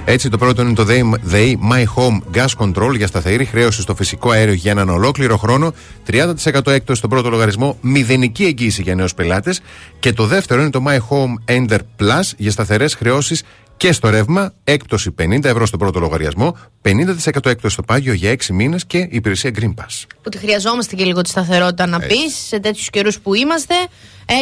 [0.10, 3.96] Έτσι, το πρώτο είναι το ΔΕΗ, ΔΕΗ My Home Gas Control για σταθερή χρέωση στο
[3.96, 5.74] φυσικό αέριο για έναν ολόκληρο χρόνο.
[6.12, 9.62] 30% έκπτωση στον πρώτο λογαριασμό, μηδενική εγγύηση για νέους πελάτες.
[10.00, 13.44] Και το δεύτερο είναι το My Home Ender Plus για σταθερές χρεώσεις
[13.78, 18.54] και στο ρεύμα, έκπτωση 50 ευρώ στον πρώτο λογαριασμό, 50% έκπτωση στο πάγιο για 6
[18.54, 20.06] μήνες και υπηρεσία Green Pass.
[20.22, 23.74] Που τη χρειαζόμαστε και λίγο τη σταθερότητα να πεις σε τέτοιους καιρούς που είμαστε.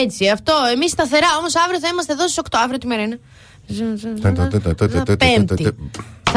[0.04, 0.54] Έτσι, αυτό.
[0.74, 1.28] Εμείς σταθερά.
[1.40, 2.60] Όμως αύριο θα είμαστε εδώ στις 8.
[2.64, 3.20] Αύριο τι μέρα είναι;
[5.18, 5.76] Πέμπτη.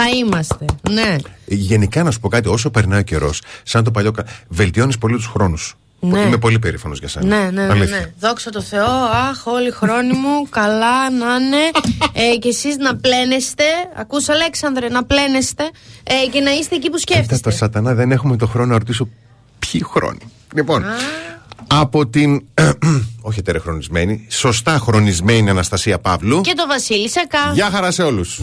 [0.01, 0.65] Θα είμαστε.
[0.91, 1.17] Ναι.
[1.47, 4.12] Γενικά να σου πω κάτι, όσο περνάει ο καιρός, σαν το παλιό.
[4.49, 5.77] Βελτιώνεις πολύ τους χρόνους.
[6.01, 6.20] Ναι.
[6.20, 7.27] Είμαι πολύ περήφανος για σένα.
[7.27, 7.97] Ναι, ναι, ναι, Αλήθεια.
[7.99, 8.12] ναι.
[8.20, 8.91] Δόξα τω Θεώ,
[9.31, 11.57] αχ, όλοι οι χρόνοι μου, καλά να είναι.
[12.12, 13.65] Ε, και εσείς να πλένεστε.
[13.97, 15.62] Ακούς Αλέξανδρε, να πλένεστε
[16.02, 17.51] ε, και να είστε εκεί που Κοίτα σκέφτεστε.
[17.51, 19.09] το σατανά, δεν έχουμε το χρόνο να ρωτήσω
[19.59, 20.33] ποιοι χρόνοι.
[20.55, 20.85] Λοιπόν,
[21.67, 22.44] από την.
[23.20, 26.41] όχι τερεχρονισμένη, σωστά χρονισμένη Αναστασία Παύλου.
[26.41, 27.51] Και το Βασίλη Σακά.
[27.55, 28.41] Γεια χαρά σε όλους.